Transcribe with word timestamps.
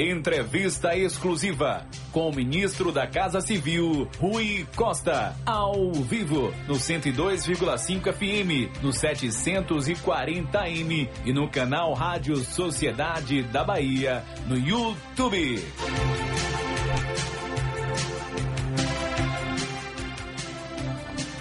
Entrevista 0.00 0.96
exclusiva 0.96 1.84
com 2.10 2.30
o 2.30 2.34
ministro 2.34 2.90
da 2.90 3.06
Casa 3.06 3.42
Civil, 3.42 4.08
Rui 4.18 4.66
Costa, 4.74 5.36
ao 5.44 5.92
vivo 5.92 6.54
no 6.66 6.76
102,5 6.76 8.10
FM, 8.10 8.82
no 8.82 8.94
740 8.94 10.58
AM 10.58 11.06
e 11.26 11.32
no 11.34 11.50
canal 11.50 11.92
Rádio 11.92 12.36
Sociedade 12.36 13.42
da 13.42 13.62
Bahia, 13.62 14.24
no 14.46 14.56
YouTube. 14.56 15.62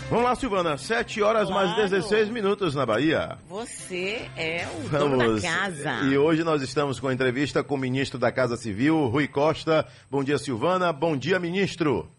Vamos 0.10 0.24
lá, 0.24 0.36
Silvana. 0.36 0.76
7 0.76 1.22
horas 1.22 1.50
claro. 1.50 1.68
mais 1.68 1.92
16 1.92 2.30
minutos 2.30 2.74
na 2.74 2.84
Bahia. 2.84 3.38
Você 3.48 4.28
é 4.36 4.68
o 4.68 4.88
Vamos. 4.88 5.20
dono 5.20 5.36
da 5.36 5.42
casa. 5.42 6.02
E 6.06 6.18
hoje 6.18 6.44
nós 6.44 6.64
estamos 6.64 7.00
com 7.00 7.10
a 7.10 7.14
entrevista 7.14 7.64
com 7.64 7.76
o 7.76 7.78
ministro 7.78 8.18
da 8.18 8.32
Casa 8.32 8.58
Civil, 8.58 9.06
Rui 9.06 9.28
Costa. 9.28 9.88
Bom 10.10 10.24
dia, 10.24 10.40
Silvana. 10.40 10.92
Bom 10.92 11.16
dia, 11.16 11.40
ministro. 11.40 12.10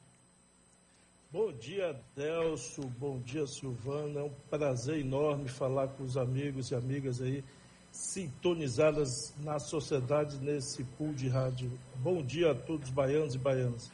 Bom 1.33 1.52
dia, 1.52 2.00
Delso. 2.14 2.83
Bom 2.97 3.19
dia, 3.19 3.45
Silvana. 3.48 4.20
É 4.20 4.22
um 4.22 4.33
prazer 4.48 5.00
enorme 5.00 5.48
falar 5.48 5.88
com 5.88 6.05
os 6.05 6.16
amigos 6.16 6.70
e 6.70 6.77
amigas 6.77 7.20
aí 7.20 7.42
sintonizadas 7.91 9.34
na 9.42 9.59
sociedade 9.59 10.38
nesse 10.38 10.84
pool 10.97 11.12
de 11.12 11.28
rádio. 11.28 11.72
Bom 11.97 12.22
dia 12.22 12.52
a 12.52 12.55
todos 12.55 12.88
baianos 12.88 13.34
e 13.34 13.38
baianas. 13.38 13.91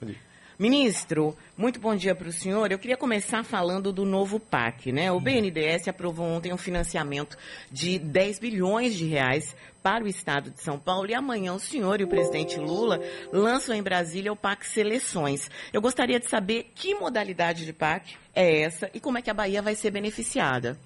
Bom 0.00 0.06
dia. 0.06 0.31
Ministro, 0.62 1.36
muito 1.58 1.80
bom 1.80 1.96
dia 1.96 2.14
para 2.14 2.28
o 2.28 2.32
senhor. 2.32 2.70
Eu 2.70 2.78
queria 2.78 2.96
começar 2.96 3.42
falando 3.42 3.92
do 3.92 4.04
novo 4.04 4.38
PAC, 4.38 4.92
né? 4.92 5.10
O 5.10 5.18
BNDES 5.18 5.88
aprovou 5.88 6.24
ontem 6.24 6.52
um 6.52 6.56
financiamento 6.56 7.36
de 7.68 7.98
10 7.98 8.38
bilhões 8.38 8.94
de 8.94 9.04
reais 9.04 9.56
para 9.82 10.04
o 10.04 10.06
estado 10.06 10.52
de 10.52 10.62
São 10.62 10.78
Paulo 10.78 11.10
e 11.10 11.14
amanhã 11.14 11.52
o 11.52 11.58
senhor 11.58 12.00
e 12.00 12.04
o 12.04 12.08
presidente 12.08 12.60
Lula 12.60 13.00
lançam 13.32 13.74
em 13.74 13.82
Brasília 13.82 14.32
o 14.32 14.36
PAC 14.36 14.64
Seleções. 14.64 15.50
Eu 15.72 15.82
gostaria 15.82 16.20
de 16.20 16.30
saber 16.30 16.70
que 16.76 16.94
modalidade 16.94 17.66
de 17.66 17.72
PAC 17.72 18.14
é 18.32 18.60
essa 18.60 18.88
e 18.94 19.00
como 19.00 19.18
é 19.18 19.22
que 19.22 19.30
a 19.30 19.34
Bahia 19.34 19.60
vai 19.60 19.74
ser 19.74 19.90
beneficiada. 19.90 20.78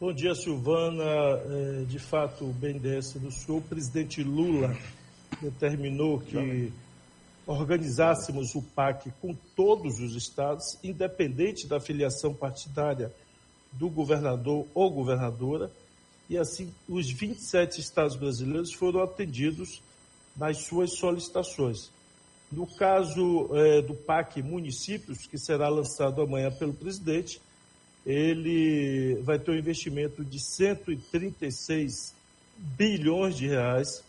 Bom 0.00 0.12
dia, 0.12 0.36
Silvana. 0.36 1.02
É, 1.02 1.84
de 1.88 1.98
fato, 1.98 2.44
o 2.44 2.52
BNDES 2.52 3.14
do 3.14 3.32
Sul, 3.32 3.58
o 3.58 3.62
presidente 3.62 4.22
Lula 4.22 4.76
determinou 5.40 6.20
que 6.20 6.72
organizássemos 7.46 8.54
o 8.54 8.62
PAC 8.62 9.12
com 9.20 9.34
todos 9.56 9.98
os 10.00 10.14
estados, 10.14 10.78
independente 10.82 11.66
da 11.66 11.80
filiação 11.80 12.32
partidária 12.32 13.12
do 13.72 13.88
governador 13.88 14.66
ou 14.74 14.90
governadora, 14.90 15.70
e 16.28 16.38
assim 16.38 16.72
os 16.88 17.10
27 17.10 17.80
estados 17.80 18.16
brasileiros 18.16 18.72
foram 18.72 19.02
atendidos 19.02 19.82
nas 20.36 20.58
suas 20.58 20.96
solicitações. 20.96 21.90
No 22.50 22.66
caso 22.66 23.48
é, 23.54 23.82
do 23.82 23.94
PAC 23.94 24.42
Municípios, 24.42 25.26
que 25.26 25.38
será 25.38 25.68
lançado 25.68 26.20
amanhã 26.20 26.50
pelo 26.50 26.74
presidente, 26.74 27.40
ele 28.04 29.14
vai 29.22 29.38
ter 29.38 29.52
um 29.52 29.56
investimento 29.56 30.24
de 30.24 30.38
136 30.38 32.14
bilhões 32.58 33.36
de 33.36 33.48
reais 33.48 34.04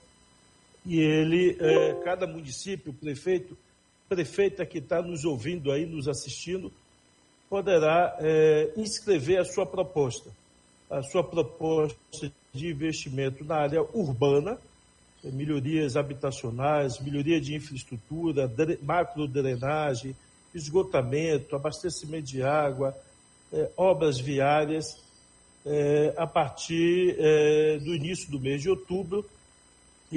e 0.86 1.00
ele, 1.00 1.58
é, 1.59 1.94
cada 2.03 2.28
município, 2.28 2.94
prefeito, 2.94 3.58
prefeita 4.09 4.66
que 4.66 4.80
está 4.80 5.02
nos 5.02 5.23
ouvindo 5.23 5.72
aí, 5.72 5.86
nos 5.86 6.08
assistindo, 6.08 6.72
poderá 7.50 8.17
é, 8.20 8.72
inscrever 8.76 9.39
a 9.39 9.45
sua 9.45 9.66
proposta. 9.66 10.30
A 10.89 11.02
sua 11.04 11.23
proposta 11.23 11.98
de 12.54 12.67
investimento 12.67 13.44
na 13.44 13.56
área 13.56 13.81
urbana, 13.94 14.58
é, 15.23 15.32
melhorias 15.32 15.95
habitacionais, 15.95 16.99
melhoria 16.99 17.39
de 17.39 17.55
infraestrutura, 17.55 18.52
macro 18.82 19.27
drenagem, 19.27 20.16
esgotamento, 20.54 21.55
abastecimento 21.55 22.27
de 22.27 22.43
água, 22.43 22.95
é, 23.52 23.70
obras 23.77 24.20
viárias, 24.20 25.02
é, 25.66 26.14
a 26.17 26.27
partir 26.27 27.16
é, 27.17 27.77
do 27.80 27.95
início 27.95 28.30
do 28.30 28.39
mês 28.39 28.61
de 28.61 28.70
outubro, 28.70 29.26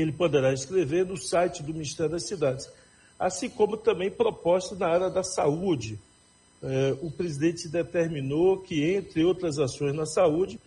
ele 0.01 0.13
poderá 0.13 0.53
escrever 0.53 1.05
no 1.07 1.17
site 1.17 1.63
do 1.63 1.73
Ministério 1.73 2.13
das 2.13 2.27
Cidades. 2.27 2.69
Assim 3.19 3.49
como 3.49 3.77
também 3.77 4.11
propostas 4.11 4.79
na 4.79 4.89
área 4.89 5.11
da 5.11 5.23
saúde. 5.23 5.99
É, 6.63 6.97
o 7.03 7.11
presidente 7.11 7.69
determinou 7.69 8.59
que, 8.59 8.95
entre 8.95 9.25
outras 9.25 9.59
ações 9.59 9.95
na 9.95 10.07
saúde, 10.07 10.59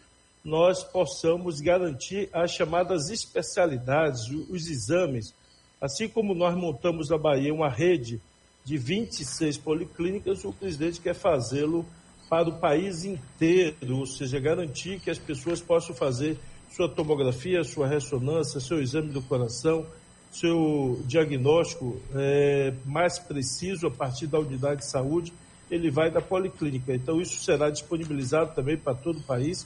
nós 0.43 0.83
possamos 0.83 1.59
garantir 1.59 2.29
as 2.31 2.51
chamadas 2.51 3.09
especialidades, 3.09 4.29
os 4.49 4.67
exames. 4.67 5.33
Assim 5.81 6.07
como 6.07 6.33
nós 6.33 6.55
montamos 6.55 7.09
na 7.09 7.17
Bahia 7.17 7.53
uma 7.53 7.69
rede 7.69 8.21
de 8.63 8.77
26 8.77 9.57
policlínicas, 9.57 10.43
o 10.43 10.53
presidente 10.53 11.01
quer 11.01 11.15
fazê-lo 11.15 11.85
para 12.29 12.49
o 12.49 12.59
país 12.59 13.03
inteiro, 13.03 13.97
ou 13.97 14.05
seja, 14.05 14.39
garantir 14.39 14.99
que 14.99 15.09
as 15.09 15.17
pessoas 15.17 15.61
possam 15.61 15.95
fazer 15.95 16.37
sua 16.71 16.87
tomografia, 16.87 17.63
sua 17.63 17.87
ressonância, 17.87 18.59
seu 18.59 18.81
exame 18.81 19.09
do 19.09 19.21
coração, 19.21 19.85
seu 20.31 21.01
diagnóstico 21.05 21.99
é, 22.15 22.73
mais 22.85 23.17
preciso 23.17 23.87
a 23.87 23.91
partir 23.91 24.27
da 24.27 24.39
unidade 24.39 24.81
de 24.81 24.89
saúde, 24.89 25.33
ele 25.69 25.89
vai 25.89 26.09
da 26.11 26.21
policlínica. 26.21 26.93
Então, 26.93 27.19
isso 27.19 27.43
será 27.43 27.69
disponibilizado 27.69 28.53
também 28.53 28.77
para 28.77 28.93
todo 28.93 29.19
o 29.19 29.23
país, 29.23 29.65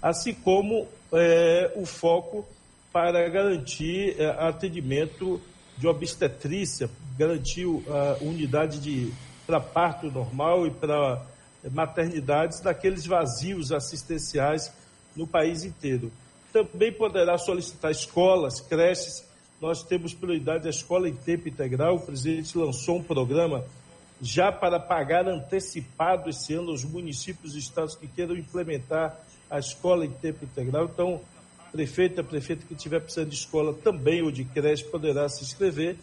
assim 0.00 0.32
como 0.32 0.86
é, 1.12 1.72
o 1.76 1.84
foco 1.84 2.44
para 2.92 3.28
garantir 3.28 4.14
é, 4.20 4.26
atendimento 4.26 5.40
de 5.76 5.88
obstetrícia, 5.88 6.88
garantir 7.18 7.66
a 7.88 8.24
unidade 8.24 8.80
de 8.80 9.12
para 9.46 9.60
parto 9.60 10.10
normal 10.10 10.66
e 10.66 10.70
para 10.70 11.20
maternidades 11.72 12.60
daqueles 12.60 13.04
vazios 13.04 13.72
assistenciais 13.72 14.72
no 15.14 15.26
país 15.26 15.64
inteiro 15.64 16.10
também 16.54 16.92
poderá 16.92 17.36
solicitar 17.36 17.90
escolas, 17.90 18.60
creches. 18.60 19.28
Nós 19.60 19.82
temos 19.82 20.14
prioridade 20.14 20.68
a 20.68 20.70
escola 20.70 21.08
em 21.08 21.16
tempo 21.16 21.48
integral. 21.48 21.96
O 21.96 22.00
presidente 22.00 22.56
lançou 22.56 22.98
um 22.98 23.02
programa 23.02 23.64
já 24.22 24.52
para 24.52 24.78
pagar 24.78 25.26
antecipado 25.26 26.30
esse 26.30 26.54
ano 26.54 26.70
aos 26.70 26.84
municípios 26.84 27.56
e 27.56 27.58
estados 27.58 27.96
que 27.96 28.06
queiram 28.06 28.36
implementar 28.36 29.18
a 29.50 29.58
escola 29.58 30.06
em 30.06 30.12
tempo 30.12 30.44
integral. 30.44 30.84
Então, 30.84 31.20
prefeita 31.72 32.22
que 32.22 32.74
tiver 32.76 33.00
precisando 33.00 33.30
de 33.30 33.34
escola 33.34 33.74
também 33.74 34.22
ou 34.22 34.30
de 34.30 34.44
creche 34.44 34.84
poderá 34.84 35.28
se 35.28 35.42
inscrever. 35.42 35.96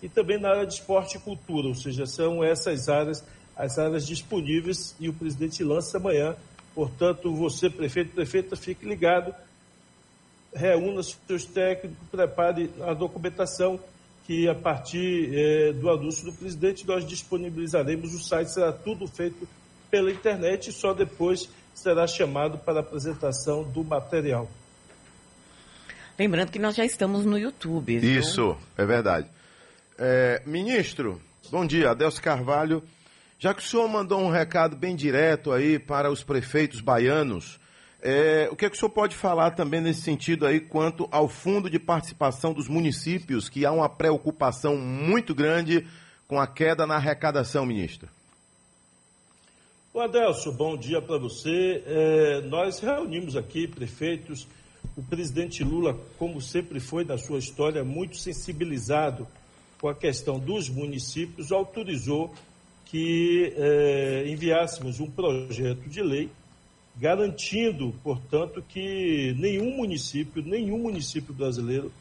E 0.00 0.08
também 0.08 0.38
na 0.38 0.50
área 0.50 0.66
de 0.66 0.74
esporte 0.74 1.16
e 1.16 1.20
cultura, 1.20 1.66
ou 1.66 1.74
seja, 1.74 2.06
são 2.06 2.44
essas 2.44 2.88
áreas, 2.88 3.24
as 3.56 3.76
áreas 3.76 4.06
disponíveis 4.06 4.94
e 5.00 5.08
o 5.08 5.12
presidente 5.12 5.64
lança 5.64 5.98
amanhã. 5.98 6.36
Portanto, 6.76 7.34
você, 7.34 7.68
prefeito, 7.68 8.14
prefeita, 8.14 8.54
fique 8.54 8.86
ligado 8.86 9.34
reúna 10.56 11.02
seus 11.02 11.44
técnicos, 11.44 11.96
prepare 12.10 12.70
a 12.82 12.94
documentação 12.94 13.78
que 14.26 14.48
a 14.48 14.54
partir 14.54 15.30
eh, 15.32 15.72
do 15.72 15.88
anúncio 15.88 16.24
do 16.24 16.32
presidente 16.32 16.86
nós 16.86 17.06
disponibilizaremos. 17.06 18.12
O 18.14 18.18
site 18.18 18.52
será 18.52 18.72
tudo 18.72 19.06
feito 19.06 19.46
pela 19.88 20.10
internet 20.10 20.70
e 20.70 20.72
só 20.72 20.92
depois 20.92 21.48
será 21.72 22.06
chamado 22.06 22.58
para 22.58 22.78
a 22.78 22.80
apresentação 22.80 23.62
do 23.62 23.84
material. 23.84 24.50
Lembrando 26.18 26.50
que 26.50 26.58
nós 26.58 26.74
já 26.74 26.84
estamos 26.84 27.24
no 27.24 27.38
YouTube. 27.38 27.98
Viu? 27.98 28.20
Isso, 28.20 28.56
é 28.76 28.84
verdade. 28.84 29.28
É, 29.98 30.42
ministro, 30.44 31.20
bom 31.50 31.64
dia, 31.64 31.90
Adelso 31.90 32.20
Carvalho. 32.20 32.82
Já 33.38 33.52
que 33.52 33.60
o 33.60 33.64
senhor 33.64 33.86
mandou 33.86 34.18
um 34.20 34.30
recado 34.30 34.74
bem 34.74 34.96
direto 34.96 35.52
aí 35.52 35.78
para 35.78 36.10
os 36.10 36.24
prefeitos 36.24 36.80
baianos, 36.80 37.60
é, 38.08 38.48
o 38.52 38.54
que, 38.54 38.64
é 38.64 38.70
que 38.70 38.76
o 38.76 38.78
senhor 38.78 38.90
pode 38.90 39.16
falar 39.16 39.50
também 39.50 39.80
nesse 39.80 40.02
sentido 40.02 40.46
aí 40.46 40.60
quanto 40.60 41.08
ao 41.10 41.28
fundo 41.28 41.68
de 41.68 41.76
participação 41.76 42.52
dos 42.52 42.68
municípios, 42.68 43.48
que 43.48 43.66
há 43.66 43.72
uma 43.72 43.88
preocupação 43.88 44.76
muito 44.76 45.34
grande 45.34 45.84
com 46.28 46.38
a 46.38 46.46
queda 46.46 46.86
na 46.86 46.94
arrecadação, 46.94 47.66
ministro? 47.66 48.08
O 49.92 49.98
Adelso, 49.98 50.52
bom 50.52 50.76
dia 50.76 51.02
para 51.02 51.18
você. 51.18 51.82
É, 51.84 52.40
nós 52.42 52.78
reunimos 52.78 53.34
aqui 53.34 53.66
prefeitos, 53.66 54.46
o 54.96 55.02
presidente 55.02 55.64
Lula, 55.64 55.98
como 56.16 56.40
sempre 56.40 56.78
foi 56.78 57.04
na 57.04 57.18
sua 57.18 57.40
história, 57.40 57.82
muito 57.82 58.18
sensibilizado 58.18 59.26
com 59.80 59.88
a 59.88 59.94
questão 59.94 60.38
dos 60.38 60.68
municípios, 60.68 61.50
autorizou 61.50 62.32
que 62.84 63.52
é, 63.56 64.28
enviássemos 64.28 65.00
um 65.00 65.10
projeto 65.10 65.88
de 65.88 66.02
lei 66.02 66.30
garantindo, 66.98 67.94
portanto, 68.02 68.62
que 68.66 69.34
nenhum 69.38 69.76
município, 69.76 70.42
nenhum 70.42 70.78
município 70.78 71.34
brasileiro 71.34 71.92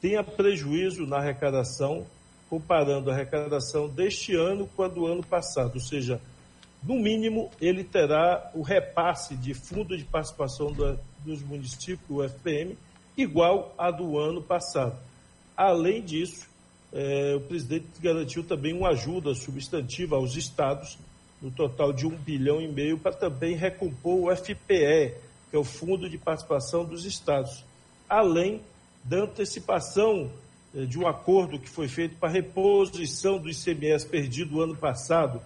tenha 0.00 0.22
prejuízo 0.22 1.06
na 1.06 1.16
arrecadação, 1.16 2.06
comparando 2.50 3.10
a 3.10 3.14
arrecadação 3.14 3.88
deste 3.88 4.34
ano 4.34 4.68
com 4.76 4.82
a 4.82 4.88
do 4.88 5.06
ano 5.06 5.22
passado. 5.22 5.74
Ou 5.76 5.80
seja, 5.80 6.20
no 6.82 6.96
mínimo, 6.96 7.50
ele 7.58 7.82
terá 7.82 8.50
o 8.54 8.60
repasse 8.60 9.34
de 9.34 9.54
fundo 9.54 9.96
de 9.96 10.04
participação 10.04 10.70
dos 11.24 11.42
municípios, 11.42 12.00
o 12.10 12.22
FPM, 12.22 12.76
igual 13.16 13.74
à 13.78 13.90
do 13.90 14.18
ano 14.18 14.42
passado. 14.42 14.94
Além 15.56 16.02
disso, 16.02 16.46
é, 16.92 17.34
o 17.36 17.40
presidente 17.40 17.86
garantiu 18.00 18.44
também 18.44 18.74
uma 18.74 18.90
ajuda 18.90 19.34
substantiva 19.34 20.16
aos 20.16 20.36
estados, 20.36 20.98
no 21.44 21.50
total 21.50 21.92
de 21.92 22.06
um 22.06 22.16
bilhão 22.16 22.58
e 22.58 22.66
meio, 22.66 22.98
para 22.98 23.12
também 23.12 23.54
recompor 23.54 24.24
o 24.24 24.34
FPE, 24.34 25.14
que 25.50 25.54
é 25.54 25.58
o 25.58 25.62
Fundo 25.62 26.08
de 26.08 26.16
Participação 26.16 26.86
dos 26.86 27.04
Estados, 27.04 27.62
além 28.08 28.62
da 29.04 29.18
antecipação 29.18 30.30
é, 30.74 30.86
de 30.86 30.98
um 30.98 31.06
acordo 31.06 31.58
que 31.58 31.68
foi 31.68 31.86
feito 31.86 32.16
para 32.16 32.30
reposição 32.30 33.38
do 33.38 33.50
ICMS 33.50 34.06
perdido 34.06 34.62
ano 34.62 34.74
passado, 34.74 35.42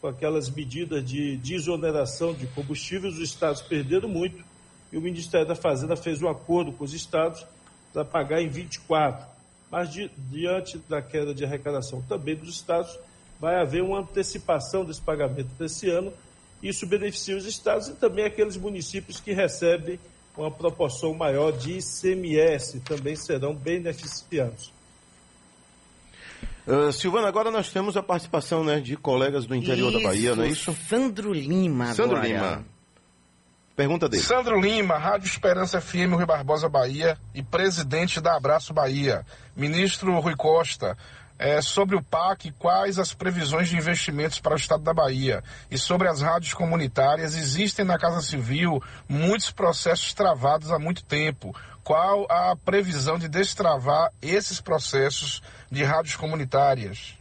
com 0.00 0.08
aquelas 0.08 0.50
medidas 0.50 1.04
de, 1.08 1.36
de 1.36 1.54
exoneração 1.54 2.34
de 2.34 2.48
combustíveis, 2.48 3.14
os 3.14 3.20
estados 3.20 3.62
perderam 3.62 4.08
muito 4.08 4.44
e 4.90 4.98
o 4.98 5.00
Ministério 5.00 5.46
da 5.46 5.54
Fazenda 5.54 5.94
fez 5.94 6.20
um 6.20 6.28
acordo 6.28 6.72
com 6.72 6.82
os 6.82 6.92
estados 6.92 7.46
para 7.92 8.04
pagar 8.04 8.42
em 8.42 8.48
24 8.48 9.38
mas 9.70 9.90
di, 9.90 10.10
diante 10.16 10.78
da 10.88 11.02
queda 11.02 11.34
de 11.34 11.44
arrecadação 11.44 12.02
também 12.02 12.34
dos 12.34 12.48
estados, 12.48 12.98
vai 13.40 13.60
haver 13.60 13.82
uma 13.82 14.00
antecipação 14.00 14.84
desse 14.84 15.00
pagamento 15.00 15.50
desse 15.58 15.88
ano. 15.88 16.12
Isso 16.62 16.86
beneficia 16.86 17.36
os 17.36 17.44
estados 17.44 17.88
e 17.88 17.92
também 17.94 18.24
aqueles 18.24 18.56
municípios 18.56 19.20
que 19.20 19.32
recebem 19.32 19.98
uma 20.36 20.50
proporção 20.50 21.14
maior 21.14 21.52
de 21.52 21.78
ICMS, 21.78 22.80
também 22.80 23.16
serão 23.16 23.54
beneficiados. 23.54 24.72
Uh, 26.66 26.92
Silvana, 26.92 27.26
agora 27.26 27.50
nós 27.50 27.72
temos 27.72 27.96
a 27.96 28.02
participação 28.02 28.62
né, 28.62 28.78
de 28.78 28.96
colegas 28.96 29.46
do 29.46 29.54
interior 29.54 29.90
isso, 29.90 30.02
da 30.02 30.08
Bahia, 30.08 30.36
não 30.36 30.44
é 30.44 30.48
isso? 30.48 30.76
Sandro 30.88 31.32
Lima 31.32 31.94
Sandro 31.94 32.16
agora. 32.16 32.28
Lima. 32.28 32.64
Pergunta 33.74 34.08
dele. 34.08 34.22
Sandro 34.22 34.60
Lima, 34.60 34.98
Rádio 34.98 35.26
Esperança 35.26 35.80
FM, 35.80 36.12
Rui 36.12 36.26
Barbosa, 36.26 36.68
Bahia, 36.68 37.16
e 37.34 37.42
presidente 37.42 38.20
da 38.20 38.36
Abraço 38.36 38.74
Bahia. 38.74 39.24
Ministro 39.56 40.18
Rui 40.18 40.36
Costa, 40.36 40.96
é, 41.38 41.62
sobre 41.62 41.94
o 41.94 42.02
PAC, 42.02 42.50
quais 42.58 42.98
as 42.98 43.14
previsões 43.14 43.68
de 43.68 43.76
investimentos 43.76 44.40
para 44.40 44.54
o 44.54 44.56
estado 44.56 44.82
da 44.82 44.92
Bahia? 44.92 45.42
E 45.70 45.78
sobre 45.78 46.08
as 46.08 46.20
rádios 46.20 46.52
comunitárias, 46.52 47.36
existem 47.36 47.84
na 47.84 47.98
Casa 47.98 48.20
Civil 48.20 48.82
muitos 49.08 49.50
processos 49.50 50.12
travados 50.12 50.72
há 50.72 50.78
muito 50.78 51.04
tempo. 51.04 51.54
Qual 51.84 52.26
a 52.28 52.56
previsão 52.56 53.18
de 53.18 53.28
destravar 53.28 54.12
esses 54.20 54.60
processos 54.60 55.40
de 55.70 55.84
rádios 55.84 56.16
comunitárias? 56.16 57.14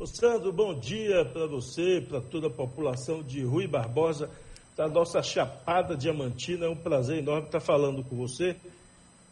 Ô 0.00 0.06
Sandro, 0.06 0.52
bom 0.52 0.78
dia 0.78 1.24
para 1.24 1.46
você, 1.46 2.00
para 2.00 2.20
toda 2.20 2.46
a 2.46 2.50
população 2.50 3.22
de 3.22 3.42
Rui 3.42 3.66
Barbosa 3.66 4.30
da 4.76 4.88
nossa 4.88 5.20
Chapada 5.22 5.96
Diamantina. 5.96 6.66
É 6.66 6.68
um 6.68 6.76
prazer 6.76 7.18
enorme 7.18 7.46
estar 7.46 7.60
falando 7.60 8.02
com 8.04 8.16
você. 8.16 8.56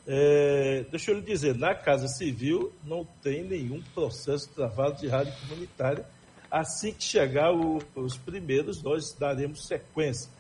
É, 0.07 0.85
deixa 0.91 1.11
eu 1.11 1.17
lhe 1.17 1.23
dizer, 1.23 1.57
na 1.57 1.75
Casa 1.75 2.07
Civil 2.07 2.73
não 2.85 3.05
tem 3.23 3.43
nenhum 3.43 3.83
processo 3.95 4.49
travado 4.55 5.01
de 5.01 5.09
rádio 5.09 5.35
comunitária. 5.41 6.07
Assim 6.51 6.93
que 6.93 7.03
chegar 7.03 7.53
o, 7.53 7.83
os 7.95 8.17
primeiros, 8.17 8.83
nós 8.83 9.13
daremos 9.13 9.67
sequência. 9.67 10.31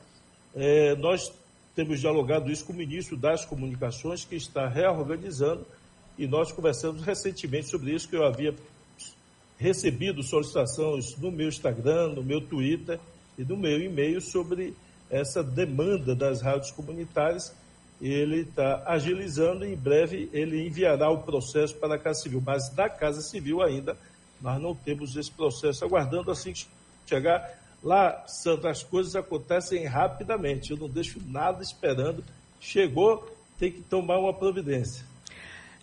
É, 0.54 0.94
nós 0.96 1.32
temos 1.74 2.00
dialogado 2.00 2.50
isso 2.50 2.64
com 2.64 2.72
o 2.72 2.76
ministro 2.76 3.16
das 3.16 3.44
Comunicações, 3.44 4.24
que 4.24 4.36
está 4.36 4.68
reorganizando, 4.68 5.66
e 6.16 6.26
nós 6.26 6.50
conversamos 6.52 7.02
recentemente 7.02 7.68
sobre 7.68 7.92
isso, 7.92 8.08
que 8.08 8.16
eu 8.16 8.24
havia 8.24 8.54
recebido 9.58 10.22
solicitações 10.22 11.16
no 11.16 11.30
meu 11.30 11.48
Instagram, 11.48 12.08
no 12.08 12.22
meu 12.22 12.40
Twitter 12.40 13.00
e 13.36 13.44
no 13.44 13.56
meu 13.56 13.80
e-mail 13.80 14.20
sobre 14.20 14.74
essa 15.10 15.42
demanda 15.42 16.14
das 16.14 16.40
rádios 16.40 16.70
comunitárias. 16.70 17.54
Ele 18.00 18.40
está 18.40 18.82
agilizando 18.87 19.64
e 19.64 19.72
em 19.72 19.76
breve 19.76 20.28
ele 20.32 20.66
enviará 20.66 21.10
o 21.10 21.22
processo 21.22 21.75
para 21.76 21.94
a 21.94 21.98
Casa 21.98 22.20
Civil. 22.22 22.43
Mas 22.44 22.75
na 22.75 22.88
Casa 22.88 23.22
Civil 23.22 23.62
ainda 23.62 23.96
nós 24.40 24.60
não 24.60 24.75
temos 24.75 25.16
esse 25.16 25.31
processo, 25.31 25.84
aguardando 25.84 26.31
assim 26.31 26.52
que 26.52 26.66
chegar 27.06 27.58
lá, 27.82 28.25
Sandra, 28.26 28.70
as 28.70 28.82
coisas 28.82 29.16
acontecem 29.16 29.84
rapidamente. 29.87 30.70
Eu 30.70 30.76
não 30.76 30.88
deixo 30.88 31.20
nada 31.26 31.62
esperando. 31.62 32.22
Chegou, 32.60 33.26
tem 33.58 33.72
que 33.72 33.81
tomar 33.81 34.19
uma 34.19 34.34
providência. 34.34 35.04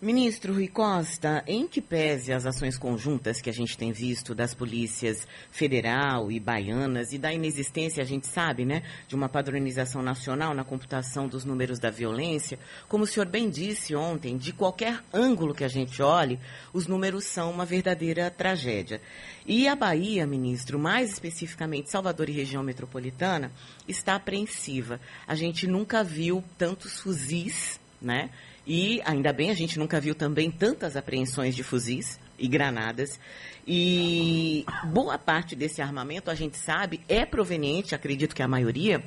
Ministro 0.04 0.52
Rui 0.52 0.68
Costa, 0.68 1.42
em 1.46 1.66
que 1.66 1.80
pese 1.80 2.30
as 2.30 2.44
ações 2.44 2.76
conjuntas 2.76 3.40
que 3.40 3.48
a 3.48 3.52
gente 3.54 3.78
tem 3.78 3.90
visto 3.90 4.34
das 4.34 4.52
polícias 4.52 5.26
federal 5.50 6.30
e 6.30 6.38
baianas 6.38 7.14
e 7.14 7.16
da 7.16 7.32
inexistência, 7.32 8.02
a 8.02 8.06
gente 8.06 8.26
sabe, 8.26 8.66
né, 8.66 8.82
de 9.08 9.14
uma 9.14 9.30
padronização 9.30 10.02
nacional 10.02 10.52
na 10.52 10.62
computação 10.62 11.26
dos 11.26 11.46
números 11.46 11.78
da 11.78 11.88
violência, 11.88 12.58
como 12.86 13.04
o 13.04 13.06
senhor 13.06 13.24
bem 13.24 13.48
disse 13.48 13.96
ontem, 13.96 14.36
de 14.36 14.52
qualquer 14.52 15.02
ângulo 15.10 15.54
que 15.54 15.64
a 15.64 15.68
gente 15.68 16.02
olhe, 16.02 16.38
os 16.70 16.86
números 16.86 17.24
são 17.24 17.50
uma 17.50 17.64
verdadeira 17.64 18.30
tragédia. 18.30 19.00
E 19.46 19.66
a 19.66 19.74
Bahia, 19.74 20.26
ministro, 20.26 20.78
mais 20.78 21.12
especificamente 21.12 21.90
Salvador 21.90 22.28
e 22.28 22.32
região 22.32 22.62
metropolitana, 22.62 23.50
está 23.88 24.16
apreensiva. 24.16 25.00
A 25.26 25.34
gente 25.34 25.66
nunca 25.66 26.04
viu 26.04 26.44
tantos 26.58 27.00
fuzis, 27.00 27.80
né? 28.02 28.28
E 28.66 29.00
ainda 29.04 29.32
bem, 29.32 29.50
a 29.50 29.54
gente 29.54 29.78
nunca 29.78 30.00
viu 30.00 30.14
também 30.14 30.50
tantas 30.50 30.96
apreensões 30.96 31.54
de 31.54 31.62
fuzis 31.62 32.18
e 32.38 32.48
granadas. 32.48 33.20
E 33.66 34.64
boa 34.84 35.18
parte 35.18 35.54
desse 35.54 35.82
armamento, 35.82 36.30
a 36.30 36.34
gente 36.34 36.56
sabe, 36.56 37.00
é 37.08 37.24
proveniente, 37.26 37.94
acredito 37.94 38.34
que 38.34 38.42
a 38.42 38.48
maioria, 38.48 39.02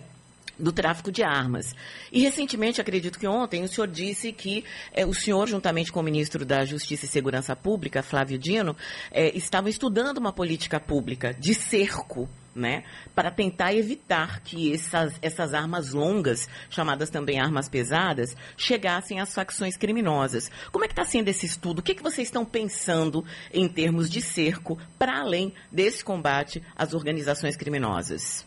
do 0.60 0.72
tráfico 0.72 1.12
de 1.12 1.24
armas. 1.24 1.76
E 2.12 2.22
recentemente, 2.22 2.82
acredito 2.82 3.20
que 3.20 3.28
ontem, 3.28 3.64
o 3.64 3.68
senhor 3.68 3.88
disse 3.88 4.32
que 4.32 4.64
é, 4.94 5.06
o 5.06 5.14
senhor, 5.14 5.48
juntamente 5.48 5.92
com 5.92 6.00
o 6.00 6.04
ministro 6.04 6.46
da 6.46 6.66
Justiça 6.66 7.06
e 7.06 7.10
Segurança 7.10 7.56
Pública, 7.56 8.02
Flávio 8.02 8.38
Dino, 8.38 8.76
é, 9.12 9.36
estavam 9.38 9.70
estudando 9.70 10.18
uma 10.18 10.34
política 10.34 10.80
pública 10.80 11.34
de 11.34 11.54
cerco 11.54 12.28
né, 12.58 12.84
para 13.14 13.30
tentar 13.30 13.74
evitar 13.74 14.42
que 14.42 14.74
essas, 14.74 15.14
essas 15.22 15.54
armas 15.54 15.94
longas, 15.94 16.50
chamadas 16.70 17.10
também 17.10 17.40
armas 17.40 17.70
pesadas, 17.70 18.36
chegassem 18.58 19.20
às 19.20 19.34
facções 19.34 19.78
criminosas. 19.78 20.52
Como 20.72 20.84
é 20.84 20.88
que 20.88 20.94
está 20.94 21.06
sendo 21.06 21.28
esse 21.28 21.46
estudo? 21.46 21.80
O 21.80 21.84
que, 21.84 21.96
que 21.96 22.04
vocês 22.04 22.28
estão 22.28 22.44
pensando 22.44 23.24
em 23.54 23.68
termos 23.68 24.10
de 24.10 24.22
cerco 24.22 24.78
para 24.98 25.20
além 25.20 25.54
desse 25.72 26.04
combate 26.04 26.62
às 26.76 26.94
organizações 26.94 27.56
criminosas? 27.56 28.46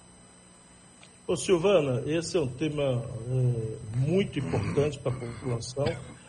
Ô 1.26 1.36
Silvana, 1.36 2.02
esse 2.06 2.36
é 2.36 2.40
um 2.40 2.48
tema 2.48 2.82
é, 2.82 3.96
muito 3.96 4.40
importante 4.40 4.98
para 4.98 5.12
a 5.12 5.14
população, 5.14 5.86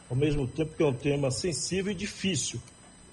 ao 0.07 0.15
mesmo 0.15 0.47
tempo 0.47 0.75
que 0.75 0.83
é 0.83 0.85
um 0.85 0.93
tema 0.93 1.31
sensível 1.31 1.91
e 1.91 1.95
difícil 1.95 2.61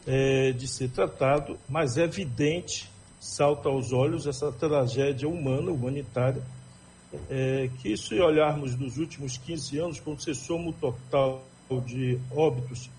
é, 0.07 0.53
de 0.53 0.69
ser 0.69 0.91
tratado, 0.91 1.59
mas 1.67 1.97
é 1.97 2.05
evidente 2.05 2.91
salta 3.21 3.69
aos 3.69 3.93
olhos 3.93 4.27
essa 4.27 4.53
tragédia 4.53 5.29
humana, 5.29 5.71
humanitária, 5.71 6.43
é, 7.31 7.71
que 7.81 7.97
se 7.97 8.21
olharmos 8.21 8.77
nos 8.77 8.99
últimos 8.99 9.37
15 9.39 9.79
anos, 9.79 10.01
quando 10.01 10.21
você 10.21 10.35
soma 10.35 10.71
o 10.71 10.73
total 10.73 11.43
de 11.87 12.19
óbitos 12.35 12.91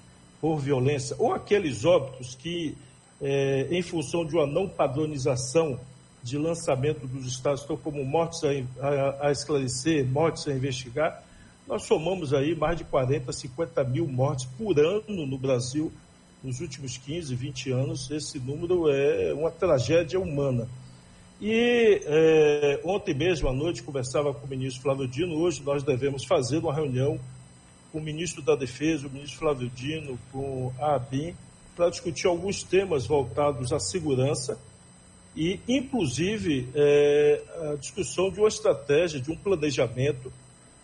por 0.42 0.58
violência, 0.58 1.16
ou 1.20 1.34
aqueles 1.34 1.86
óbitos 1.86 2.36
que, 2.36 2.76
é, 3.22 3.68
em 3.70 3.82
função 3.82 4.26
de 4.26 4.36
uma 4.36 4.48
não 4.48 4.68
padronização 4.68 5.80
de 6.24 6.38
lançamento 6.38 7.08
dos 7.08 7.26
estados, 7.26 7.62
estão 7.62 7.78
como 7.78 8.04
mortes 8.04 8.42
a, 8.44 8.88
a, 8.88 9.28
a 9.28 9.32
esclarecer, 9.32 10.06
mortes 10.06 10.48
a 10.48 10.54
investigar, 10.54 11.24
nós 11.68 11.84
somamos 11.84 12.34
aí 12.34 12.56
mais 12.56 12.78
de 12.78 12.84
40, 12.84 13.32
50 13.32 13.84
mil 13.84 14.08
mortes 14.08 14.46
por 14.58 14.80
ano 14.80 15.26
no 15.26 15.38
Brasil 15.38 15.92
nos 16.44 16.62
últimos 16.62 16.98
15, 16.98 17.36
20 17.36 17.72
anos, 17.72 18.12
esse 18.12 18.40
número 18.40 18.90
é 18.90 19.34
uma 19.34 19.52
tragédia 19.52 20.20
humana. 20.20 20.68
E 21.42 22.02
é, 22.06 22.82
ontem 22.84 23.14
mesmo 23.14 23.48
à 23.48 23.54
noite 23.54 23.84
conversava 23.84 24.34
com 24.34 24.46
o 24.46 24.50
ministro 24.50 24.82
Flávio 24.82 25.08
Dino, 25.08 25.38
hoje 25.38 25.62
nós 25.64 25.84
devemos 25.84 26.26
fazer 26.26 26.58
uma 26.58 26.74
reunião 26.74 27.20
com 27.92 28.00
o 28.00 28.02
ministro 28.02 28.42
da 28.42 28.56
Defesa, 28.56 29.08
o 29.08 29.10
ministro 29.10 29.40
Flávio 29.40 29.70
Dino, 29.70 30.20
com 30.32 30.74
a 30.80 30.96
ABIN, 30.96 31.34
para 31.76 31.90
discutir 31.90 32.28
alguns 32.28 32.62
temas 32.62 33.08
voltados 33.08 33.72
à 33.72 33.80
segurança 33.80 34.60
e, 35.36 35.60
inclusive, 35.68 36.68
é, 36.76 37.42
a 37.72 37.76
discussão 37.76 38.30
de 38.30 38.40
uma 38.40 38.50
estratégia, 38.50 39.20
de 39.20 39.32
um 39.32 39.36
planejamento 39.36 40.32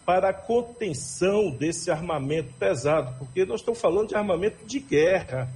para 0.05 0.29
a 0.29 0.33
contenção 0.33 1.49
desse 1.49 1.89
armamento 1.89 2.53
pesado, 2.59 3.15
porque 3.17 3.45
nós 3.45 3.61
estamos 3.61 3.81
falando 3.81 4.09
de 4.09 4.15
armamento 4.15 4.63
de 4.65 4.79
guerra 4.79 5.49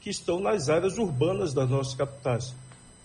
que 0.00 0.10
estão 0.10 0.40
nas 0.40 0.68
áreas 0.68 0.96
urbanas 0.98 1.52
das 1.52 1.68
nossas 1.68 1.94
capitais. 1.94 2.54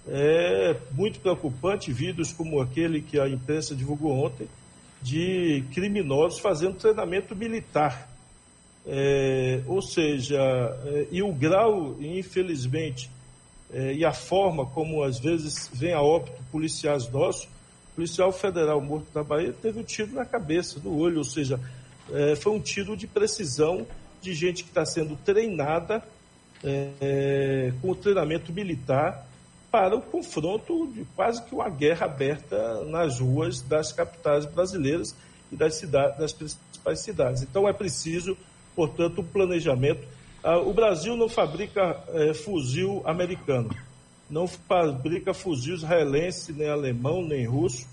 É 0.07 0.75
muito 0.91 1.19
preocupante 1.19 1.91
vídeos 1.91 2.31
como 2.31 2.61
aquele 2.61 3.01
que 3.01 3.19
a 3.19 3.27
imprensa 3.27 3.75
divulgou 3.75 4.11
ontem 4.11 4.47
de 5.01 5.63
criminosos 5.73 6.39
fazendo 6.39 6.77
treinamento 6.77 7.35
militar. 7.35 8.09
É, 8.85 9.61
ou 9.67 9.81
seja, 9.81 10.39
é, 10.39 11.07
e 11.11 11.21
o 11.21 11.31
grau, 11.31 11.95
infelizmente, 11.99 13.09
é, 13.71 13.93
e 13.93 14.03
a 14.03 14.13
forma 14.13 14.65
como 14.65 15.03
às 15.03 15.19
vezes 15.19 15.69
vem 15.73 15.93
a 15.93 16.01
óbito 16.01 16.41
policiais 16.51 17.07
nossos, 17.09 17.47
policial 17.99 18.31
federal 18.31 18.79
morto 18.79 19.07
na 19.13 19.21
Bahia 19.21 19.53
teve 19.61 19.77
um 19.77 19.83
tiro 19.83 20.13
na 20.13 20.23
cabeça, 20.23 20.79
no 20.81 20.97
olho, 20.97 21.17
ou 21.17 21.23
seja, 21.25 21.59
é, 22.09 22.33
foi 22.33 22.53
um 22.53 22.59
tiro 22.61 22.95
de 22.95 23.05
precisão 23.05 23.85
de 24.21 24.33
gente 24.33 24.63
que 24.63 24.69
está 24.69 24.85
sendo 24.85 25.17
treinada 25.17 26.01
é, 26.63 27.73
com 27.81 27.93
treinamento 27.93 28.53
militar 28.53 29.27
para 29.69 29.97
o 29.97 30.01
confronto 30.01 30.87
de 30.93 31.05
quase 31.13 31.43
que 31.43 31.53
uma 31.53 31.69
guerra 31.69 32.05
aberta 32.05 32.85
nas 32.85 33.19
ruas 33.19 33.61
das 33.61 33.91
capitais 33.91 34.45
brasileiras 34.45 35.13
e 35.51 35.57
das, 35.57 35.75
cidades, 35.75 36.17
das 36.17 36.31
principais 36.31 37.01
cidades. 37.01 37.43
Então 37.43 37.67
é 37.67 37.73
preciso, 37.73 38.37
portanto, 38.77 39.19
um 39.19 39.25
planejamento. 39.25 40.07
Ah, 40.41 40.57
o 40.57 40.73
Brasil 40.73 41.17
não 41.17 41.27
fabrica 41.27 42.01
é, 42.13 42.33
fuzil 42.33 43.03
americano, 43.05 43.69
não 44.29 44.47
fabrica 44.47 45.33
fuzil 45.33 45.75
israelense, 45.75 46.53
nem 46.53 46.69
alemão, 46.69 47.23
nem 47.23 47.45
russo. 47.45 47.87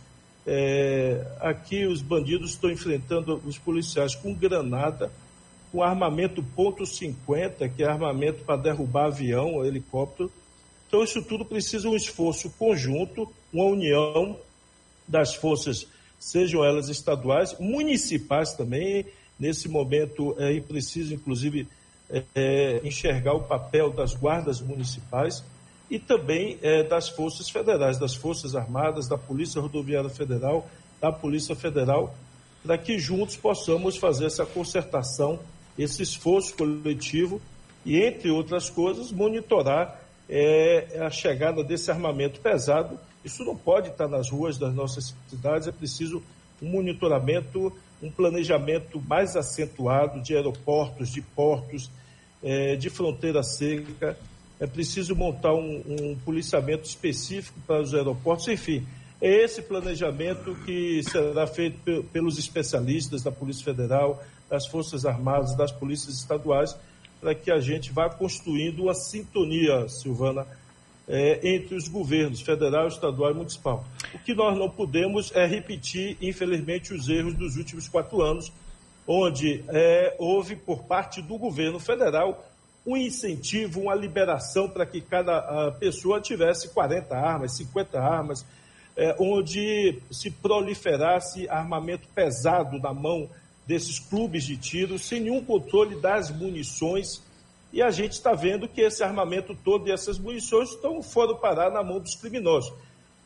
É, 0.46 1.26
aqui 1.40 1.86
os 1.86 2.02
bandidos 2.02 2.50
estão 2.50 2.70
enfrentando 2.70 3.42
os 3.44 3.58
policiais 3.58 4.14
com 4.14 4.34
granada, 4.34 5.10
com 5.72 5.82
armamento 5.82 6.42
ponto 6.42 6.84
.50, 6.84 7.72
que 7.74 7.82
é 7.82 7.86
armamento 7.86 8.44
para 8.44 8.56
derrubar 8.56 9.06
avião, 9.06 9.64
helicóptero. 9.64 10.30
Então 10.86 11.02
isso 11.02 11.22
tudo 11.22 11.44
precisa 11.44 11.88
um 11.88 11.96
esforço 11.96 12.50
conjunto, 12.50 13.28
uma 13.52 13.64
união 13.64 14.38
das 15.08 15.34
forças, 15.34 15.86
sejam 16.18 16.64
elas 16.64 16.88
estaduais, 16.88 17.56
municipais 17.58 18.52
também. 18.52 19.06
Nesse 19.38 19.68
momento 19.68 20.34
é 20.38 20.58
preciso, 20.60 21.12
inclusive, 21.12 21.66
é, 22.08 22.22
é, 22.34 22.80
enxergar 22.84 23.34
o 23.34 23.42
papel 23.42 23.90
das 23.90 24.14
guardas 24.14 24.60
municipais 24.60 25.42
e 25.90 25.98
também 25.98 26.58
é, 26.62 26.82
das 26.82 27.08
forças 27.08 27.48
federais, 27.48 27.98
das 27.98 28.14
Forças 28.14 28.56
Armadas, 28.56 29.08
da 29.08 29.16
Polícia 29.16 29.60
Rodoviária 29.60 30.10
Federal, 30.10 30.68
da 31.00 31.12
Polícia 31.12 31.54
Federal, 31.54 32.14
para 32.62 32.76
que 32.76 32.98
juntos 32.98 33.36
possamos 33.36 33.96
fazer 33.96 34.26
essa 34.26 34.44
concertação, 34.44 35.38
esse 35.78 36.02
esforço 36.02 36.56
coletivo 36.56 37.40
e, 37.84 37.96
entre 38.02 38.30
outras 38.30 38.68
coisas, 38.68 39.12
monitorar 39.12 40.00
é, 40.28 40.98
a 41.00 41.10
chegada 41.10 41.62
desse 41.62 41.90
armamento 41.90 42.40
pesado. 42.40 42.98
Isso 43.24 43.44
não 43.44 43.56
pode 43.56 43.90
estar 43.90 44.08
nas 44.08 44.28
ruas 44.30 44.58
das 44.58 44.74
nossas 44.74 45.14
cidades, 45.28 45.68
é 45.68 45.72
preciso 45.72 46.22
um 46.60 46.68
monitoramento, 46.68 47.72
um 48.02 48.10
planejamento 48.10 49.00
mais 49.06 49.36
acentuado 49.36 50.20
de 50.20 50.34
aeroportos, 50.34 51.10
de 51.10 51.22
portos, 51.22 51.90
é, 52.42 52.74
de 52.74 52.90
fronteira 52.90 53.42
seca 53.42 54.16
é 54.58 54.66
preciso 54.66 55.14
montar 55.14 55.54
um, 55.54 55.82
um 55.88 56.16
policiamento 56.24 56.84
específico 56.84 57.58
para 57.66 57.82
os 57.82 57.94
aeroportos, 57.94 58.48
enfim. 58.48 58.86
É 59.20 59.44
esse 59.44 59.62
planejamento 59.62 60.54
que 60.64 61.02
será 61.02 61.46
feito 61.46 62.04
pelos 62.12 62.38
especialistas 62.38 63.22
da 63.22 63.32
Polícia 63.32 63.64
Federal, 63.64 64.22
das 64.48 64.66
Forças 64.66 65.04
Armadas, 65.04 65.56
das 65.56 65.72
polícias 65.72 66.14
estaduais, 66.14 66.76
para 67.20 67.34
que 67.34 67.50
a 67.50 67.58
gente 67.58 67.92
vá 67.92 68.10
construindo 68.10 68.84
uma 68.84 68.94
sintonia, 68.94 69.88
Silvana, 69.88 70.46
é, 71.08 71.54
entre 71.54 71.74
os 71.74 71.88
governos 71.88 72.40
federal, 72.40 72.88
estadual 72.88 73.30
e 73.30 73.34
municipal. 73.34 73.84
O 74.14 74.18
que 74.18 74.34
nós 74.34 74.56
não 74.58 74.68
podemos 74.68 75.32
é 75.34 75.46
repetir, 75.46 76.16
infelizmente, 76.20 76.92
os 76.92 77.08
erros 77.08 77.34
dos 77.34 77.56
últimos 77.56 77.88
quatro 77.88 78.22
anos, 78.22 78.52
onde 79.06 79.64
é, 79.68 80.14
houve, 80.18 80.56
por 80.56 80.82
parte 80.82 81.22
do 81.22 81.38
governo 81.38 81.78
federal, 81.78 82.44
um 82.86 82.96
incentivo, 82.96 83.80
uma 83.80 83.94
liberação 83.94 84.68
para 84.68 84.86
que 84.86 85.00
cada 85.00 85.38
ah, 85.38 85.72
pessoa 85.72 86.20
tivesse 86.20 86.68
40 86.68 87.16
armas, 87.16 87.56
50 87.56 88.00
armas, 88.00 88.46
é, 88.96 89.14
onde 89.18 89.98
se 90.10 90.30
proliferasse 90.30 91.48
armamento 91.48 92.08
pesado 92.14 92.78
na 92.78 92.94
mão 92.94 93.28
desses 93.66 93.98
clubes 93.98 94.44
de 94.44 94.56
tiro, 94.56 94.98
sem 94.98 95.20
nenhum 95.20 95.44
controle 95.44 95.96
das 95.96 96.30
munições. 96.30 97.20
E 97.72 97.82
a 97.82 97.90
gente 97.90 98.12
está 98.12 98.32
vendo 98.32 98.68
que 98.68 98.80
esse 98.80 99.02
armamento 99.02 99.54
todo 99.64 99.88
e 99.88 99.92
essas 99.92 100.18
munições 100.18 100.70
estão, 100.70 101.02
foram 101.02 101.36
parar 101.36 101.70
na 101.70 101.82
mão 101.82 101.98
dos 101.98 102.14
criminosos. 102.14 102.72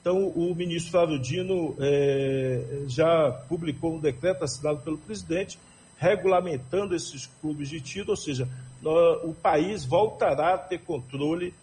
Então, 0.00 0.29
o 0.29 0.55
ministro 0.55 0.93
Flávio 0.93 1.19
Dino 1.19 1.76
é, 1.79 2.85
já 2.87 3.31
publicou 3.49 3.95
um 3.95 4.00
decreto 4.00 4.43
assinado 4.43 4.81
pelo 4.81 4.97
presidente 4.97 5.59
regulamentando 5.99 6.97
esses 6.97 7.26
clubes 7.43 7.69
de 7.69 7.79
tiro, 7.79 8.11
ou 8.11 8.17
seja, 8.17 8.49
o 8.83 9.35
país 9.35 9.85
voltará 9.85 10.55
a 10.55 10.59
ter 10.59 10.79
controle 10.79 11.55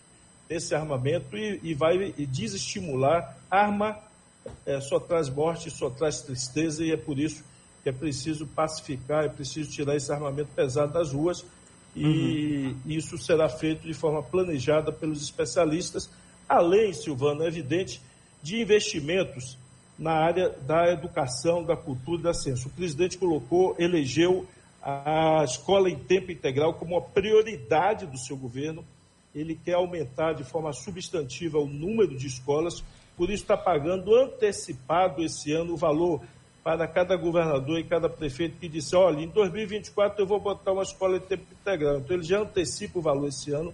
desse 0.48 0.74
armamento 0.76 1.36
e, 1.36 1.60
e 1.64 1.74
vai 1.74 2.12
desestimular. 2.14 3.38
Arma 3.50 3.98
é, 4.66 4.80
só 4.80 5.00
traz 5.00 5.30
morte, 5.30 5.70
só 5.70 5.90
traz 5.90 6.22
tristeza 6.22 6.84
e 6.84 6.92
é 6.92 6.98
por 6.98 7.20
isso 7.20 7.44
que 7.84 7.90
é 7.90 7.92
preciso 7.92 8.46
pacificar, 8.48 9.26
é 9.26 9.30
preciso 9.30 9.72
tirar 9.72 9.96
esse 9.96 10.12
armamento 10.12 10.50
pesado 10.56 10.94
das 10.94 11.12
ruas 11.12 11.46
e 11.96 12.06
uhum. 12.06 12.76
isso 12.86 13.18
será 13.18 13.50
feito 13.50 13.88
de 13.88 13.94
forma 13.94 14.22
planejada 14.22 14.92
pelos 14.92 15.22
especialistas, 15.22 16.10
além, 16.48 16.94
Silvano, 16.94 17.44
é 17.44 17.48
evidente, 17.48 18.02
de 18.42 18.62
investimentos 18.62 19.58
na 19.98 20.12
área 20.12 20.50
da 20.50 20.92
educação, 20.92 21.64
da 21.64 21.76
cultura 21.76 22.20
e 22.20 22.24
da 22.24 22.34
ciência. 22.34 22.68
O 22.68 22.72
presidente 22.72 23.18
colocou, 23.18 23.76
elegeu 23.80 24.46
a 24.90 25.44
escola 25.44 25.90
em 25.90 25.98
tempo 25.98 26.32
integral 26.32 26.74
como 26.76 26.96
uma 26.96 27.02
prioridade 27.02 28.06
do 28.06 28.18
seu 28.18 28.38
governo. 28.38 28.86
Ele 29.36 29.54
quer 29.54 29.74
aumentar 29.74 30.32
de 30.32 30.46
forma 30.46 30.72
substantiva 30.72 31.60
o 31.60 31.68
número 31.68 32.18
de 32.18 32.26
escolas, 32.26 32.82
por 33.18 33.30
isso 33.30 33.44
está 33.44 33.58
pagando 33.58 34.16
antecipado 34.16 35.22
esse 35.22 35.52
ano 35.52 35.74
o 35.74 35.78
valor 35.78 36.22
para 36.64 36.88
cada 36.88 37.18
governador 37.18 37.80
e 37.80 37.84
cada 37.84 38.08
prefeito 38.08 38.58
que 38.60 38.70
disse, 38.70 38.96
olha, 38.96 39.20
em 39.20 39.28
2024 39.28 40.22
eu 40.22 40.26
vou 40.26 40.40
botar 40.40 40.72
uma 40.72 40.84
escola 40.84 41.18
em 41.18 41.22
tempo 41.22 41.44
integral. 41.52 41.98
Então 41.98 42.16
ele 42.16 42.24
já 42.24 42.40
antecipa 42.40 43.00
o 43.00 43.02
valor 43.02 43.28
esse 43.28 43.52
ano 43.52 43.74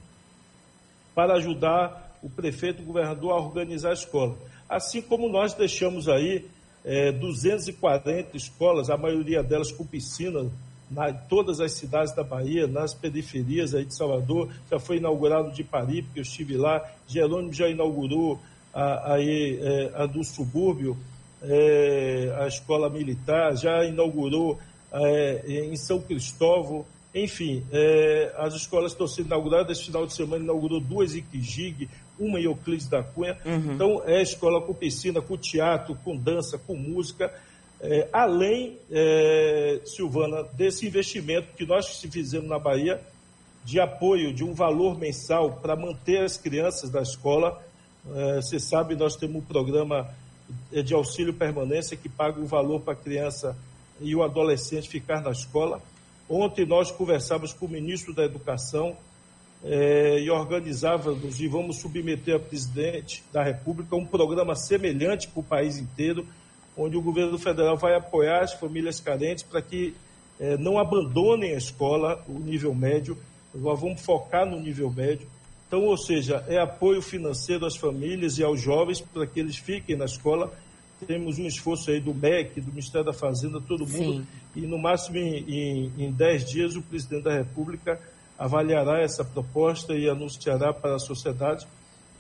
para 1.14 1.36
ajudar 1.36 2.18
o 2.24 2.30
prefeito 2.30 2.80
e 2.80 2.84
o 2.84 2.88
governador 2.88 3.34
a 3.34 3.36
organizar 3.36 3.92
a 3.92 3.94
escola. 3.94 4.36
Assim 4.68 5.02
como 5.02 5.30
nós 5.30 5.54
deixamos 5.54 6.10
aí 6.10 6.48
é, 6.84 7.12
240 7.12 8.36
escolas, 8.36 8.90
a 8.90 8.98
maioria 8.98 9.44
delas 9.44 9.72
com 9.72 9.86
piscina, 9.86 10.50
na, 10.94 11.10
em 11.10 11.18
todas 11.28 11.60
as 11.60 11.74
cidades 11.74 12.14
da 12.14 12.24
Bahia, 12.24 12.68
nas 12.68 12.94
periferias 12.94 13.74
aí 13.74 13.86
de 13.86 13.96
Salvador, 13.96 14.50
já 14.70 14.80
foi 14.80 14.98
inaugurado 14.98 15.52
de 15.52 15.64
Paris, 15.64 16.04
porque 16.06 16.20
eu 16.20 16.24
estive 16.24 16.58
lá, 16.58 16.84
Jerônimo 17.08 17.54
já 17.54 17.68
inaugurou 17.68 18.40
a, 18.74 19.14
aí, 19.14 19.60
é, 19.62 19.92
a 19.96 20.06
do 20.06 20.24
subúrbio, 20.24 20.98
é, 21.42 22.34
a 22.40 22.48
escola 22.48 22.90
militar, 22.90 23.56
já 23.56 23.84
inaugurou 23.86 24.60
é, 24.92 25.44
em 25.48 25.76
São 25.76 26.00
Cristóvão, 26.00 26.86
enfim, 27.14 27.64
é, 27.72 28.34
as 28.38 28.56
escolas 28.56 28.92
estão 28.92 29.08
sendo 29.08 29.28
inauguradas, 29.28 29.78
esse 29.78 29.86
final 29.86 30.06
de 30.06 30.14
semana 30.14 30.44
inaugurou 30.44 30.80
duas 30.80 31.16
em 31.16 31.22
Quijig, 31.22 31.88
uma 32.18 32.40
em 32.40 32.44
Euclides 32.44 32.88
da 32.88 33.04
Cunha, 33.04 33.38
uhum. 33.46 33.74
então 33.74 34.02
é 34.06 34.22
escola 34.22 34.62
com 34.62 34.74
piscina, 34.74 35.22
com 35.22 35.38
teatro, 35.38 35.96
com 36.04 36.16
dança, 36.16 36.58
com 36.58 36.76
música, 36.76 37.32
é, 37.84 38.08
além, 38.14 38.80
é, 38.90 39.82
Silvana, 39.86 40.44
desse 40.54 40.88
investimento 40.88 41.50
que 41.56 41.66
nós 41.66 42.02
fizemos 42.02 42.48
na 42.48 42.58
Bahia, 42.58 43.02
de 43.66 43.80
apoio 43.80 44.34
de 44.34 44.44
um 44.44 44.54
valor 44.54 44.98
mensal 44.98 45.60
para 45.62 45.76
manter 45.76 46.24
as 46.24 46.38
crianças 46.38 46.90
da 46.90 47.02
escola. 47.02 47.62
É, 48.16 48.36
você 48.38 48.60
sabe, 48.60 48.96
nós 48.96 49.16
temos 49.18 49.36
um 49.36 49.46
programa 49.46 50.10
de 50.72 50.94
auxílio 50.94 51.34
permanência 51.34 51.96
que 51.96 52.10
paga 52.10 52.40
o 52.40 52.46
valor 52.46 52.82
para 52.82 52.94
a 52.94 52.96
criança 52.96 53.56
e 54.00 54.16
o 54.16 54.24
adolescente 54.24 54.90
ficar 54.90 55.22
na 55.22 55.32
escola. 55.32 55.82
Ontem 56.30 56.66
nós 56.66 56.92
conversávamos 56.92 57.54
com 57.54 57.66
o 57.66 57.70
ministro 57.70 58.14
da 58.14 58.24
Educação 58.24 58.96
é, 59.64 60.20
e 60.20 60.30
organizávamos 60.30 61.40
e 61.40 61.48
vamos 61.48 61.78
submeter 61.78 62.34
ao 62.34 62.40
presidente 62.40 63.24
da 63.32 63.44
República 63.44 63.96
um 63.96 64.06
programa 64.06 64.56
semelhante 64.56 65.28
para 65.28 65.40
o 65.40 65.44
país 65.44 65.78
inteiro, 65.78 66.26
onde 66.78 66.98
o 66.98 67.02
governo 67.02 67.38
federal 67.38 67.78
vai 67.78 67.96
apoiar 67.96 68.42
as 68.42 68.54
famílias 68.54 69.00
carentes 69.00 69.44
para 69.44 69.62
que 69.62 69.94
é, 70.40 70.58
não 70.58 70.80
abandonem 70.80 71.54
a 71.54 71.58
escola, 71.58 72.24
o 72.28 72.40
nível 72.40 72.74
médio. 72.74 73.18
Nós 73.54 73.80
vamos 73.80 74.02
focar 74.02 74.46
no 74.46 74.60
nível 74.60 74.92
médio. 74.92 75.28
Então, 75.68 75.86
ou 75.86 75.98
seja, 75.98 76.44
é 76.48 76.60
apoio 76.60 77.02
financeiro 77.02 77.66
às 77.66 77.76
famílias 77.76 78.38
e 78.38 78.44
aos 78.44 78.62
jovens 78.62 79.02
para 79.02 79.26
que 79.26 79.40
eles 79.40 79.58
fiquem 79.58 79.96
na 79.96 80.06
escola. 80.06 80.52
Temos 81.06 81.38
um 81.38 81.46
esforço 81.46 81.92
aí 81.92 82.00
do 82.00 82.14
MEC, 82.14 82.62
do 82.62 82.70
Ministério 82.70 83.06
da 83.06 83.14
Fazenda, 83.14 83.60
todo 83.60 83.86
mundo. 83.86 84.22
Sim. 84.22 84.28
E 84.56 84.62
no 84.62 84.78
máximo 84.78 85.18
em, 85.18 85.38
em, 85.48 85.92
em 85.98 86.12
10 86.12 86.50
dias 86.50 86.76
o 86.76 86.82
presidente 86.82 87.24
da 87.24 87.36
República 87.36 88.00
avaliará 88.38 89.02
essa 89.02 89.24
proposta 89.24 89.94
e 89.94 90.10
anunciará 90.10 90.74
para 90.74 90.96
a 90.96 91.00
sociedade 91.00 91.68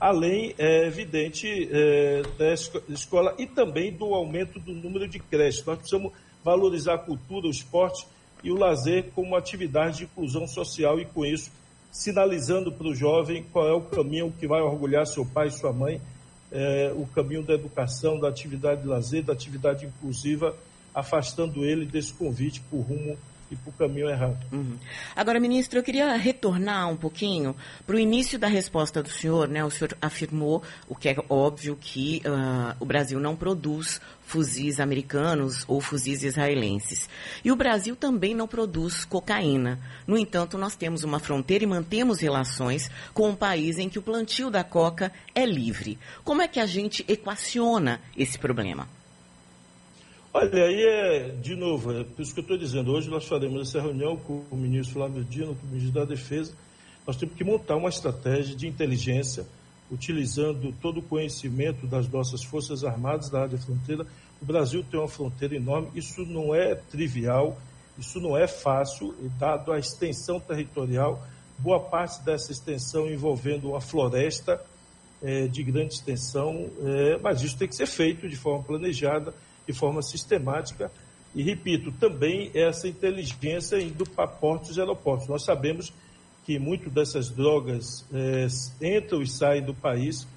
além, 0.03 0.53
é 0.57 0.85
evidente, 0.85 1.69
é, 1.71 2.23
da 2.37 2.53
escola 2.89 3.33
e 3.37 3.47
também 3.47 3.89
do 3.89 4.13
aumento 4.13 4.59
do 4.59 4.73
número 4.73 5.07
de 5.07 5.17
creches. 5.17 5.65
Nós 5.65 5.77
precisamos 5.77 6.11
valorizar 6.43 6.95
a 6.95 6.97
cultura, 6.97 7.47
o 7.47 7.49
esporte 7.49 8.05
e 8.43 8.51
o 8.51 8.55
lazer 8.55 9.05
como 9.15 9.33
atividade 9.33 9.99
de 9.99 10.03
inclusão 10.03 10.45
social 10.45 10.99
e, 10.99 11.05
com 11.05 11.25
isso, 11.25 11.49
sinalizando 11.89 12.69
para 12.69 12.87
o 12.87 12.93
jovem 12.93 13.45
qual 13.53 13.65
é 13.65 13.71
o 13.71 13.79
caminho 13.79 14.33
que 14.37 14.45
vai 14.45 14.61
orgulhar 14.61 15.07
seu 15.07 15.25
pai 15.25 15.47
e 15.47 15.51
sua 15.51 15.71
mãe, 15.71 16.01
é, 16.51 16.91
o 16.93 17.05
caminho 17.05 17.41
da 17.41 17.53
educação, 17.53 18.19
da 18.19 18.27
atividade 18.27 18.81
de 18.81 18.87
lazer, 18.89 19.23
da 19.23 19.31
atividade 19.31 19.85
inclusiva 19.85 20.53
afastando 20.93 21.63
ele 21.63 21.85
desse 21.85 22.13
convite 22.13 22.59
por 22.69 22.81
rumo 22.81 23.17
e 23.53 23.55
para 23.55 23.69
o 23.69 23.73
caminho 23.73 24.09
errado. 24.09 24.37
Uhum. 24.51 24.77
Agora, 25.15 25.39
ministro, 25.39 25.79
eu 25.79 25.83
queria 25.83 26.15
retornar 26.15 26.89
um 26.89 26.97
pouquinho 26.97 27.55
para 27.85 27.95
o 27.95 27.99
início 27.99 28.37
da 28.37 28.47
resposta 28.47 29.01
do 29.01 29.09
senhor. 29.09 29.47
Né? 29.47 29.63
O 29.63 29.69
senhor 29.69 29.95
afirmou, 30.01 30.63
o 30.89 30.95
que 30.95 31.09
é 31.09 31.15
óbvio, 31.29 31.77
que 31.79 32.21
uh, 32.25 32.75
o 32.79 32.85
Brasil 32.85 33.19
não 33.19 33.35
produz 33.35 34.01
fuzis 34.25 34.79
americanos 34.79 35.63
ou 35.67 35.79
fuzis 35.79 36.23
israelenses. 36.23 37.07
E 37.43 37.51
o 37.51 37.55
Brasil 37.55 37.95
também 37.95 38.33
não 38.33 38.47
produz 38.47 39.05
cocaína. 39.05 39.79
No 40.07 40.17
entanto, 40.17 40.57
nós 40.57 40.75
temos 40.75 41.03
uma 41.03 41.19
fronteira 41.19 41.63
e 41.63 41.67
mantemos 41.67 42.19
relações 42.19 42.89
com 43.13 43.29
um 43.29 43.35
país 43.35 43.77
em 43.77 43.89
que 43.89 43.99
o 43.99 44.03
plantio 44.03 44.49
da 44.49 44.63
coca 44.63 45.11
é 45.35 45.45
livre. 45.45 45.99
Como 46.23 46.41
é 46.41 46.47
que 46.47 46.59
a 46.59 46.65
gente 46.65 47.05
equaciona 47.07 48.01
esse 48.17 48.39
problema? 48.39 48.87
Olha, 50.35 50.65
aí 50.65 50.83
é, 50.83 51.29
de 51.29 51.55
novo, 51.55 51.91
é 51.91 52.03
por 52.03 52.19
isso 52.19 52.33
que 52.33 52.39
eu 52.39 52.41
estou 52.41 52.57
dizendo, 52.57 52.91
hoje 52.91 53.07
nós 53.07 53.27
faremos 53.27 53.69
essa 53.69 53.79
reunião 53.79 54.17
com 54.17 54.43
o 54.49 54.57
ministro 54.57 54.95
Flávio 54.95 55.23
Dino, 55.23 55.53
com 55.53 55.67
o 55.67 55.69
ministro 55.69 55.93
da 55.93 56.05
Defesa, 56.05 56.53
nós 57.05 57.15
temos 57.17 57.35
que 57.35 57.43
montar 57.43 57.75
uma 57.75 57.89
estratégia 57.89 58.55
de 58.55 58.67
inteligência, 58.67 59.45
utilizando 59.91 60.73
todo 60.81 61.01
o 61.01 61.03
conhecimento 61.03 61.85
das 61.85 62.09
nossas 62.09 62.43
Forças 62.43 62.83
Armadas 62.83 63.29
da 63.29 63.43
área 63.43 63.59
fronteira. 63.59 64.07
O 64.41 64.45
Brasil 64.45 64.83
tem 64.89 64.99
uma 64.99 65.07
fronteira 65.07 65.55
enorme, 65.55 65.89
isso 65.93 66.25
não 66.25 66.55
é 66.55 66.73
trivial, 66.73 67.55
isso 67.95 68.19
não 68.19 68.35
é 68.35 68.47
fácil, 68.47 69.13
dado 69.37 69.71
a 69.71 69.77
extensão 69.77 70.39
territorial, 70.39 71.21
boa 71.59 71.79
parte 71.79 72.23
dessa 72.23 72.51
extensão 72.51 73.07
envolvendo 73.07 73.69
uma 73.69 73.81
floresta 73.81 74.59
é, 75.21 75.45
de 75.45 75.61
grande 75.61 75.93
extensão, 75.93 76.71
é, 76.81 77.19
mas 77.21 77.43
isso 77.43 77.55
tem 77.55 77.67
que 77.67 77.75
ser 77.75 77.85
feito 77.85 78.27
de 78.27 78.35
forma 78.35 78.63
planejada, 78.63 79.31
de 79.67 79.73
forma 79.73 80.01
sistemática. 80.01 80.91
E, 81.35 81.41
repito, 81.41 81.91
também 81.91 82.51
essa 82.53 82.87
inteligência 82.87 83.81
indo 83.81 84.05
para 84.05 84.27
portos 84.27 84.77
e 84.77 84.79
aeroportos. 84.79 85.27
Nós 85.27 85.43
sabemos 85.43 85.91
que 86.45 86.59
muito 86.59 86.89
dessas 86.89 87.29
drogas 87.29 88.05
é, 88.13 88.47
entram 88.97 89.21
e 89.21 89.27
saem 89.27 89.63
do 89.63 89.73
país 89.73 90.27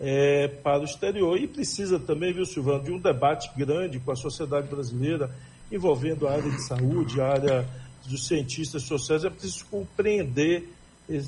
é, 0.00 0.48
para 0.48 0.80
o 0.80 0.84
exterior 0.84 1.38
e 1.38 1.46
precisa 1.46 1.98
também, 1.98 2.32
viu, 2.32 2.44
Silvano, 2.44 2.82
de 2.82 2.90
um 2.90 2.98
debate 2.98 3.50
grande 3.56 4.00
com 4.00 4.10
a 4.10 4.16
sociedade 4.16 4.66
brasileira 4.66 5.30
envolvendo 5.70 6.26
a 6.26 6.32
área 6.32 6.50
de 6.50 6.62
saúde, 6.62 7.20
a 7.20 7.28
área 7.28 7.68
dos 8.06 8.26
cientistas 8.26 8.82
sociais. 8.82 9.24
É 9.24 9.30
preciso 9.30 9.64
compreender 9.66 10.68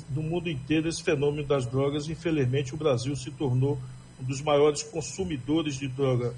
no 0.09 0.21
mundo 0.21 0.49
inteiro 0.49 0.89
esse 0.89 1.03
fenômeno 1.03 1.47
das 1.47 1.65
drogas. 1.65 2.09
Infelizmente, 2.09 2.73
o 2.73 2.77
Brasil 2.77 3.15
se 3.15 3.31
tornou 3.31 3.79
um 4.19 4.23
dos 4.23 4.41
maiores 4.41 4.83
consumidores 4.83 5.75
de 5.75 5.87
droga 5.87 6.33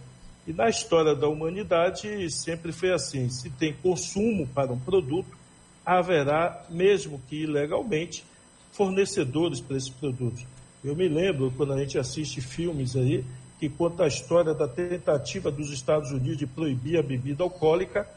e 0.48 0.54
na 0.54 0.70
história 0.70 1.13
da 1.13 1.27
humanidade 1.27 2.32
sempre 2.32 2.72
foi 2.72 2.94
assim: 2.94 3.30
se 3.30 3.50
tem 3.50 3.74
consumo 3.74 4.48
para 4.48 4.72
um 4.72 4.80
produto, 4.80 5.38
haverá, 5.86 6.66
mesmo 6.70 7.22
que 7.27 7.44
ilegalmente, 7.44 8.24
fornecedores 8.72 9.60
para 9.60 9.75
esses 9.75 9.89
produtos. 9.89 10.46
Eu 10.84 10.96
me 10.96 11.10
lembro 11.10 11.54
quando 11.58 11.74
a 11.74 11.80
gente 11.80 12.00
assiste 12.00 12.39
filmes 12.39 12.96
aí 12.96 13.25
que 13.60 13.68
conta 13.68 14.04
a 14.04 14.08
história 14.08 14.54
da 14.54 14.68
tentativa 14.68 15.51
dos 15.51 15.72
Estados 15.72 16.12
Unidos 16.12 16.38
de 16.38 16.48
proibir 16.48 16.98
a 16.98 17.04
bebida 17.04 17.44
alcoólica. 17.44 18.08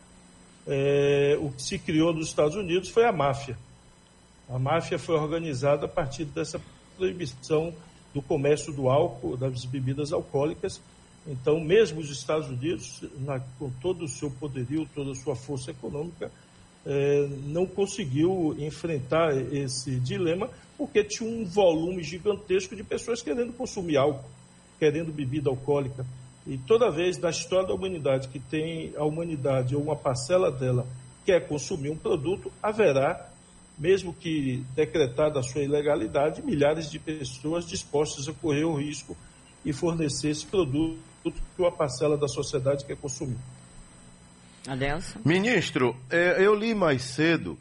É, 0.66 1.36
o 1.40 1.50
que 1.50 1.62
se 1.62 1.78
criou 1.78 2.12
nos 2.12 2.28
Estados 2.28 2.54
Unidos 2.54 2.90
foi 2.90 3.06
a 3.06 3.12
máfia. 3.12 3.58
A 4.48 4.58
máfia 4.58 4.98
foi 4.98 5.16
organizada 5.16 5.86
a 5.86 5.88
partir 5.88 6.26
dessa 6.26 6.60
proibição 6.96 7.72
do 8.12 8.20
comércio 8.20 8.72
do 8.72 8.88
álcool, 8.88 9.36
das 9.36 9.64
bebidas 9.64 10.12
alcoólicas, 10.12 10.80
então, 11.30 11.60
mesmo 11.60 12.00
os 12.00 12.10
Estados 12.10 12.48
Unidos, 12.48 13.04
na, 13.20 13.38
com 13.56 13.70
todo 13.80 14.04
o 14.04 14.08
seu 14.08 14.28
poderio, 14.32 14.88
toda 14.92 15.12
a 15.12 15.14
sua 15.14 15.36
força 15.36 15.70
econômica, 15.70 16.28
é, 16.84 17.28
não 17.46 17.66
conseguiu 17.66 18.56
enfrentar 18.58 19.36
esse 19.54 19.94
dilema, 20.00 20.50
porque 20.76 21.04
tinha 21.04 21.30
um 21.30 21.44
volume 21.44 22.02
gigantesco 22.02 22.74
de 22.74 22.82
pessoas 22.82 23.22
querendo 23.22 23.52
consumir 23.52 23.96
álcool, 23.96 24.28
querendo 24.76 25.12
bebida 25.12 25.48
alcoólica. 25.48 26.04
E 26.44 26.58
toda 26.58 26.90
vez 26.90 27.16
na 27.16 27.30
história 27.30 27.68
da 27.68 27.74
humanidade 27.74 28.26
que 28.26 28.40
tem 28.40 28.92
a 28.96 29.04
humanidade 29.04 29.76
ou 29.76 29.82
uma 29.82 29.94
parcela 29.94 30.50
dela 30.50 30.84
quer 31.24 31.46
consumir 31.46 31.90
um 31.90 31.96
produto, 31.96 32.50
haverá, 32.60 33.30
mesmo 33.78 34.12
que 34.12 34.64
decretada 34.74 35.38
a 35.38 35.44
sua 35.44 35.62
ilegalidade, 35.62 36.42
milhares 36.42 36.90
de 36.90 36.98
pessoas 36.98 37.68
dispostas 37.68 38.28
a 38.28 38.32
correr 38.32 38.64
o 38.64 38.74
risco 38.74 39.16
e 39.64 39.72
fornecer 39.72 40.30
esse 40.30 40.44
produto 40.44 41.09
que 41.22 41.32
uma 41.58 41.72
parcela 41.72 42.16
da 42.16 42.28
sociedade 42.28 42.84
quer 42.84 42.96
consumir. 42.96 43.36
Adelson? 44.66 45.20
Ministro, 45.24 45.96
é, 46.10 46.36
eu 46.38 46.54
li 46.54 46.74
mais 46.74 47.02
cedo 47.02 47.58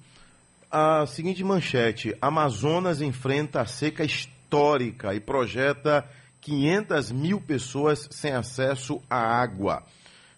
a 0.71 1.05
seguinte 1.05 1.43
manchete: 1.43 2.15
Amazonas 2.21 3.01
enfrenta 3.01 3.61
a 3.61 3.65
seca 3.65 4.03
histórica 4.03 5.13
e 5.13 5.19
projeta 5.19 6.07
500 6.41 7.11
mil 7.11 7.41
pessoas 7.41 8.07
sem 8.11 8.31
acesso 8.33 9.01
à 9.09 9.17
água. 9.17 9.83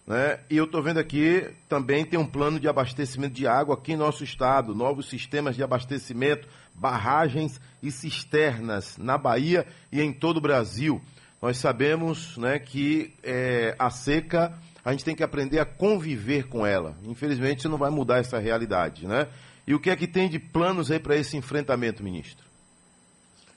Né? 0.06 0.40
E 0.50 0.56
eu 0.56 0.64
estou 0.64 0.82
vendo 0.82 0.98
aqui 0.98 1.48
também 1.68 2.04
tem 2.04 2.18
um 2.18 2.26
plano 2.26 2.58
de 2.58 2.68
abastecimento 2.68 3.34
de 3.34 3.46
água 3.46 3.74
aqui 3.74 3.92
em 3.92 3.96
nosso 3.96 4.24
estado, 4.24 4.74
novos 4.74 5.08
sistemas 5.08 5.54
de 5.54 5.62
abastecimento, 5.62 6.48
barragens 6.74 7.60
e 7.82 7.90
cisternas 7.90 8.96
na 8.98 9.16
Bahia 9.16 9.66
e 9.92 10.00
em 10.00 10.12
todo 10.12 10.38
o 10.38 10.40
Brasil. 10.40 11.00
Nós 11.42 11.58
sabemos 11.58 12.36
né, 12.38 12.60
que 12.60 13.12
é, 13.20 13.74
a 13.76 13.90
seca, 13.90 14.56
a 14.84 14.92
gente 14.92 15.04
tem 15.04 15.16
que 15.16 15.24
aprender 15.24 15.58
a 15.58 15.64
conviver 15.64 16.46
com 16.46 16.64
ela. 16.64 16.96
Infelizmente, 17.02 17.66
não 17.66 17.76
vai 17.76 17.90
mudar 17.90 18.18
essa 18.18 18.38
realidade. 18.38 19.08
Né? 19.08 19.26
E 19.66 19.74
o 19.74 19.80
que 19.80 19.90
é 19.90 19.96
que 19.96 20.06
tem 20.06 20.28
de 20.28 20.38
planos 20.38 20.88
aí 20.88 21.00
para 21.00 21.16
esse 21.16 21.36
enfrentamento, 21.36 22.00
ministro? 22.00 22.46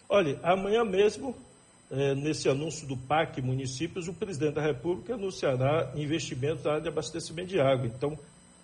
Olha, 0.10 0.40
amanhã 0.42 0.84
mesmo, 0.84 1.36
é, 1.92 2.16
nesse 2.16 2.50
anúncio 2.50 2.88
do 2.88 2.98
PAC 2.98 3.40
Municípios, 3.40 4.08
o 4.08 4.14
presidente 4.14 4.56
da 4.56 4.64
República 4.64 5.14
anunciará 5.14 5.92
investimentos 5.96 6.64
na 6.64 6.72
área 6.72 6.82
de 6.82 6.90
abastecimento 6.90 7.50
de 7.50 7.60
água. 7.60 7.86
Então, 7.86 8.18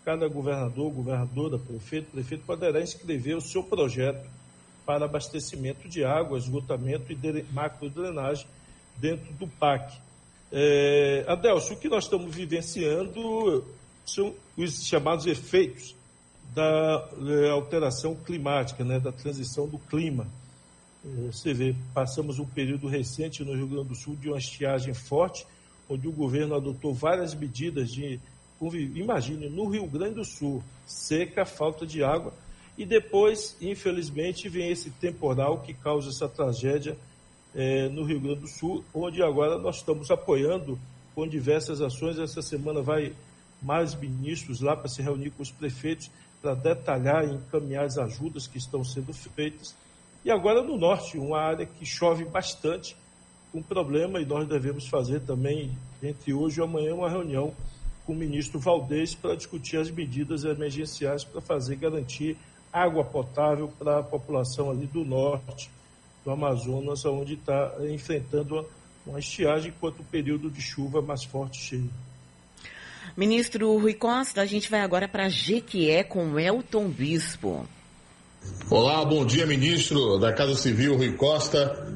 cada 0.03 0.27
governador, 0.27 0.91
governadora, 0.91 1.60
prefeito, 1.60 2.10
prefeito 2.10 2.43
poderá 2.43 2.81
inscrever 2.81 3.38
o 3.38 3.41
seu 3.41 3.62
projeto 3.62 4.27
para 4.84 5.05
abastecimento 5.05 5.88
de 5.88 6.03
água, 6.03 6.39
esgotamento 6.39 7.13
e 7.13 7.45
macro 7.53 7.88
drenagem 7.88 8.47
dentro 9.01 9.33
do 9.33 9.47
PAC. 9.47 9.99
É, 10.51 11.25
Adelso, 11.27 11.73
o 11.73 11.77
que 11.77 11.89
nós 11.89 12.03
estamos 12.03 12.33
vivenciando 12.33 13.65
são 14.05 14.33
os 14.55 14.85
chamados 14.85 15.25
efeitos 15.25 15.95
da 16.53 17.09
é, 17.27 17.49
alteração 17.49 18.13
climática, 18.13 18.83
né, 18.83 18.99
da 18.99 19.11
transição 19.11 19.67
do 19.67 19.79
clima. 19.79 20.27
É, 21.03 21.31
você 21.31 21.53
vê, 21.53 21.75
passamos 21.93 22.37
um 22.37 22.45
período 22.45 22.87
recente 22.87 23.43
no 23.43 23.55
Rio 23.55 23.67
Grande 23.67 23.89
do 23.89 23.95
Sul 23.95 24.15
de 24.15 24.27
uma 24.29 24.37
estiagem 24.37 24.93
forte, 24.93 25.47
onde 25.89 26.07
o 26.07 26.11
governo 26.11 26.55
adotou 26.55 26.93
várias 26.93 27.33
medidas 27.33 27.91
de. 27.91 28.19
Imagine, 28.93 29.49
no 29.49 29.67
Rio 29.67 29.87
Grande 29.87 30.15
do 30.15 30.25
Sul, 30.25 30.63
seca, 30.85 31.43
falta 31.45 31.83
de 31.83 32.03
água, 32.03 32.31
e 32.77 32.85
depois, 32.85 33.57
infelizmente, 33.59 34.47
vem 34.47 34.69
esse 34.69 34.91
temporal 34.91 35.61
que 35.61 35.73
causa 35.73 36.09
essa 36.09 36.29
tragédia 36.29 36.95
é, 37.55 37.89
no 37.89 38.03
Rio 38.03 38.19
Grande 38.19 38.41
do 38.41 38.47
Sul, 38.47 38.83
onde 38.93 39.21
agora 39.21 39.57
nós 39.57 39.77
estamos 39.77 40.09
apoiando 40.09 40.79
com 41.13 41.27
diversas 41.27 41.81
ações. 41.81 42.17
Essa 42.17 42.41
semana 42.41 42.81
vai 42.81 43.13
mais 43.61 43.93
ministros 43.93 44.61
lá 44.61 44.75
para 44.75 44.87
se 44.87 45.01
reunir 45.01 45.31
com 45.31 45.43
os 45.43 45.51
prefeitos 45.51 46.09
para 46.41 46.55
detalhar 46.55 47.23
e 47.23 47.35
encaminhar 47.35 47.85
as 47.85 47.97
ajudas 47.97 48.47
que 48.47 48.57
estão 48.57 48.83
sendo 48.83 49.13
feitas. 49.13 49.75
E 50.25 50.31
agora 50.31 50.63
no 50.63 50.77
norte, 50.77 51.17
uma 51.17 51.39
área 51.39 51.65
que 51.65 51.85
chove 51.85 52.25
bastante, 52.25 52.95
um 53.53 53.61
problema, 53.61 54.19
e 54.19 54.25
nós 54.25 54.47
devemos 54.47 54.87
fazer 54.87 55.19
também, 55.21 55.71
entre 56.01 56.33
hoje 56.33 56.59
e 56.59 56.63
amanhã, 56.63 56.95
uma 56.95 57.09
reunião 57.09 57.53
com 58.05 58.13
o 58.13 58.15
ministro 58.15 58.59
Valdez 58.59 59.13
para 59.13 59.35
discutir 59.35 59.77
as 59.77 59.91
medidas 59.91 60.43
emergenciais 60.43 61.23
para 61.23 61.41
fazer 61.41 61.75
garantir 61.75 62.37
água 62.73 63.03
potável 63.03 63.67
para 63.77 63.99
a 63.99 64.03
população 64.03 64.71
ali 64.71 64.87
do 64.87 65.03
norte 65.03 65.69
do 66.23 66.31
Amazonas, 66.31 67.05
onde 67.05 67.34
está 67.34 67.75
enfrentando 67.89 68.67
uma 69.05 69.19
estiagem 69.19 69.73
enquanto 69.75 70.01
o 70.01 70.03
período 70.03 70.49
de 70.49 70.62
chuva 70.62 71.01
mais 71.01 71.23
forte 71.23 71.60
chega. 71.60 71.89
Ministro 73.17 73.77
Rui 73.77 73.93
Costa, 73.93 74.41
a 74.41 74.45
gente 74.45 74.69
vai 74.69 74.81
agora 74.81 75.07
para 75.07 75.27
Jequié 75.27 76.03
com 76.03 76.39
Elton 76.39 76.88
Bispo. 76.88 77.67
Olá, 78.69 79.03
bom 79.03 79.25
dia, 79.25 79.45
ministro 79.45 80.17
da 80.17 80.31
Casa 80.31 80.55
Civil 80.55 80.95
Rui 80.95 81.13
Costa. 81.13 81.88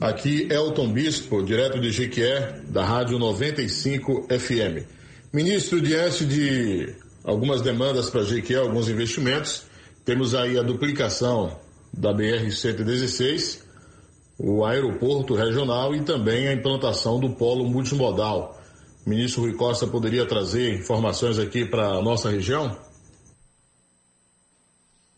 Aqui 0.00 0.48
Elton 0.50 0.92
Bispo, 0.92 1.42
direto 1.42 1.80
de 1.80 1.90
Jequié, 1.90 2.60
da 2.68 2.84
Rádio 2.84 3.18
95 3.18 4.28
FM. 4.28 4.86
Ministro, 5.32 5.80
diante 5.80 6.24
de 6.24 6.94
algumas 7.24 7.60
demandas 7.60 8.08
para 8.08 8.22
Jequié, 8.22 8.56
alguns 8.56 8.88
investimentos, 8.88 9.64
temos 10.04 10.34
aí 10.34 10.58
a 10.58 10.62
duplicação 10.62 11.58
da 11.92 12.14
BR-116 12.14 13.69
o 14.42 14.64
aeroporto 14.64 15.34
regional 15.34 15.94
e 15.94 16.02
também 16.02 16.48
a 16.48 16.54
implantação 16.54 17.20
do 17.20 17.28
polo 17.28 17.68
multimodal. 17.68 18.58
o 19.06 19.10
ministro 19.10 19.42
Rui 19.42 19.54
Costa 19.54 19.86
poderia 19.86 20.26
trazer 20.26 20.74
informações 20.74 21.38
aqui 21.38 21.66
para 21.66 21.88
a 21.88 22.02
nossa 22.02 22.30
região? 22.30 22.74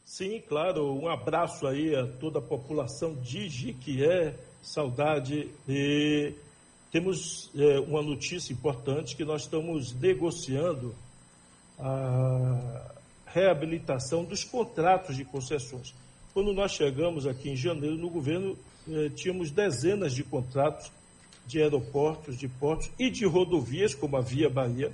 Sim, 0.04 0.42
claro. 0.48 0.92
Um 0.92 1.08
abraço 1.08 1.68
aí 1.68 1.94
a 1.94 2.04
toda 2.04 2.40
a 2.40 2.42
população 2.42 3.14
de 3.14 3.48
Jiquié, 3.48 4.34
saudade. 4.60 5.48
E 5.68 6.34
temos 6.90 7.48
é, 7.56 7.78
uma 7.78 8.02
notícia 8.02 8.52
importante 8.52 9.14
que 9.14 9.24
nós 9.24 9.42
estamos 9.42 9.94
negociando 9.94 10.94
a 11.78 12.92
reabilitação 13.24 14.24
dos 14.24 14.42
contratos 14.42 15.16
de 15.16 15.24
concessões. 15.24 15.94
Quando 16.34 16.52
nós 16.52 16.72
chegamos 16.72 17.24
aqui 17.24 17.50
em 17.50 17.56
janeiro 17.56 17.96
no 17.96 18.10
governo, 18.10 18.58
eh, 18.88 19.10
tínhamos 19.14 19.50
dezenas 19.50 20.12
de 20.12 20.22
contratos 20.22 20.90
de 21.46 21.60
aeroportos, 21.60 22.38
de 22.38 22.48
portos 22.48 22.90
e 22.98 23.10
de 23.10 23.24
rodovias, 23.24 23.94
como 23.94 24.16
a 24.16 24.20
Via 24.20 24.48
Bahia, 24.48 24.92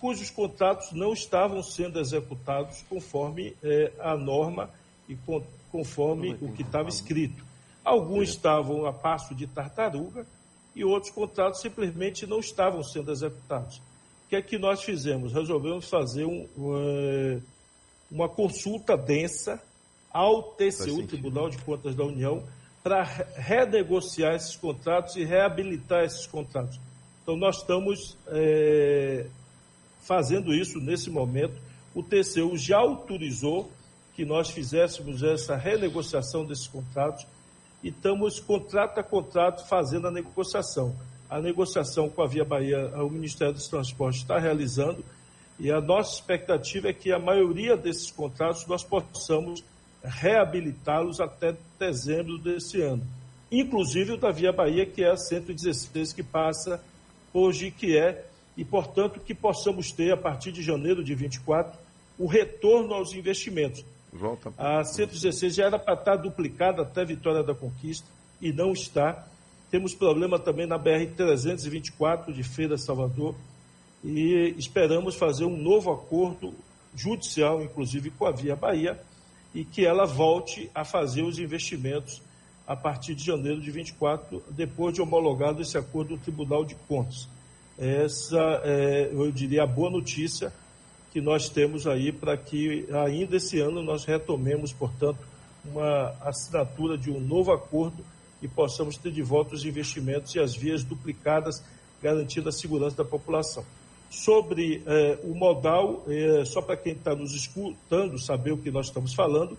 cujos 0.00 0.30
contratos 0.30 0.92
não 0.92 1.12
estavam 1.12 1.62
sendo 1.62 1.98
executados 1.98 2.84
conforme 2.88 3.56
eh, 3.62 3.90
a 3.98 4.16
norma 4.16 4.70
e 5.08 5.16
com, 5.16 5.42
conforme 5.72 6.36
o 6.40 6.52
que 6.52 6.62
estava 6.62 6.88
escrito. 6.88 7.44
Alguns 7.82 8.30
estavam 8.30 8.86
a 8.86 8.92
passo 8.92 9.34
de 9.34 9.46
tartaruga 9.46 10.26
e 10.74 10.84
outros 10.84 11.12
contratos 11.12 11.60
simplesmente 11.60 12.26
não 12.26 12.40
estavam 12.40 12.82
sendo 12.82 13.10
executados. 13.10 13.78
O 14.26 14.28
que 14.28 14.36
é 14.36 14.42
que 14.42 14.58
nós 14.58 14.82
fizemos? 14.82 15.32
Resolvemos 15.32 15.88
fazer 15.88 16.24
um, 16.24 16.46
eh, 16.58 17.40
uma 18.10 18.28
consulta 18.28 18.96
densa 18.96 19.62
ao 20.12 20.42
TCU, 20.42 21.06
Tribunal 21.06 21.48
de 21.48 21.58
Contas 21.58 21.94
da 21.94 22.04
União, 22.04 22.42
para 22.84 23.02
renegociar 23.02 24.34
esses 24.34 24.56
contratos 24.56 25.16
e 25.16 25.24
reabilitar 25.24 26.04
esses 26.04 26.26
contratos. 26.26 26.78
Então, 27.22 27.34
nós 27.34 27.56
estamos 27.56 28.14
é, 28.26 29.24
fazendo 30.02 30.52
isso 30.52 30.78
nesse 30.78 31.08
momento. 31.08 31.54
O 31.94 32.02
TCU 32.02 32.58
já 32.58 32.76
autorizou 32.76 33.72
que 34.14 34.26
nós 34.26 34.50
fizéssemos 34.50 35.22
essa 35.22 35.56
renegociação 35.56 36.44
desses 36.44 36.66
contratos 36.66 37.26
e 37.82 37.88
estamos, 37.88 38.38
contrato 38.38 38.98
a 38.98 39.02
contrato, 39.02 39.66
fazendo 39.66 40.08
a 40.08 40.10
negociação. 40.10 40.94
A 41.30 41.40
negociação 41.40 42.10
com 42.10 42.22
a 42.22 42.26
Via 42.26 42.44
Bahia, 42.44 42.86
o 43.02 43.08
Ministério 43.08 43.54
dos 43.54 43.66
Transportes 43.66 44.20
está 44.20 44.38
realizando 44.38 45.02
e 45.58 45.70
a 45.70 45.80
nossa 45.80 46.16
expectativa 46.16 46.88
é 46.88 46.92
que 46.92 47.10
a 47.10 47.18
maioria 47.18 47.78
desses 47.78 48.10
contratos 48.10 48.66
nós 48.66 48.84
possamos 48.84 49.64
reabilitá-los 50.04 51.20
até 51.20 51.56
dezembro 51.78 52.38
desse 52.38 52.80
ano. 52.82 53.02
Inclusive 53.50 54.12
o 54.12 54.16
da 54.16 54.30
Via 54.30 54.52
Bahia, 54.52 54.84
que 54.84 55.02
é 55.02 55.10
a 55.10 55.16
116, 55.16 56.12
que 56.12 56.22
passa 56.22 56.82
por 57.32 57.52
Jiquié, 57.52 58.24
e, 58.56 58.64
portanto, 58.64 59.18
que 59.18 59.34
possamos 59.34 59.90
ter, 59.90 60.12
a 60.12 60.16
partir 60.16 60.52
de 60.52 60.62
janeiro 60.62 61.02
de 61.02 61.14
24, 61.14 61.76
o 62.18 62.26
retorno 62.26 62.94
aos 62.94 63.12
investimentos. 63.12 63.84
Volta. 64.12 64.52
A 64.56 64.84
116 64.84 65.54
já 65.54 65.66
era 65.66 65.78
para 65.78 65.94
estar 65.94 66.16
duplicada 66.16 66.82
até 66.82 67.04
Vitória 67.04 67.42
da 67.42 67.54
Conquista, 67.54 68.06
e 68.40 68.52
não 68.52 68.72
está. 68.72 69.26
Temos 69.70 69.94
problema 69.94 70.38
também 70.38 70.66
na 70.66 70.78
BR-324 70.78 72.32
de 72.32 72.44
Feira 72.44 72.78
Salvador, 72.78 73.34
e 74.04 74.54
esperamos 74.58 75.16
fazer 75.16 75.44
um 75.44 75.56
novo 75.56 75.90
acordo 75.90 76.54
judicial, 76.94 77.62
inclusive 77.62 78.10
com 78.10 78.26
a 78.26 78.30
Via 78.30 78.54
Bahia, 78.54 79.00
e 79.54 79.64
que 79.64 79.86
ela 79.86 80.04
volte 80.04 80.70
a 80.74 80.84
fazer 80.84 81.22
os 81.22 81.38
investimentos 81.38 82.20
a 82.66 82.74
partir 82.74 83.14
de 83.14 83.24
janeiro 83.24 83.60
de 83.60 83.70
24, 83.70 84.42
depois 84.50 84.94
de 84.94 85.00
homologado 85.00 85.62
esse 85.62 85.78
acordo 85.78 86.16
do 86.16 86.22
Tribunal 86.22 86.64
de 86.64 86.74
Contas. 86.88 87.28
Essa 87.78 88.60
é, 88.64 89.10
eu 89.12 89.30
diria, 89.30 89.62
a 89.62 89.66
boa 89.66 89.90
notícia 89.90 90.52
que 91.12 91.20
nós 91.20 91.48
temos 91.48 91.86
aí 91.86 92.10
para 92.10 92.36
que 92.36 92.86
ainda 93.04 93.36
esse 93.36 93.60
ano 93.60 93.82
nós 93.82 94.04
retomemos, 94.04 94.72
portanto, 94.72 95.18
uma 95.64 96.14
assinatura 96.22 96.98
de 96.98 97.10
um 97.10 97.20
novo 97.20 97.52
acordo 97.52 98.04
e 98.42 98.48
possamos 98.48 98.96
ter 98.96 99.12
de 99.12 99.22
volta 99.22 99.54
os 99.54 99.64
investimentos 99.64 100.34
e 100.34 100.40
as 100.40 100.54
vias 100.54 100.82
duplicadas, 100.82 101.62
garantindo 102.02 102.48
a 102.48 102.52
segurança 102.52 102.96
da 102.96 103.04
população. 103.04 103.64
Sobre 104.14 104.80
eh, 104.86 105.18
o 105.24 105.34
modal, 105.34 106.04
eh, 106.06 106.44
só 106.44 106.62
para 106.62 106.76
quem 106.76 106.92
está 106.92 107.16
nos 107.16 107.34
escutando 107.34 108.16
saber 108.16 108.52
o 108.52 108.56
que 108.56 108.70
nós 108.70 108.86
estamos 108.86 109.12
falando, 109.12 109.58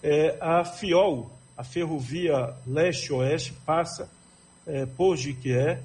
eh, 0.00 0.36
a 0.40 0.64
FIOL, 0.64 1.28
a 1.56 1.64
Ferrovia 1.64 2.54
Leste-Oeste, 2.64 3.52
passa 3.66 4.08
por 4.96 5.16
Jiquié, 5.16 5.80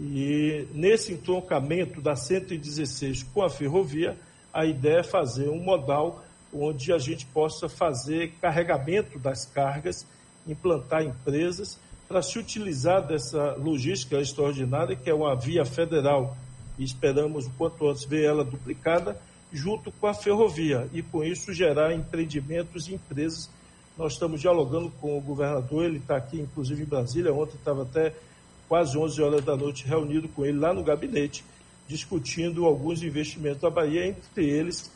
e 0.00 0.66
nesse 0.72 1.12
entroncamento 1.12 2.00
da 2.00 2.16
116 2.16 3.22
com 3.24 3.42
a 3.42 3.50
ferrovia, 3.50 4.16
a 4.52 4.64
ideia 4.64 5.00
é 5.00 5.02
fazer 5.02 5.48
um 5.48 5.62
modal 5.62 6.22
onde 6.52 6.92
a 6.92 6.98
gente 6.98 7.26
possa 7.26 7.68
fazer 7.68 8.32
carregamento 8.40 9.18
das 9.18 9.44
cargas, 9.44 10.06
implantar 10.46 11.02
empresas 11.02 11.78
para 12.08 12.22
se 12.22 12.38
utilizar 12.38 13.06
dessa 13.06 13.54
logística 13.54 14.18
extraordinária, 14.18 14.96
que 14.96 15.10
é 15.10 15.14
uma 15.14 15.34
via 15.34 15.64
federal 15.64 16.36
e 16.82 16.84
esperamos 16.84 17.46
o 17.46 17.50
quanto 17.50 17.88
antes 17.88 18.04
ver 18.04 18.24
ela 18.24 18.44
duplicada 18.44 19.16
junto 19.52 19.92
com 19.92 20.06
a 20.08 20.14
ferrovia 20.14 20.88
e 20.92 21.00
com 21.00 21.22
isso 21.22 21.52
gerar 21.54 21.94
empreendimentos 21.94 22.88
e 22.88 22.94
empresas. 22.94 23.48
Nós 23.96 24.14
estamos 24.14 24.40
dialogando 24.40 24.90
com 25.00 25.16
o 25.16 25.20
governador, 25.20 25.84
ele 25.84 25.98
está 25.98 26.16
aqui 26.16 26.40
inclusive 26.40 26.82
em 26.82 26.86
Brasília, 26.86 27.32
ontem 27.32 27.54
estava 27.54 27.82
até 27.82 28.12
quase 28.68 28.98
11 28.98 29.22
horas 29.22 29.44
da 29.44 29.56
noite 29.56 29.86
reunido 29.86 30.28
com 30.28 30.44
ele 30.44 30.58
lá 30.58 30.74
no 30.74 30.82
gabinete, 30.82 31.44
discutindo 31.86 32.64
alguns 32.64 33.02
investimentos 33.02 33.60
da 33.60 33.70
Bahia, 33.70 34.06
entre 34.06 34.44
eles 34.44 34.90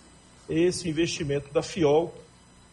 esse 0.49 0.89
investimento 0.89 1.53
da 1.53 1.63
FIOL, 1.63 2.13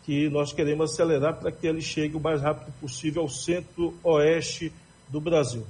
que 0.06 0.28
nós 0.30 0.52
queremos 0.52 0.91
acelerar 0.91 1.36
para 1.36 1.52
que 1.52 1.67
ele 1.67 1.82
chegue 1.82 2.15
o 2.15 2.19
mais 2.19 2.41
rápido 2.41 2.73
possível 2.80 3.21
ao 3.21 3.30
centro-oeste 3.30 4.71
do 5.10 5.21
Brasil. 5.21 5.65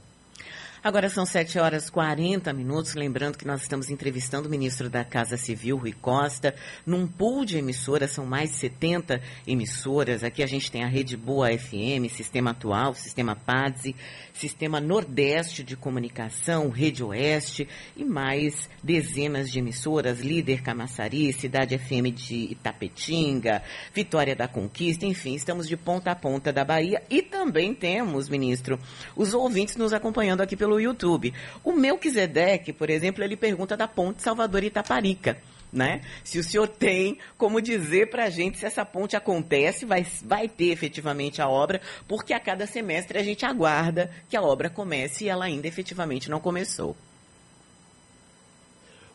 Agora 0.84 1.10
são 1.10 1.26
7 1.26 1.60
horas 1.60 1.90
40 1.90 2.52
minutos. 2.52 2.94
Lembrando 2.94 3.38
que 3.38 3.48
nós 3.48 3.62
estamos 3.62 3.90
entrevistando 3.90 4.50
o 4.50 4.52
ministro 4.52 4.90
da 4.90 5.06
Casa 5.06 5.38
Civil, 5.38 5.78
Rui 5.78 5.94
Costa, 5.94 6.54
num 6.86 7.08
pool 7.08 7.46
de 7.46 7.58
emissoras, 7.58 8.12
são 8.12 8.26
mais 8.26 8.50
de 8.50 8.58
70 8.58 9.22
emissoras. 9.48 10.26
Aqui 10.26 10.44
a 10.44 10.46
gente 10.46 10.70
tem 10.70 10.84
a 10.84 10.88
Rede 10.88 11.16
Boa 11.16 11.58
FM, 11.58 12.12
Sistema 12.14 12.52
Atual, 12.52 12.94
Sistema 12.96 13.34
PADSE, 13.34 13.96
Sistema 14.34 14.82
Nordeste 14.82 15.64
de 15.64 15.78
Comunicação, 15.78 16.70
Rede 16.70 17.04
Oeste 17.04 17.66
e 17.96 18.04
mais 18.04 18.68
dezenas 18.84 19.50
de 19.50 19.60
emissoras, 19.60 20.20
Líder 20.20 20.62
Camaçari, 20.62 21.32
Cidade 21.32 21.78
FM 21.78 22.12
de 22.14 22.52
Itapetinga, 22.52 23.62
Vitória 23.94 24.36
da 24.36 24.48
Conquista, 24.48 25.06
enfim, 25.06 25.36
estamos 25.36 25.68
de 25.68 25.78
ponta 25.78 26.12
a 26.12 26.16
ponta 26.16 26.52
da 26.52 26.66
Bahia 26.66 27.02
e 27.10 27.22
também 27.22 27.74
temos, 27.74 28.28
ministro, 28.28 28.78
os 29.16 29.34
ouvintes 29.34 29.78
nos 29.78 29.94
acompanhando 29.94 30.42
aqui 30.42 30.58
pelo 30.58 30.73
pelo 30.74 30.80
YouTube. 30.80 31.34
O 31.64 31.74
Melquisedeque, 31.74 32.74
por 32.74 32.90
exemplo, 32.90 33.24
ele 33.24 33.38
pergunta 33.38 33.78
da 33.78 33.88
ponte 33.88 34.22
Salvador 34.22 34.64
Itaparica. 34.64 35.38
Né? 35.72 36.02
Se 36.24 36.38
o 36.38 36.44
senhor 36.44 36.68
tem 36.68 37.18
como 37.36 37.60
dizer 37.60 38.12
para 38.12 38.26
a 38.26 38.30
gente 38.30 38.60
se 38.60 38.66
essa 38.66 38.86
ponte 38.86 39.16
acontece, 39.16 39.86
vai, 39.86 40.06
vai 40.24 40.48
ter 40.48 40.66
efetivamente 40.66 41.42
a 41.42 41.50
obra, 41.50 41.82
porque 42.08 42.32
a 42.32 42.40
cada 42.40 42.68
semestre 42.68 43.18
a 43.18 43.24
gente 43.24 43.44
aguarda 43.44 44.12
que 44.30 44.38
a 44.38 44.42
obra 44.44 44.70
comece 44.70 45.26
e 45.26 45.30
ela 45.30 45.46
ainda 45.46 45.68
efetivamente 45.68 46.30
não 46.30 46.40
começou. 46.40 46.96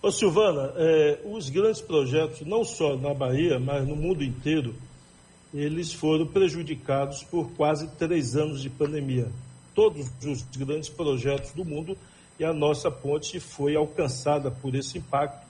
Ô 0.03 0.11
Silvana, 0.11 0.73
é, 0.77 1.21
os 1.25 1.49
grandes 1.49 1.81
projetos, 1.81 2.41
não 2.41 2.65
só 2.65 2.97
na 2.97 3.15
Bahia, 3.15 3.61
mas 3.61 3.87
no 3.87 3.95
mundo 3.95 4.25
inteiro, 4.25 4.75
eles 5.55 5.93
foram 5.93 6.27
prejudicados 6.27 7.23
por 7.23 7.53
quase 7.53 7.89
três 7.97 8.35
anos 8.35 8.61
de 8.61 8.69
pandemia 8.69 9.29
todos 9.79 10.11
os 10.25 10.43
grandes 10.57 10.89
projetos 10.89 11.53
do 11.53 11.65
mundo 11.65 11.97
e 12.37 12.45
a 12.45 12.53
nossa 12.53 12.91
ponte 12.91 13.39
foi 13.39 13.77
alcançada 13.77 14.51
por 14.51 14.75
esse 14.75 14.99
impacto. 14.99 15.47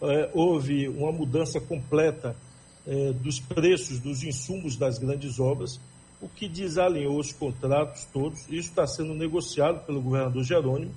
É, 0.00 0.30
houve 0.32 0.86
uma 0.86 1.10
mudança 1.10 1.60
completa 1.60 2.36
é, 2.86 3.12
dos 3.14 3.40
preços 3.40 3.98
dos 3.98 4.22
insumos 4.22 4.76
das 4.76 4.96
grandes 4.96 5.40
obras, 5.40 5.80
o 6.22 6.28
que 6.28 6.46
desalinhou 6.48 7.18
os 7.18 7.32
contratos 7.32 8.06
todos. 8.12 8.42
Isso 8.42 8.68
está 8.68 8.86
sendo 8.86 9.12
negociado 9.12 9.84
pelo 9.84 10.00
governador 10.00 10.44
Jerônimo. 10.44 10.92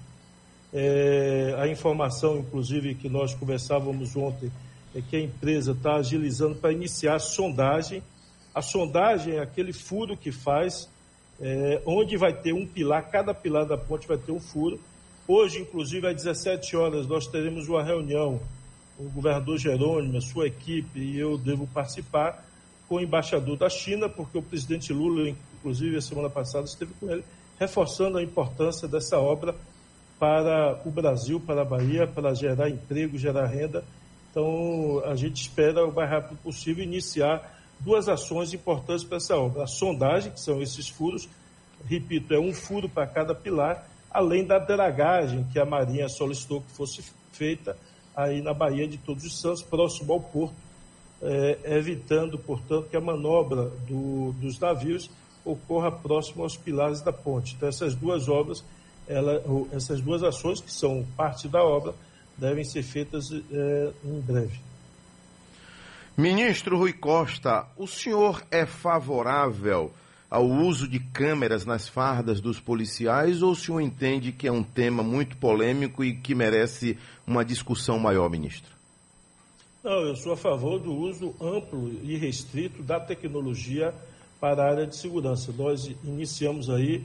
É, 0.71 1.55
a 1.57 1.67
informação, 1.67 2.37
inclusive, 2.37 2.93
que 2.93 3.09
nós 3.09 3.33
conversávamos 3.33 4.15
ontem, 4.15 4.51
é 4.93 5.01
que 5.01 5.15
a 5.15 5.19
empresa 5.19 5.71
está 5.71 5.95
agilizando 5.95 6.53
para 6.53 6.71
iniciar 6.71 7.15
a 7.15 7.19
sondagem. 7.19 8.03
A 8.53 8.61
sondagem 8.61 9.37
é 9.37 9.39
aquele 9.39 9.73
furo 9.73 10.15
que 10.15 10.31
faz 10.31 10.87
é, 11.39 11.81
onde 11.85 12.17
vai 12.17 12.33
ter 12.33 12.53
um 12.53 12.65
pilar, 12.65 13.09
cada 13.09 13.33
pilar 13.33 13.65
da 13.65 13.77
ponte 13.77 14.07
vai 14.07 14.17
ter 14.17 14.31
um 14.31 14.39
furo. 14.39 14.79
Hoje, 15.27 15.59
inclusive, 15.59 16.07
às 16.07 16.15
17 16.15 16.75
horas, 16.75 17.07
nós 17.07 17.27
teremos 17.27 17.67
uma 17.67 17.83
reunião 17.83 18.39
o 18.99 19.03
governador 19.09 19.57
Jerônimo, 19.57 20.17
a 20.17 20.21
sua 20.21 20.47
equipe, 20.47 20.99
e 20.99 21.19
eu 21.19 21.37
devo 21.37 21.67
participar 21.67 22.43
com 22.89 22.95
o 22.95 23.01
embaixador 23.01 23.57
da 23.57 23.69
China, 23.69 24.09
porque 24.09 24.37
o 24.37 24.41
presidente 24.41 24.91
Lula, 24.91 25.29
inclusive, 25.59 25.97
a 25.97 26.01
semana 26.01 26.29
passada 26.29 26.65
esteve 26.65 26.93
com 26.99 27.09
ele, 27.09 27.23
reforçando 27.59 28.17
a 28.17 28.23
importância 28.23 28.87
dessa 28.87 29.19
obra 29.19 29.53
para 30.19 30.81
o 30.83 30.89
Brasil, 30.89 31.39
para 31.39 31.61
a 31.61 31.65
Bahia, 31.65 32.07
para 32.07 32.33
gerar 32.33 32.69
emprego, 32.69 33.17
gerar 33.17 33.45
renda. 33.45 33.83
Então, 34.31 35.01
a 35.05 35.15
gente 35.15 35.41
espera 35.41 35.85
o 35.85 35.93
mais 35.93 36.09
rápido 36.09 36.37
possível 36.39 36.83
iniciar 36.83 37.56
duas 37.79 38.07
ações 38.09 38.53
importantes 38.53 39.03
para 39.03 39.17
essa 39.17 39.35
obra. 39.35 39.63
A 39.63 39.67
sondagem, 39.67 40.31
que 40.31 40.39
são 40.39 40.61
esses 40.61 40.89
furos, 40.89 41.27
repito, 41.85 42.33
é 42.33 42.39
um 42.39 42.53
furo 42.53 42.89
para 42.89 43.07
cada 43.07 43.35
pilar, 43.35 43.87
além 44.11 44.45
da 44.45 44.57
dragagem 44.57 45.45
que 45.51 45.59
a 45.59 45.65
Marinha 45.65 46.09
solicitou 46.09 46.61
que 46.61 46.71
fosse 46.71 47.03
feita 47.31 47.77
aí 48.15 48.41
na 48.41 48.53
Baía 48.53 48.87
de 48.87 48.97
Todos 48.97 49.23
os 49.23 49.39
Santos, 49.39 49.61
próximo 49.61 50.13
ao 50.13 50.19
porto, 50.19 50.55
é, 51.21 51.77
evitando, 51.77 52.37
portanto, 52.37 52.87
que 52.89 52.97
a 52.97 53.01
manobra 53.01 53.69
do, 53.87 54.33
dos 54.33 54.59
navios 54.59 55.09
ocorra 55.45 55.91
próximo 55.91 56.43
aos 56.43 56.57
pilares 56.57 57.01
da 57.01 57.13
ponte. 57.13 57.55
Então, 57.55 57.69
essas 57.69 57.95
duas 57.95 58.27
obras, 58.27 58.63
ela, 59.07 59.41
essas 59.71 60.01
duas 60.01 60.23
ações, 60.23 60.59
que 60.59 60.71
são 60.71 61.05
parte 61.15 61.47
da 61.47 61.63
obra, 61.63 61.93
devem 62.37 62.63
ser 62.63 62.83
feitas 62.83 63.31
é, 63.31 63.91
em 64.03 64.19
breve. 64.19 64.66
Ministro 66.19 66.79
Rui 66.79 66.93
Costa, 66.93 67.67
o 67.77 67.85
senhor 67.85 68.43
é 68.49 68.65
favorável 68.65 69.93
ao 70.27 70.47
uso 70.47 70.87
de 70.87 70.99
câmeras 70.99 71.63
nas 71.63 71.87
fardas 71.87 72.41
dos 72.41 72.59
policiais 72.59 73.43
ou 73.43 73.51
o 73.51 73.55
senhor 73.55 73.81
entende 73.81 74.31
que 74.31 74.47
é 74.47 74.51
um 74.51 74.63
tema 74.63 75.03
muito 75.03 75.37
polêmico 75.37 76.03
e 76.03 76.15
que 76.15 76.33
merece 76.33 76.97
uma 77.27 77.45
discussão 77.45 77.99
maior, 77.99 78.31
ministro? 78.31 78.75
Não, 79.83 80.07
eu 80.07 80.15
sou 80.15 80.33
a 80.33 80.37
favor 80.37 80.79
do 80.79 80.91
uso 80.91 81.35
amplo 81.39 81.87
e 82.01 82.17
restrito 82.17 82.81
da 82.81 82.99
tecnologia 82.99 83.93
para 84.41 84.63
a 84.63 84.71
área 84.71 84.87
de 84.87 84.95
segurança. 84.95 85.53
Nós 85.55 85.85
iniciamos 86.03 86.67
aí, 86.67 87.03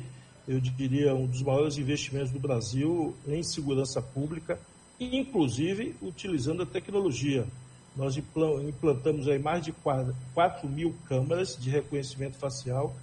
eu 0.48 0.58
diria, 0.58 1.14
um 1.14 1.26
dos 1.26 1.42
maiores 1.42 1.76
investimentos 1.76 2.30
do 2.30 2.40
Brasil 2.40 3.14
em 3.28 3.42
segurança 3.42 4.00
pública, 4.00 4.58
inclusive 4.98 5.94
utilizando 6.00 6.62
a 6.62 6.66
tecnologia. 6.66 7.44
Nós 7.96 8.16
implantamos 8.16 9.28
aí 9.28 9.38
mais 9.38 9.64
de 9.64 9.72
4 9.72 10.68
mil 10.68 10.94
câmeras 11.06 11.56
de 11.56 11.68
reconhecimento 11.68 12.36
facial 12.36 12.94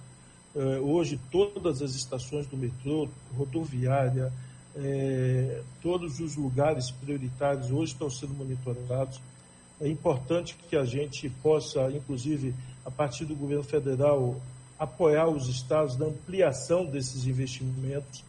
eh, 0.54 0.80
hoje 0.80 1.20
todas 1.30 1.80
as 1.80 1.94
estações 1.94 2.44
do 2.46 2.56
metrô, 2.56 3.08
rodoviária, 3.36 4.32
é, 4.74 5.62
todos 5.82 6.20
os 6.20 6.36
lugares 6.36 6.90
prioritários 6.90 7.70
hoje 7.70 7.92
estão 7.92 8.10
sendo 8.10 8.34
monitorados. 8.34 9.20
É 9.80 9.88
importante 9.88 10.56
que 10.68 10.76
a 10.76 10.84
gente 10.84 11.28
possa, 11.42 11.90
inclusive, 11.90 12.54
a 12.84 12.90
partir 12.90 13.24
do 13.24 13.34
governo 13.34 13.62
federal, 13.62 14.40
apoiar 14.78 15.28
os 15.28 15.48
estados 15.48 15.96
na 15.96 16.06
ampliação 16.06 16.84
desses 16.84 17.26
investimentos, 17.26 18.24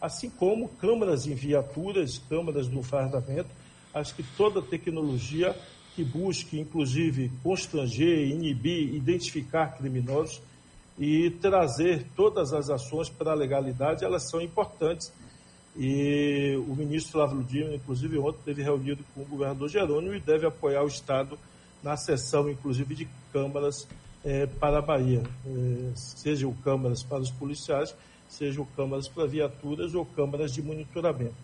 assim 0.00 0.30
como 0.30 0.68
câmaras 0.68 1.26
em 1.26 1.34
viaturas, 1.34 2.20
câmaras 2.28 2.68
no 2.68 2.82
fardamento. 2.82 3.48
Acho 3.92 4.14
que 4.14 4.22
toda 4.36 4.60
tecnologia 4.60 5.56
que 5.94 6.04
busque, 6.04 6.58
inclusive, 6.58 7.30
constranger, 7.42 8.28
inibir, 8.28 8.94
identificar 8.94 9.76
criminosos, 9.76 10.40
e 10.98 11.30
trazer 11.30 12.04
todas 12.16 12.52
as 12.52 12.70
ações 12.70 13.08
para 13.08 13.32
a 13.32 13.34
legalidade, 13.34 14.04
elas 14.04 14.28
são 14.28 14.40
importantes. 14.40 15.12
E 15.76 16.54
o 16.68 16.74
ministro 16.76 17.12
Flávio 17.12 17.42
Dino, 17.42 17.74
inclusive, 17.74 18.16
ontem 18.18 18.38
teve 18.44 18.62
reunido 18.62 19.04
com 19.12 19.22
o 19.22 19.24
governador 19.24 19.68
Jerônimo 19.68 20.14
e 20.14 20.20
deve 20.20 20.46
apoiar 20.46 20.84
o 20.84 20.86
Estado 20.86 21.36
na 21.82 21.96
sessão, 21.96 22.48
inclusive, 22.48 22.94
de 22.94 23.08
câmaras 23.32 23.88
é, 24.24 24.46
para 24.46 24.78
a 24.78 24.82
Bahia, 24.82 25.22
é, 25.44 25.90
sejam 25.96 26.54
câmaras 26.62 27.02
para 27.02 27.18
os 27.18 27.30
policiais, 27.30 27.94
sejam 28.28 28.66
câmaras 28.76 29.08
para 29.08 29.26
viaturas 29.26 29.94
ou 29.94 30.06
câmaras 30.06 30.52
de 30.52 30.62
monitoramento. 30.62 31.34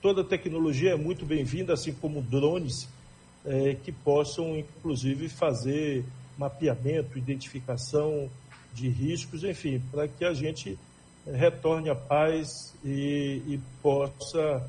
Toda 0.00 0.22
tecnologia 0.22 0.92
é 0.92 0.96
muito 0.96 1.24
bem-vinda, 1.24 1.72
assim 1.72 1.92
como 1.92 2.22
drones, 2.22 2.88
é, 3.48 3.74
que 3.74 3.90
possam, 3.90 4.56
inclusive, 4.56 5.28
fazer 5.28 6.04
mapeamento, 6.36 7.18
identificação, 7.18 8.30
de 8.74 8.88
riscos, 8.88 9.42
enfim, 9.42 9.82
para 9.90 10.06
que 10.06 10.24
a 10.24 10.32
gente 10.32 10.78
retorne 11.26 11.90
à 11.90 11.94
paz 11.94 12.74
e, 12.84 13.42
e 13.46 13.60
possa, 13.82 14.62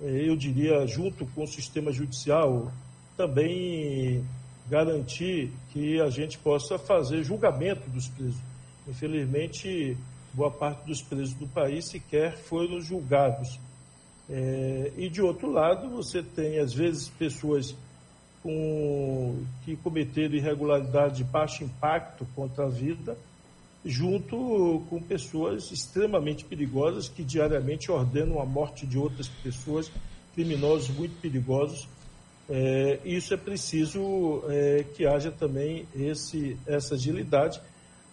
eh, 0.00 0.24
eu 0.26 0.34
diria, 0.34 0.86
junto 0.86 1.26
com 1.26 1.44
o 1.44 1.46
sistema 1.46 1.92
judicial, 1.92 2.72
também 3.16 4.24
garantir 4.68 5.52
que 5.72 6.00
a 6.00 6.08
gente 6.08 6.38
possa 6.38 6.78
fazer 6.78 7.22
julgamento 7.22 7.88
dos 7.90 8.08
presos. 8.08 8.40
Infelizmente, 8.88 9.96
boa 10.32 10.50
parte 10.50 10.86
dos 10.86 11.02
presos 11.02 11.34
do 11.34 11.46
país 11.46 11.86
sequer 11.86 12.36
foram 12.38 12.80
julgados. 12.80 13.60
É, 14.28 14.92
e, 14.96 15.08
de 15.08 15.22
outro 15.22 15.50
lado, 15.50 15.88
você 15.88 16.22
tem, 16.22 16.58
às 16.58 16.72
vezes, 16.72 17.08
pessoas 17.08 17.74
com, 18.46 19.42
que 19.64 19.74
cometeram 19.74 20.36
irregularidade 20.36 21.16
de 21.16 21.24
baixo 21.24 21.64
impacto 21.64 22.24
contra 22.36 22.66
a 22.66 22.68
vida, 22.68 23.18
junto 23.84 24.84
com 24.88 25.02
pessoas 25.02 25.72
extremamente 25.72 26.44
perigosas 26.44 27.08
que 27.08 27.24
diariamente 27.24 27.90
ordenam 27.90 28.40
a 28.40 28.46
morte 28.46 28.86
de 28.86 28.96
outras 28.96 29.26
pessoas, 29.26 29.90
criminosos 30.32 30.90
muito 30.90 31.20
perigosos. 31.20 31.88
É, 32.48 33.00
isso 33.04 33.34
é 33.34 33.36
preciso 33.36 34.44
é, 34.48 34.84
que 34.94 35.04
haja 35.04 35.32
também 35.32 35.88
esse, 35.92 36.56
essa 36.68 36.94
agilidade, 36.94 37.60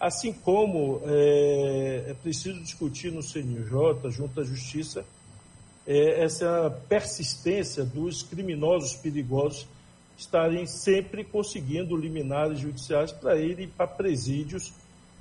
assim 0.00 0.32
como 0.32 1.00
é, 1.06 2.06
é 2.08 2.14
preciso 2.20 2.60
discutir 2.60 3.12
no 3.12 3.22
CNJ, 3.22 4.10
junto 4.10 4.40
à 4.40 4.44
Justiça, 4.44 5.04
é, 5.86 6.24
essa 6.24 6.76
persistência 6.88 7.84
dos 7.84 8.24
criminosos 8.24 8.96
perigosos 8.96 9.68
estarem 10.16 10.66
sempre 10.66 11.24
conseguindo 11.24 11.96
liminares 11.96 12.60
judiciais 12.60 13.12
para 13.12 13.36
irem 13.36 13.68
para 13.68 13.86
presídios 13.86 14.72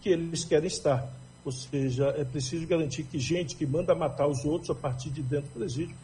que 0.01 0.09
eles 0.09 0.43
querem 0.43 0.67
estar. 0.67 1.07
Ou 1.43 1.51
seja, 1.51 2.13
é 2.17 2.23
preciso 2.23 2.65
garantir 2.67 3.03
que 3.03 3.19
gente 3.19 3.55
que 3.55 3.65
manda 3.65 3.93
matar 3.93 4.27
os 4.27 4.45
outros 4.45 4.69
a 4.69 4.75
partir 4.75 5.09
de 5.09 5.21
dentro 5.21 5.49
do 5.49 5.59
presídio 5.59 5.95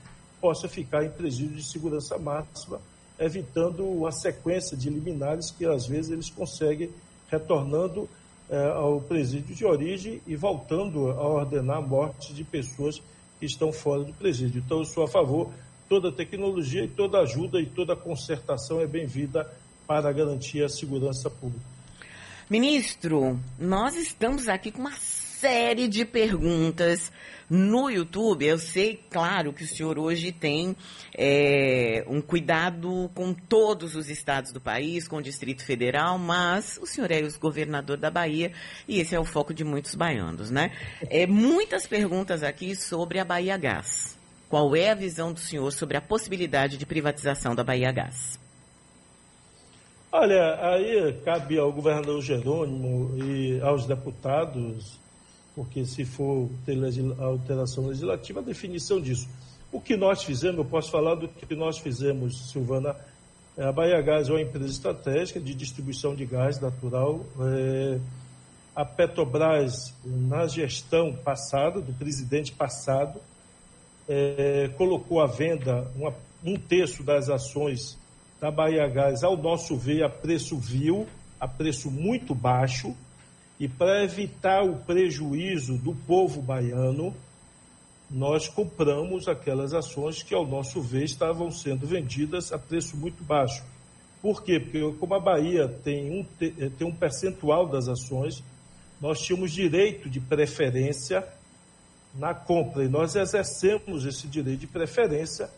possa 0.41 0.67
ficar 0.67 1.05
em 1.05 1.09
presídio 1.09 1.55
de 1.55 1.63
segurança 1.63 2.17
máxima, 2.17 2.79
evitando 3.17 3.85
uma 3.85 4.11
sequência 4.11 4.75
de 4.75 4.89
liminares 4.89 5.51
que 5.51 5.65
às 5.65 5.85
vezes 5.85 6.11
eles 6.11 6.29
conseguem 6.29 6.89
retornando 7.29 8.09
eh, 8.49 8.71
ao 8.75 9.01
presídio 9.01 9.55
de 9.55 9.65
origem 9.65 10.21
e 10.25 10.35
voltando 10.35 11.11
a 11.11 11.27
ordenar 11.27 11.77
a 11.77 11.81
morte 11.81 12.33
de 12.33 12.43
pessoas 12.43 13.01
que 13.39 13.45
estão 13.45 13.71
fora 13.71 14.03
do 14.03 14.13
presídio. 14.13 14.61
Então, 14.65 14.79
eu 14.79 14.85
sou 14.85 15.03
a 15.03 15.07
favor 15.07 15.49
toda 15.89 16.11
tecnologia 16.11 16.83
e 16.83 16.87
toda 16.87 17.19
ajuda 17.19 17.59
e 17.59 17.65
toda 17.65 17.95
concertação 17.95 18.79
é 18.79 18.85
bem-vinda 18.85 19.51
para 19.87 20.13
garantir 20.13 20.63
a 20.63 20.69
segurança 20.69 21.29
pública. 21.29 21.65
Ministro, 22.47 23.39
nós 23.57 23.95
estamos 23.95 24.47
aqui 24.47 24.71
com 24.71 24.81
uma 24.81 24.95
série 24.95 25.87
de 25.87 26.05
perguntas 26.05 27.11
no 27.49 27.89
YouTube. 27.89 28.45
Eu 28.45 28.59
sei, 28.59 29.03
claro, 29.09 29.51
que 29.51 29.63
o 29.63 29.67
senhor 29.67 29.97
hoje 29.97 30.31
tem 30.31 30.75
é, 31.15 32.03
um 32.07 32.21
cuidado 32.21 33.09
com 33.15 33.33
todos 33.33 33.95
os 33.95 34.09
estados 34.09 34.51
do 34.51 34.61
país, 34.61 35.07
com 35.07 35.17
o 35.17 35.21
Distrito 35.21 35.65
Federal, 35.65 36.19
mas 36.19 36.77
o 36.81 36.85
senhor 36.85 37.11
é 37.11 37.21
o 37.21 37.39
governador 37.39 37.97
da 37.97 38.11
Bahia 38.11 38.51
e 38.87 38.99
esse 38.99 39.15
é 39.15 39.19
o 39.19 39.25
foco 39.25 39.53
de 39.53 39.63
muitos 39.63 39.95
baianos, 39.95 40.51
né? 40.51 40.71
É, 41.09 41.25
muitas 41.25 41.87
perguntas 41.87 42.43
aqui 42.43 42.75
sobre 42.75 43.17
a 43.17 43.25
Bahia 43.25 43.57
Gás. 43.57 44.18
Qual 44.49 44.75
é 44.75 44.89
a 44.89 44.95
visão 44.95 45.31
do 45.31 45.39
senhor 45.39 45.71
sobre 45.71 45.95
a 45.95 46.01
possibilidade 46.01 46.75
de 46.75 46.85
privatização 46.85 47.53
da 47.53 47.63
Bahia 47.63 47.91
Gás? 47.91 48.39
Olha, 50.11 50.57
aí 50.59 51.13
cabe 51.23 51.59
ao 51.59 51.71
governador 51.71 52.19
Jerônimo 52.19 53.15
e 53.23 53.61
aos 53.61 53.85
deputados, 53.85 54.99
porque 55.53 55.85
se 55.85 56.03
for 56.03 56.49
ter 56.65 56.75
alteração 57.19 57.85
legislativa, 57.85 58.39
a 58.39 58.43
definição 58.43 58.99
disso. 58.99 59.29
O 59.71 59.79
que 59.79 59.95
nós 59.95 60.23
fizemos, 60.23 60.57
eu 60.57 60.65
posso 60.65 60.89
falar 60.89 61.13
do 61.13 61.27
que 61.27 61.53
nós 61.53 61.77
fizemos, 61.77 62.49
Silvana. 62.49 62.95
É, 63.55 63.65
a 63.65 63.71
Bahia 63.71 64.01
Gás 64.01 64.29
é 64.29 64.31
uma 64.31 64.41
empresa 64.41 64.71
estratégica 64.71 65.39
de 65.39 65.53
distribuição 65.53 66.15
de 66.15 66.25
gás 66.25 66.59
natural. 66.59 67.23
É, 67.39 67.99
a 68.75 68.83
Petrobras, 68.83 69.93
na 70.03 70.47
gestão 70.47 71.13
passada, 71.13 71.79
do 71.79 71.93
presidente 71.93 72.51
passado, 72.51 73.21
é, 74.09 74.69
colocou 74.75 75.21
à 75.21 75.27
venda 75.27 75.87
uma, 75.95 76.11
um 76.43 76.57
terço 76.57 77.03
das 77.03 77.29
ações 77.29 77.95
da 78.41 78.49
Bahia 78.49 78.87
Gás, 78.87 79.23
ao 79.23 79.37
nosso 79.37 79.77
ver, 79.77 80.03
a 80.03 80.09
preço 80.09 80.57
vil, 80.57 81.05
a 81.39 81.47
preço 81.47 81.91
muito 81.91 82.33
baixo, 82.33 82.95
e 83.59 83.67
para 83.67 84.03
evitar 84.03 84.63
o 84.63 84.77
prejuízo 84.77 85.77
do 85.77 85.93
povo 85.93 86.41
baiano, 86.41 87.13
nós 88.09 88.47
compramos 88.47 89.27
aquelas 89.27 89.73
ações 89.73 90.23
que, 90.23 90.33
ao 90.33 90.47
nosso 90.47 90.81
ver, 90.81 91.03
estavam 91.03 91.51
sendo 91.51 91.85
vendidas 91.85 92.51
a 92.51 92.57
preço 92.57 92.97
muito 92.97 93.23
baixo. 93.23 93.63
Por 94.21 94.41
quê? 94.43 94.59
Porque 94.59 94.81
como 94.97 95.13
a 95.13 95.19
Bahia 95.19 95.67
tem 95.67 96.09
um, 96.09 96.23
tem 96.23 96.87
um 96.87 96.95
percentual 96.95 97.67
das 97.67 97.87
ações, 97.87 98.43
nós 98.99 99.21
tínhamos 99.21 99.51
direito 99.51 100.09
de 100.09 100.19
preferência 100.19 101.25
na 102.13 102.33
compra. 102.33 102.83
E 102.83 102.87
nós 102.87 103.15
exercemos 103.15 104.05
esse 104.05 104.27
direito 104.27 104.59
de 104.59 104.67
preferência 104.67 105.49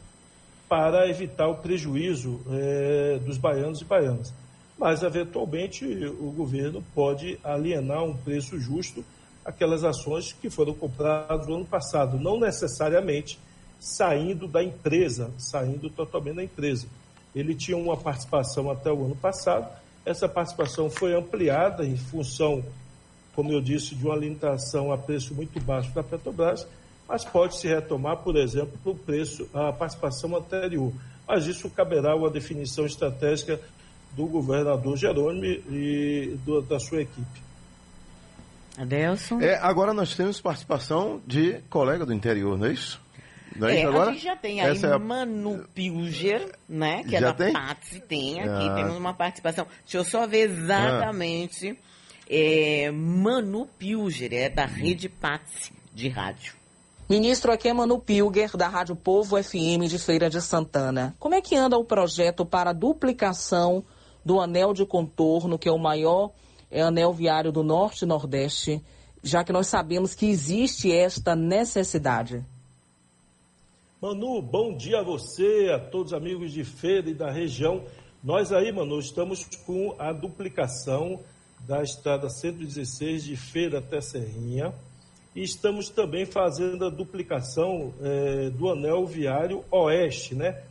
para 0.68 1.08
evitar 1.10 1.48
o 1.48 1.56
prejuízo 1.56 2.40
é, 2.50 3.20
dos 3.26 3.38
baianos 3.38 3.82
e 3.82 3.86
baianas. 3.86 4.34
Mas, 4.78 5.04
eventualmente, 5.04 5.86
o 5.86 6.32
governo 6.32 6.84
pode 6.96 7.38
alienar 7.44 8.04
um 8.04 8.16
preço 8.16 8.60
justo 8.60 9.04
aquelas 9.44 9.84
ações 9.84 10.34
que 10.34 10.50
foram 10.50 10.74
compradas 10.74 11.48
no 11.48 11.56
ano 11.56 11.66
passado, 11.66 12.20
não 12.20 12.40
necessariamente 12.40 13.40
saindo 13.80 14.48
da 14.48 14.64
empresa, 14.64 15.32
saindo 15.38 15.90
totalmente 15.90 16.36
da 16.36 16.44
empresa. 16.44 16.88
Ele 17.36 17.56
tinha 17.56 17.78
uma 17.78 17.98
participação 17.98 18.70
até 18.70 18.92
o 18.92 19.06
ano 19.06 19.16
passado, 19.16 19.68
essa 20.06 20.28
participação 20.28 20.90
foi 20.90 21.14
ampliada 21.14 21.86
em 21.86 21.96
função, 21.96 22.64
como 23.36 23.52
eu 23.52 23.62
disse, 23.62 23.96
de 23.96 24.06
uma 24.06 24.16
limitação 24.16 24.92
a 24.92 24.98
preço 24.98 25.34
muito 25.34 25.60
baixo 25.62 25.94
da 25.94 26.04
Petrobras, 26.04 26.68
mas 27.08 27.26
pode 27.26 27.58
se 27.58 27.68
retomar, 27.68 28.18
por 28.18 28.36
exemplo, 28.36 28.78
para 28.82 28.92
o 28.92 28.96
preço, 28.96 29.50
a 29.54 29.72
participação 29.72 30.36
anterior. 30.36 30.94
Mas 31.28 31.46
isso 31.46 31.70
caberá 31.70 32.16
uma 32.16 32.30
definição 32.30 32.86
estratégica 32.86 33.60
do 34.12 34.26
governador 34.26 34.98
Jerônimo 34.98 35.46
e 35.46 36.38
do, 36.46 36.62
da 36.62 36.80
sua 36.80 37.02
equipe. 37.02 37.42
Adelson? 38.78 39.40
É, 39.42 39.58
agora 39.58 39.94
nós 39.94 40.16
temos 40.16 40.40
participação 40.40 41.22
de 41.28 41.60
colega 41.70 42.06
do 42.06 42.14
interior, 42.14 42.58
não 42.58 42.68
é 42.68 42.74
isso? 42.74 43.00
Não 43.56 43.68
é, 43.68 43.82
é 43.82 43.86
agora? 43.86 44.12
a 44.12 44.14
gente 44.14 44.24
já 44.24 44.36
tem 44.36 44.62
aí 44.62 44.82
é 44.82 44.88
a... 44.88 44.98
Manu 44.98 45.66
Pilger, 45.74 46.56
né? 46.68 47.04
Que 47.04 47.18
é 47.18 47.20
já 47.20 47.28
é 47.28 47.32
da 47.32 47.34
tem? 47.34 47.54
PATS, 47.54 48.02
tem 48.08 48.40
aqui, 48.40 48.70
ah. 48.70 48.76
temos 48.76 48.96
uma 48.96 49.14
participação. 49.14 49.68
Deixa 49.84 49.98
eu 49.98 50.06
só 50.06 50.26
ver 50.26 50.50
exatamente. 50.50 51.72
Ah. 51.72 51.92
É, 52.34 52.90
Manu 52.92 53.68
Pilger, 53.78 54.32
é 54.32 54.48
da 54.48 54.66
Rede 54.66 55.10
PATS 55.10 55.70
de 55.94 56.08
rádio. 56.08 56.54
Ministro, 57.10 57.52
aqui 57.52 57.68
é 57.68 57.74
Manu 57.74 58.00
Pilger, 58.00 58.56
da 58.56 58.70
Rádio 58.70 58.96
Povo 58.96 59.36
FM 59.44 59.86
de 59.90 60.00
Feira 60.00 60.30
de 60.30 60.42
Santana. 60.42 61.14
Como 61.20 61.36
é 61.36 61.42
que 61.42 61.58
anda 61.58 61.78
o 61.78 61.84
projeto 61.84 62.46
para 62.46 62.70
a 62.70 62.74
duplicação 62.74 63.84
do 64.24 64.40
anel 64.40 64.74
de 64.74 64.86
contorno, 64.86 65.60
que 65.60 65.68
é 65.68 65.72
o 65.74 65.78
maior 65.78 66.32
é, 66.72 66.82
anel 66.82 67.12
viário 67.12 67.52
do 67.52 67.64
Norte 67.64 68.04
e 68.04 68.08
Nordeste, 68.08 68.82
já 69.22 69.44
que 69.44 69.52
nós 69.52 69.68
sabemos 69.68 70.16
que 70.16 70.30
existe 70.30 70.90
esta 70.90 71.36
necessidade? 71.36 72.46
Manu, 74.02 74.42
bom 74.42 74.78
dia 74.78 75.00
a 75.00 75.04
você, 75.04 75.70
a 75.76 75.80
todos 75.80 76.14
os 76.14 76.18
amigos 76.18 76.54
de 76.54 76.64
feira 76.64 77.10
e 77.10 77.14
da 77.14 77.30
região. 77.30 77.84
Nós 78.24 78.54
aí, 78.54 78.72
Manu, 78.72 79.00
estamos 79.00 79.44
com 79.66 79.98
a 80.00 80.14
duplicação 80.14 81.20
da 81.68 81.84
estrada 81.84 82.30
116 82.30 83.24
de 83.24 83.36
Feira 83.36 83.80
até 83.80 84.02
Serrinha 84.02 84.74
e 85.36 85.44
estamos 85.44 85.90
também 85.90 86.26
fazendo 86.26 86.86
a 86.86 86.90
duplicação 86.90 87.94
é, 88.02 88.50
do 88.50 88.70
anel 88.70 89.06
viário 89.06 89.64
oeste, 89.72 90.36
né? 90.36 90.62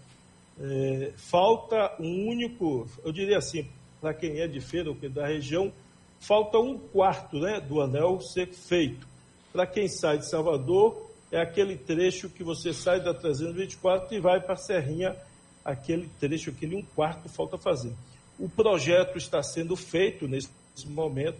É, 0.61 1.12
falta 1.16 1.96
um 1.98 2.29
único, 2.29 2.87
eu 3.03 3.11
diria 3.11 3.38
assim, 3.38 3.66
para 4.00 4.12
quem 4.12 4.40
é 4.40 4.46
de 4.46 4.61
feira 4.61 4.90
ou 4.90 4.96
é 5.03 5.09
da 5.09 5.26
região, 5.26 5.72
falta 6.20 6.59
um 6.59 6.79
quarto 6.79 7.38
né, 7.38 7.59
do 7.61 7.81
anel 7.81 8.20
ser 8.20 8.48
feito. 8.48 9.09
Para 9.50 9.66
quem 9.66 9.88
sai 9.88 10.18
de 10.18 10.29
Salvador, 10.29 11.11
é 11.33 11.40
aquele 11.40 11.76
trecho 11.76 12.29
que 12.29 12.44
você 12.44 12.74
sai 12.74 13.00
da 13.00 13.14
324 13.14 14.14
e 14.14 14.20
vai 14.20 14.40
para 14.40 14.53
a 14.53 14.59
Serrinha, 14.59 15.16
aquele 15.64 16.11
trecho, 16.20 16.50
aquele 16.50 16.76
um 16.76 16.83
quarto 16.83 17.29
falta 17.31 17.57
fazer. 17.57 17.92
O 18.38 18.48
projeto 18.48 19.16
está 19.16 19.42
sendo 19.42 19.74
feito 19.76 20.29
nesse 20.29 20.50
momento. 20.87 21.38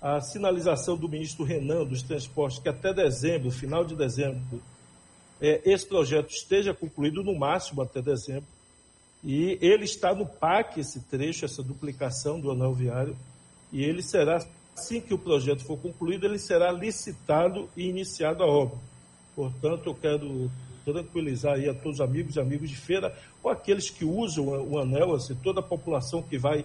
A 0.00 0.20
sinalização 0.20 0.96
do 0.96 1.08
ministro 1.08 1.44
Renan 1.44 1.84
dos 1.84 2.02
Transportes, 2.02 2.60
que 2.60 2.68
até 2.68 2.94
dezembro, 2.94 3.50
final 3.50 3.84
de 3.84 3.96
dezembro, 3.96 4.62
é, 5.40 5.60
esse 5.64 5.86
projeto 5.86 6.30
esteja 6.30 6.72
concluído 6.72 7.22
no 7.22 7.36
máximo 7.36 7.82
até 7.82 8.00
dezembro. 8.00 8.46
E 9.22 9.58
ele 9.60 9.84
está 9.84 10.14
no 10.14 10.24
PAC, 10.24 10.78
esse 10.78 11.00
trecho, 11.00 11.44
essa 11.44 11.62
duplicação 11.62 12.38
do 12.38 12.50
anel 12.50 12.72
viário, 12.72 13.16
e 13.72 13.82
ele 13.82 14.02
será, 14.02 14.44
assim 14.76 15.00
que 15.00 15.12
o 15.12 15.18
projeto 15.18 15.64
for 15.64 15.76
concluído, 15.76 16.24
ele 16.24 16.38
será 16.38 16.70
licitado 16.70 17.68
e 17.76 17.88
iniciado 17.88 18.42
a 18.42 18.46
obra. 18.46 18.78
Portanto, 19.34 19.86
eu 19.86 19.94
quero 19.94 20.50
tranquilizar 20.84 21.54
aí 21.54 21.68
a 21.68 21.74
todos 21.74 21.98
os 21.98 22.00
amigos 22.00 22.36
e 22.36 22.40
amigos 22.40 22.70
de 22.70 22.76
feira, 22.76 23.16
ou 23.42 23.50
aqueles 23.50 23.90
que 23.90 24.04
usam 24.04 24.46
o 24.46 24.78
anel, 24.78 25.14
assim, 25.14 25.34
toda 25.34 25.60
a 25.60 25.62
população 25.62 26.22
que 26.22 26.38
vai 26.38 26.64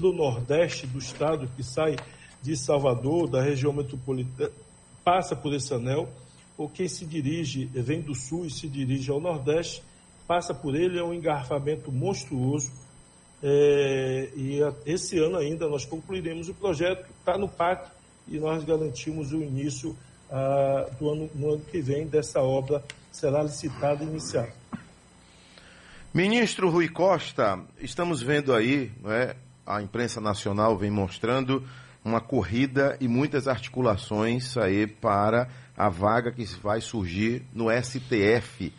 para 0.00 0.08
o 0.08 0.12
nordeste 0.14 0.86
do 0.86 0.98
estado, 0.98 1.48
que 1.54 1.62
sai 1.62 1.94
de 2.42 2.56
Salvador, 2.56 3.28
da 3.28 3.42
região 3.42 3.70
metropolitana, 3.70 4.50
passa 5.04 5.36
por 5.36 5.52
esse 5.52 5.74
anel, 5.74 6.08
ou 6.56 6.68
quem 6.68 6.88
se 6.88 7.04
dirige, 7.04 7.66
vem 7.66 8.00
do 8.00 8.14
sul 8.14 8.46
e 8.46 8.50
se 8.50 8.66
dirige 8.66 9.10
ao 9.10 9.20
nordeste, 9.20 9.82
passa 10.26 10.54
por 10.54 10.74
ele, 10.74 10.98
é 10.98 11.04
um 11.04 11.12
engarrafamento 11.12 11.92
monstruoso. 11.92 12.72
É, 13.42 14.30
e 14.34 14.60
esse 14.86 15.18
ano 15.18 15.36
ainda 15.36 15.68
nós 15.68 15.84
concluiremos 15.84 16.48
o 16.48 16.54
projeto, 16.54 17.06
está 17.18 17.36
no 17.36 17.48
PAC 17.48 17.90
e 18.28 18.38
nós 18.38 18.64
garantimos 18.64 19.32
o 19.32 19.42
início 19.42 19.96
ah, 20.30 20.86
do 20.98 21.10
ano, 21.10 21.30
no 21.34 21.54
ano 21.54 21.62
que 21.70 21.80
vem 21.80 22.06
dessa 22.06 22.40
obra 22.40 22.82
será 23.10 23.42
licitada 23.42 24.04
e 24.04 24.06
iniciada. 24.06 24.52
Ministro 26.12 26.70
Rui 26.70 26.88
Costa, 26.88 27.60
estamos 27.80 28.22
vendo 28.22 28.52
aí, 28.52 28.90
é, 29.06 29.36
a 29.66 29.82
imprensa 29.82 30.20
nacional 30.20 30.76
vem 30.76 30.90
mostrando 30.90 31.62
uma 32.04 32.20
corrida 32.20 32.96
e 33.00 33.06
muitas 33.06 33.46
articulações 33.46 34.56
aí 34.56 34.86
para 34.86 35.48
a 35.76 35.88
vaga 35.88 36.32
que 36.32 36.44
vai 36.62 36.80
surgir 36.80 37.42
no 37.52 37.66
STF. 37.70 38.72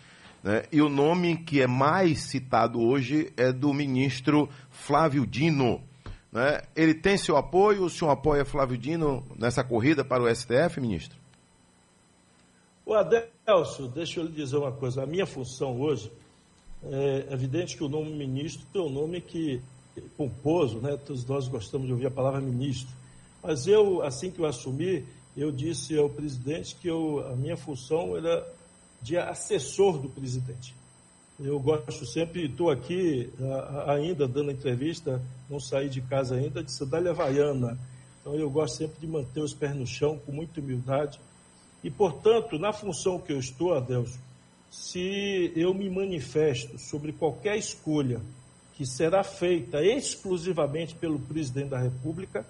Né? 0.44 0.64
E 0.72 0.82
o 0.82 0.90
nome 0.90 1.38
que 1.38 1.62
é 1.62 1.68
mais 1.68 2.24
citado 2.24 2.82
hoje 2.82 3.32
é 3.38 3.52
do 3.52 3.74
ministro 3.74 4.50
Flávio 4.70 5.26
Dino. 5.26 5.82
Né? 6.32 6.62
Ele 6.76 6.94
tem 6.94 7.18
seu 7.18 7.38
apoio? 7.38 7.84
O 7.84 7.90
senhor 7.90 8.12
apoia 8.12 8.44
Flávio 8.44 8.78
Dino 8.78 9.26
nessa 9.38 9.64
corrida 9.64 10.04
para 10.04 10.24
o 10.24 10.36
STF, 10.36 10.80
ministro? 10.80 11.20
O 12.86 12.94
Adelso, 12.94 13.88
deixa 13.88 14.20
eu 14.20 14.26
lhe 14.26 14.32
dizer 14.32 14.58
uma 14.58 14.72
coisa. 14.72 15.04
A 15.04 15.06
minha 15.06 15.26
função 15.26 15.80
hoje, 15.80 16.12
é 16.84 17.28
evidente 17.32 17.78
que 17.78 17.84
o 17.84 17.90
nome 17.90 18.12
ministro 18.12 18.66
é 18.74 18.80
um 18.80 18.90
nome 18.90 19.22
que 19.22 19.62
pomposo, 20.18 20.80
né? 20.80 20.98
Todos 21.06 21.26
nós 21.26 21.48
gostamos 21.48 21.88
de 21.88 21.94
ouvir 21.94 22.08
a 22.08 22.12
palavra 22.12 22.40
ministro. 22.40 22.94
Mas 23.44 23.68
eu, 23.68 24.02
assim 24.02 24.32
que 24.32 24.40
eu 24.40 24.46
assumi, 24.46 25.06
eu 25.36 25.52
disse 25.52 25.98
ao 25.98 26.10
presidente 26.10 26.76
que 26.76 26.88
eu, 26.88 27.26
a 27.28 27.36
minha 27.36 27.58
função 27.58 28.16
era 28.16 28.48
de 29.02 29.18
assessor 29.18 29.98
do 29.98 30.10
presidente. 30.10 30.76
Eu 31.40 31.60
gosto 31.60 32.06
sempre, 32.06 32.46
estou 32.46 32.70
aqui 32.70 33.32
ainda 33.88 34.28
dando 34.28 34.52
entrevista, 34.52 35.22
não 35.50 35.60
saí 35.60 35.90
de 35.90 36.00
casa 36.02 36.36
ainda, 36.36 36.64
de 36.64 36.72
sandália 36.72 37.12
havaiana. 37.12 37.80
Então 38.22 38.36
eu 38.36 38.50
gosto 38.50 38.78
sempre 38.78 39.00
de 39.00 39.08
manter 39.08 39.42
os 39.42 39.54
pés 39.54 39.76
no 39.76 39.88
chão 39.88 40.20
com 40.24 40.32
muita 40.32 40.60
humildade 40.60 41.20
e, 41.84 41.90
portanto, 41.90 42.60
na 42.60 42.72
função 42.72 43.20
que 43.20 43.34
eu 43.34 43.40
estou, 43.40 43.74
Adelso, 43.74 44.20
se 44.70 45.52
eu 45.56 45.74
me 45.74 45.90
manifesto 45.90 46.78
sobre 46.78 47.12
qualquer 47.12 47.58
escolha 47.58 48.22
que 48.82 48.88
será 48.88 49.24
feita 49.24 49.86
exclusivamente 49.86 50.96
pelo 50.96 51.20
presidente 51.20 51.70
da 51.70 51.78
República, 51.78 52.44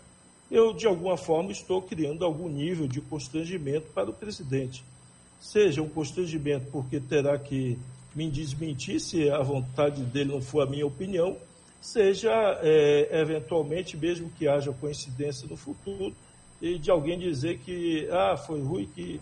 eu, 0.50 0.72
de 0.72 0.88
alguma 0.88 1.18
forma, 1.18 1.52
estou 1.52 1.82
criando 1.82 2.24
algum 2.24 2.48
nível 2.48 2.88
de 2.88 3.02
constrangimento 3.02 3.88
para 3.94 4.10
o 4.10 4.14
presidente. 4.14 4.82
Seja 5.42 5.82
um 5.82 5.90
constrangimento 5.90 6.68
porque 6.72 7.02
terá 7.02 7.38
que 7.38 7.78
me 8.16 8.32
desmentir 8.32 9.02
se 9.02 9.30
a 9.30 9.42
vontade 9.42 10.04
dele 10.04 10.32
não 10.32 10.42
for 10.42 10.62
a 10.62 10.66
minha 10.66 10.88
opinião, 10.88 11.36
seja, 11.82 12.32
é, 12.62 13.10
eventualmente, 13.20 13.98
mesmo 13.98 14.30
que 14.30 14.48
haja 14.48 14.72
coincidência 14.72 15.46
no 15.50 15.58
futuro, 15.58 16.16
e 16.62 16.80
de 16.80 16.90
alguém 16.90 17.20
dizer 17.20 17.58
que 17.58 18.08
ah, 18.10 18.38
foi 18.38 18.62
Rui 18.62 18.88
que, 18.96 19.20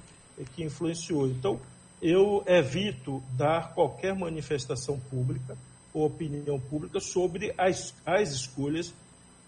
que 0.56 0.64
influenciou. 0.64 1.28
Então, 1.28 1.60
eu 2.00 2.44
evito 2.46 3.24
dar 3.36 3.74
qualquer 3.74 4.14
manifestação 4.14 5.00
pública 5.10 5.58
opinião 5.94 6.60
pública 6.60 7.00
sobre 7.00 7.54
as, 7.58 7.94
as 8.06 8.32
escolhas 8.32 8.94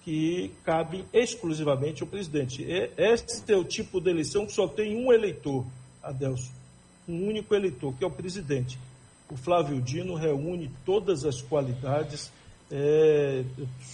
que 0.03 0.51
cabem 0.63 1.05
exclusivamente 1.13 2.01
ao 2.01 2.07
presidente. 2.07 2.65
Esse 2.97 3.51
é 3.51 3.55
o 3.55 3.63
tipo 3.63 4.01
de 4.01 4.09
eleição 4.09 4.45
que 4.45 4.53
só 4.53 4.67
tem 4.67 4.95
um 4.95 5.13
eleitor, 5.13 5.65
Adelso, 6.01 6.51
um 7.07 7.27
único 7.27 7.53
eleitor, 7.53 7.93
que 7.93 8.03
é 8.03 8.07
o 8.07 8.11
presidente. 8.11 8.79
O 9.29 9.37
Flávio 9.37 9.79
Dino 9.81 10.15
reúne 10.15 10.71
todas 10.85 11.23
as 11.23 11.41
qualidades, 11.41 12.31
é, 12.71 13.43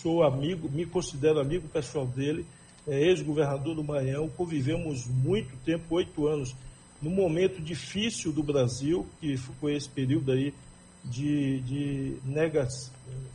sou 0.02 0.24
amigo, 0.24 0.70
me 0.70 0.86
considero 0.86 1.40
amigo 1.40 1.68
pessoal 1.68 2.06
dele, 2.06 2.46
é, 2.88 3.02
ex-governador 3.02 3.76
do 3.76 3.84
Maranhão, 3.84 4.30
convivemos 4.30 5.06
muito 5.08 5.56
tempo, 5.66 5.96
oito 5.96 6.26
anos, 6.26 6.56
num 7.02 7.12
momento 7.12 7.62
difícil 7.62 8.32
do 8.32 8.42
Brasil, 8.42 9.06
que 9.20 9.36
foi 9.38 9.76
esse 9.76 9.90
período 9.90 10.32
aí 10.32 10.54
de, 11.04 11.60
de 11.62 12.18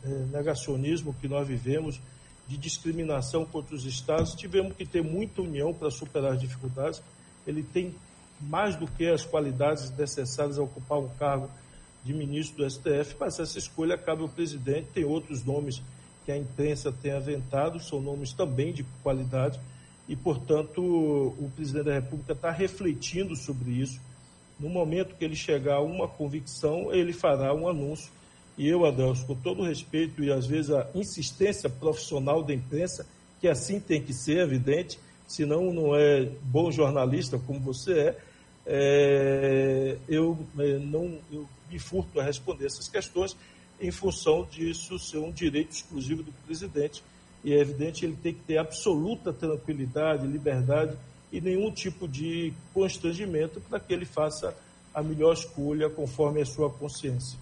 é, 0.03 0.09
negacionismo 0.31 1.13
que 1.13 1.27
nós 1.27 1.47
vivemos, 1.47 1.99
de 2.47 2.57
discriminação 2.57 3.45
contra 3.45 3.75
os 3.75 3.85
estados. 3.85 4.35
Tivemos 4.35 4.75
que 4.75 4.85
ter 4.85 5.03
muita 5.03 5.41
união 5.41 5.73
para 5.73 5.89
superar 5.89 6.33
as 6.33 6.39
dificuldades. 6.39 7.01
Ele 7.47 7.63
tem 7.63 7.95
mais 8.41 8.75
do 8.75 8.87
que 8.87 9.07
as 9.07 9.25
qualidades 9.25 9.89
necessárias 9.91 10.59
a 10.59 10.63
ocupar 10.63 10.99
um 10.99 11.09
cargo 11.09 11.49
de 12.03 12.13
ministro 12.13 12.57
do 12.57 12.69
STF, 12.69 13.15
mas 13.19 13.39
essa 13.39 13.57
escolha 13.57 13.97
cabe 13.97 14.21
ao 14.21 14.29
presidente. 14.29 14.89
Tem 14.93 15.05
outros 15.05 15.43
nomes 15.43 15.81
que 16.25 16.31
a 16.31 16.37
imprensa 16.37 16.91
tem 16.91 17.11
aventado, 17.11 17.79
são 17.79 18.01
nomes 18.01 18.33
também 18.33 18.73
de 18.73 18.83
qualidade, 19.01 19.59
e, 20.07 20.15
portanto, 20.15 20.81
o 20.81 21.51
presidente 21.55 21.85
da 21.85 21.93
República 21.93 22.33
está 22.33 22.51
refletindo 22.51 23.35
sobre 23.35 23.71
isso. 23.71 24.01
No 24.63 24.69
momento 24.69 25.13
que 25.15 25.25
ele 25.25 25.35
chegar 25.35 25.75
a 25.75 25.81
uma 25.81 26.07
convicção, 26.07 26.93
ele 26.93 27.11
fará 27.11 27.53
um 27.53 27.67
anúncio. 27.67 28.09
E 28.57 28.65
eu, 28.65 28.85
Adelso, 28.85 29.25
com 29.25 29.35
todo 29.35 29.61
respeito 29.61 30.23
e 30.23 30.31
às 30.31 30.45
vezes 30.45 30.71
a 30.71 30.87
insistência 30.95 31.69
profissional 31.69 32.41
da 32.41 32.53
imprensa, 32.53 33.05
que 33.41 33.49
assim 33.49 33.77
tem 33.77 34.01
que 34.01 34.13
ser, 34.13 34.37
evidente, 34.37 34.97
senão 35.27 35.73
não 35.73 35.93
é 35.93 36.29
bom 36.43 36.71
jornalista 36.71 37.37
como 37.37 37.59
você 37.59 37.91
é, 37.99 38.17
é 38.65 39.97
eu, 40.07 40.39
é, 40.57 40.77
não, 40.79 41.19
eu 41.29 41.45
me 41.69 41.77
furto 41.77 42.21
a 42.21 42.23
responder 42.23 42.67
essas 42.67 42.87
questões 42.87 43.35
em 43.81 43.91
função 43.91 44.47
disso 44.49 44.97
ser 44.97 45.17
um 45.17 45.31
direito 45.31 45.71
exclusivo 45.71 46.23
do 46.23 46.31
presidente. 46.45 47.03
E 47.43 47.51
é 47.51 47.59
evidente 47.59 48.05
ele 48.05 48.15
tem 48.15 48.33
que 48.33 48.39
ter 48.43 48.59
absoluta 48.59 49.33
tranquilidade, 49.33 50.25
liberdade 50.25 50.97
e 51.33 51.41
nenhum 51.41 51.71
tipo 51.71 52.07
de 52.07 52.53
constrangimento 52.73 53.59
para 53.61 53.79
que 53.79 53.91
ele 53.91 54.05
faça 54.05 54.55
a 54.93 55.01
melhor 55.01 55.33
escolha 55.33 55.89
conforme 55.89 56.39
a 56.39 56.45
sua 56.45 56.69
consciência. 56.69 57.39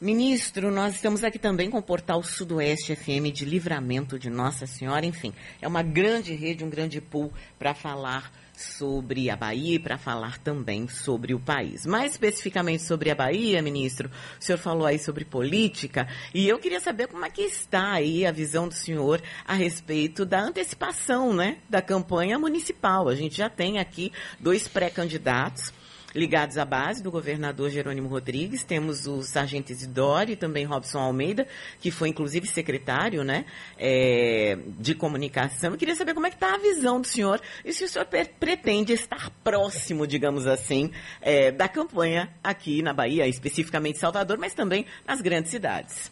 Ministro, 0.00 0.70
nós 0.70 0.94
estamos 0.94 1.22
aqui 1.22 1.38
também 1.38 1.68
com 1.68 1.76
o 1.76 1.82
portal 1.82 2.22
Sudoeste 2.22 2.96
FM 2.96 3.30
de 3.32 3.44
Livramento 3.44 4.18
de 4.18 4.30
Nossa 4.30 4.66
Senhora. 4.66 5.04
Enfim, 5.04 5.34
é 5.60 5.68
uma 5.68 5.82
grande 5.82 6.34
rede, 6.34 6.64
um 6.64 6.70
grande 6.70 7.00
pool 7.00 7.30
para 7.58 7.74
falar 7.74 8.32
sobre 8.58 9.30
a 9.30 9.36
Bahia 9.36 9.76
e 9.76 9.78
para 9.78 9.96
falar 9.96 10.38
também 10.38 10.88
sobre 10.88 11.32
o 11.32 11.38
país. 11.38 11.86
Mais 11.86 12.12
especificamente 12.12 12.82
sobre 12.82 13.10
a 13.10 13.14
Bahia, 13.14 13.62
ministro, 13.62 14.10
o 14.40 14.44
senhor 14.44 14.58
falou 14.58 14.86
aí 14.86 14.98
sobre 14.98 15.24
política 15.24 16.08
e 16.34 16.48
eu 16.48 16.58
queria 16.58 16.80
saber 16.80 17.06
como 17.06 17.24
é 17.24 17.30
que 17.30 17.42
está 17.42 17.92
aí 17.92 18.26
a 18.26 18.32
visão 18.32 18.66
do 18.66 18.74
senhor 18.74 19.22
a 19.44 19.54
respeito 19.54 20.24
da 20.24 20.40
antecipação, 20.40 21.32
né, 21.32 21.58
da 21.68 21.80
campanha 21.80 22.38
municipal. 22.38 23.08
A 23.08 23.14
gente 23.14 23.36
já 23.36 23.48
tem 23.48 23.78
aqui 23.78 24.12
dois 24.40 24.66
pré-candidatos 24.66 25.72
ligados 26.18 26.58
à 26.58 26.64
base 26.64 27.02
do 27.02 27.10
governador 27.10 27.70
Jerônimo 27.70 28.08
Rodrigues. 28.08 28.64
Temos 28.64 29.06
o 29.06 29.22
sargento 29.22 29.72
e 29.72 30.36
também 30.36 30.64
Robson 30.64 30.98
Almeida, 30.98 31.46
que 31.80 31.90
foi 31.90 32.08
inclusive 32.08 32.46
secretário 32.46 33.22
né, 33.22 33.44
é, 33.78 34.58
de 34.78 34.94
comunicação. 34.94 35.70
Eu 35.70 35.78
queria 35.78 35.94
saber 35.94 36.14
como 36.14 36.26
é 36.26 36.30
que 36.30 36.36
está 36.36 36.54
a 36.54 36.58
visão 36.58 37.00
do 37.00 37.06
senhor 37.06 37.40
e 37.64 37.72
se 37.72 37.84
o 37.84 37.88
senhor 37.88 38.06
pretende 38.38 38.92
estar 38.92 39.30
próximo, 39.42 40.06
digamos 40.06 40.46
assim, 40.46 40.90
é, 41.20 41.50
da 41.50 41.68
campanha 41.68 42.28
aqui 42.42 42.82
na 42.82 42.92
Bahia, 42.92 43.26
especificamente 43.26 43.98
Salvador, 43.98 44.38
mas 44.38 44.54
também 44.54 44.84
nas 45.06 45.20
grandes 45.20 45.50
cidades. 45.50 46.10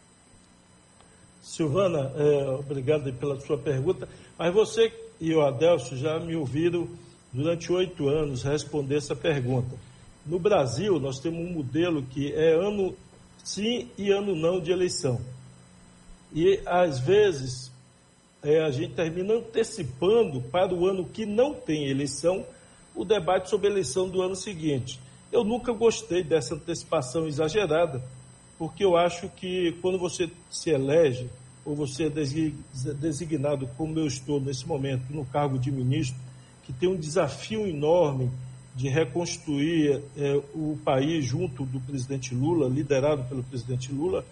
Silvana, 1.43 2.13
é, 2.17 2.51
obrigado 2.51 3.13
pela 3.15 3.41
sua 3.41 3.57
pergunta. 3.57 4.09
Mas 4.39 4.53
você 4.53 4.93
e 5.21 5.35
o 5.35 5.41
Adelso 5.43 5.97
já 5.97 6.19
me 6.19 6.37
ouviram 6.37 6.89
durante 7.33 7.73
oito 7.73 8.09
anos 8.09 8.43
responder 8.43 8.97
essa 8.97 9.15
pergunta. 9.15 9.77
No 10.27 10.39
Brasil, 10.41 10.99
nós 10.99 11.21
temos 11.21 11.41
um 11.41 11.53
modelo 11.53 12.03
que 12.03 12.33
é 12.33 12.53
ano 12.53 12.95
sim 13.45 13.89
e 13.97 14.11
ano 14.11 14.35
não 14.35 14.61
de 14.61 14.73
eleição. 14.73 15.21
E, 16.35 16.61
às 16.67 16.99
vezes, 16.99 17.71
é, 18.43 18.61
a 18.61 18.71
gente 18.71 18.95
termina 18.95 19.35
antecipando 19.35 20.41
para 20.41 20.75
o 20.75 20.85
ano 20.85 21.05
que 21.05 21.25
não 21.25 21.55
tem 21.55 21.89
eleição 21.89 22.45
o 22.95 23.05
debate 23.05 23.49
sobre 23.49 23.69
a 23.69 23.71
eleição 23.71 24.09
do 24.09 24.21
ano 24.21 24.35
seguinte. 24.35 24.99
Eu 25.31 25.45
nunca 25.45 25.73
gostei 25.73 26.25
dessa 26.25 26.55
antecipação 26.55 27.27
exagerada, 27.29 28.03
porque 28.59 28.85
eu 28.85 28.97
acho 28.97 29.29
que 29.29 29.73
quando 29.81 29.99
você 29.99 30.31
se 30.51 30.71
elege, 30.71 31.29
ou 31.65 31.77
você 31.77 32.07
é 32.07 32.11
designado, 32.95 33.69
como 33.77 33.99
eu 33.99 34.07
estou 34.07 34.41
nesse 34.41 34.67
momento, 34.67 35.05
no 35.11 35.25
cargo 35.25 35.59
de 35.59 35.71
ministro, 35.71 36.19
que 36.65 36.73
tem 36.73 36.89
um 36.89 36.97
desafio 36.97 37.67
enorme 37.67 38.31
de 38.77 38.89
reconstruir 38.89 40.03
é, 40.19 40.41
o 40.55 40.79
país 40.85 41.25
junto 41.25 41.65
do 41.65 41.81
presidente 41.81 42.35
Lula, 42.35 42.69
liderado 42.69 43.25
pelo 43.25 43.43
presidente 43.43 43.91
Lula, 43.91 44.23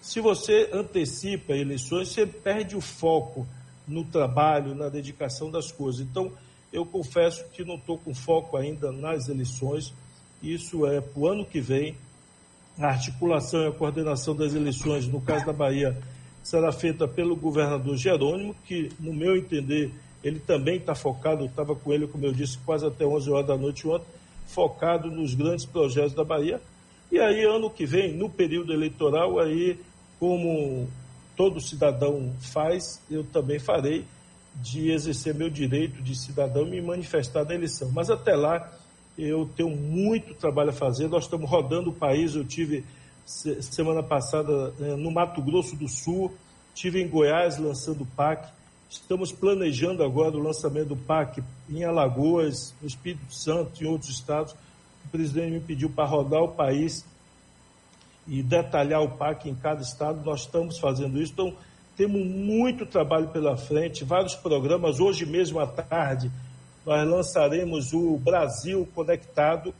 se 0.00 0.20
você 0.20 0.70
antecipa 0.72 1.56
eleições, 1.56 2.10
você 2.10 2.24
perde 2.24 2.76
o 2.76 2.80
foco 2.80 3.44
no 3.86 4.04
trabalho, 4.04 4.74
na 4.74 4.88
dedicação 4.88 5.50
das 5.50 5.72
coisas. 5.72 6.00
Então, 6.02 6.30
eu 6.72 6.86
confesso 6.86 7.44
que 7.52 7.64
não 7.64 7.74
estou 7.74 7.98
com 7.98 8.14
foco 8.14 8.56
ainda 8.56 8.92
nas 8.92 9.28
eleições. 9.28 9.92
Isso 10.40 10.86
é 10.86 11.00
para 11.00 11.20
o 11.20 11.26
ano 11.26 11.44
que 11.44 11.60
vem. 11.60 11.96
A 12.78 12.88
articulação 12.88 13.62
e 13.62 13.66
a 13.66 13.72
coordenação 13.72 14.36
das 14.36 14.54
eleições, 14.54 15.08
no 15.08 15.20
caso 15.20 15.46
da 15.46 15.52
Bahia, 15.52 15.96
será 16.42 16.70
feita 16.70 17.08
pelo 17.08 17.34
governador 17.34 17.96
Jerônimo, 17.96 18.54
que, 18.66 18.90
no 19.00 19.12
meu 19.12 19.36
entender, 19.36 19.90
ele 20.24 20.40
também 20.40 20.76
está 20.76 20.94
focado, 20.94 21.44
estava 21.44 21.76
com 21.76 21.92
ele, 21.92 22.06
como 22.06 22.24
eu 22.24 22.32
disse, 22.32 22.56
quase 22.64 22.86
até 22.86 23.04
11 23.04 23.30
horas 23.30 23.46
da 23.46 23.56
noite 23.56 23.86
ontem, 23.86 24.06
focado 24.46 25.10
nos 25.10 25.34
grandes 25.34 25.66
projetos 25.66 26.14
da 26.14 26.24
Bahia. 26.24 26.60
E 27.12 27.18
aí, 27.20 27.44
ano 27.44 27.68
que 27.68 27.84
vem, 27.84 28.12
no 28.12 28.30
período 28.30 28.72
eleitoral, 28.72 29.38
aí, 29.38 29.78
como 30.18 30.88
todo 31.36 31.60
cidadão 31.60 32.32
faz, 32.40 33.00
eu 33.10 33.22
também 33.24 33.58
farei 33.58 34.04
de 34.54 34.90
exercer 34.90 35.34
meu 35.34 35.50
direito 35.50 36.02
de 36.02 36.14
cidadão 36.14 36.66
e 36.66 36.70
me 36.70 36.80
manifestar 36.80 37.44
na 37.44 37.54
eleição. 37.54 37.90
Mas 37.92 38.08
até 38.08 38.34
lá, 38.34 38.72
eu 39.18 39.48
tenho 39.56 39.70
muito 39.70 40.34
trabalho 40.34 40.70
a 40.70 40.72
fazer. 40.72 41.08
Nós 41.08 41.24
estamos 41.24 41.48
rodando 41.48 41.90
o 41.90 41.94
país. 41.94 42.34
Eu 42.34 42.44
tive 42.44 42.84
semana 43.26 44.02
passada 44.02 44.72
eh, 44.80 44.96
no 44.96 45.10
Mato 45.10 45.40
Grosso 45.42 45.76
do 45.76 45.88
Sul, 45.88 46.32
tive 46.74 47.02
em 47.02 47.08
Goiás 47.08 47.58
lançando 47.58 48.02
o 48.02 48.06
PAC. 48.06 48.48
Estamos 48.88 49.32
planejando 49.32 50.02
agora 50.02 50.36
o 50.36 50.42
lançamento 50.42 50.88
do 50.88 50.96
PAC 50.96 51.42
em 51.68 51.84
Alagoas, 51.84 52.74
no 52.80 52.86
Espírito 52.86 53.34
Santo 53.34 53.82
e 53.82 53.86
outros 53.86 54.10
estados. 54.10 54.54
O 55.04 55.08
presidente 55.10 55.52
me 55.52 55.60
pediu 55.60 55.90
para 55.90 56.04
rodar 56.04 56.42
o 56.42 56.48
país 56.48 57.04
e 58.26 58.42
detalhar 58.42 59.02
o 59.02 59.10
PAC 59.10 59.48
em 59.48 59.54
cada 59.54 59.82
estado. 59.82 60.24
Nós 60.24 60.42
estamos 60.42 60.78
fazendo 60.78 61.20
isso. 61.20 61.32
Então, 61.32 61.54
temos 61.96 62.26
muito 62.26 62.86
trabalho 62.86 63.28
pela 63.28 63.56
frente, 63.56 64.04
vários 64.04 64.34
programas. 64.34 64.98
Hoje 64.98 65.24
mesmo 65.24 65.60
à 65.60 65.66
tarde, 65.66 66.30
nós 66.84 67.08
lançaremos 67.08 67.92
o 67.92 68.16
Brasil 68.18 68.88
Conectado, 68.94 69.74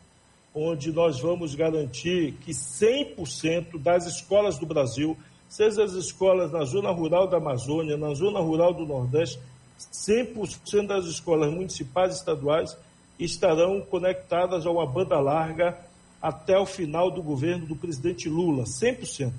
onde 0.54 0.92
nós 0.92 1.20
vamos 1.20 1.54
garantir 1.54 2.32
que 2.44 2.52
100% 2.52 3.78
das 3.78 4.06
escolas 4.06 4.58
do 4.58 4.66
Brasil 4.66 5.16
seja 5.48 5.84
as 5.84 5.92
escolas 5.92 6.52
na 6.52 6.64
zona 6.64 6.90
rural 6.90 7.28
da 7.28 7.36
Amazônia, 7.36 7.96
na 7.96 8.14
zona 8.14 8.40
rural 8.40 8.74
do 8.74 8.86
Nordeste, 8.86 9.38
100% 9.92 10.86
das 10.86 11.04
escolas 11.06 11.52
municipais 11.52 12.14
e 12.14 12.18
estaduais 12.18 12.76
estarão 13.18 13.80
conectadas 13.80 14.66
a 14.66 14.70
uma 14.70 14.86
banda 14.86 15.18
larga 15.20 15.76
até 16.20 16.58
o 16.58 16.66
final 16.66 17.10
do 17.10 17.22
governo 17.22 17.66
do 17.66 17.76
presidente 17.76 18.28
Lula, 18.28 18.64
100%. 18.64 19.32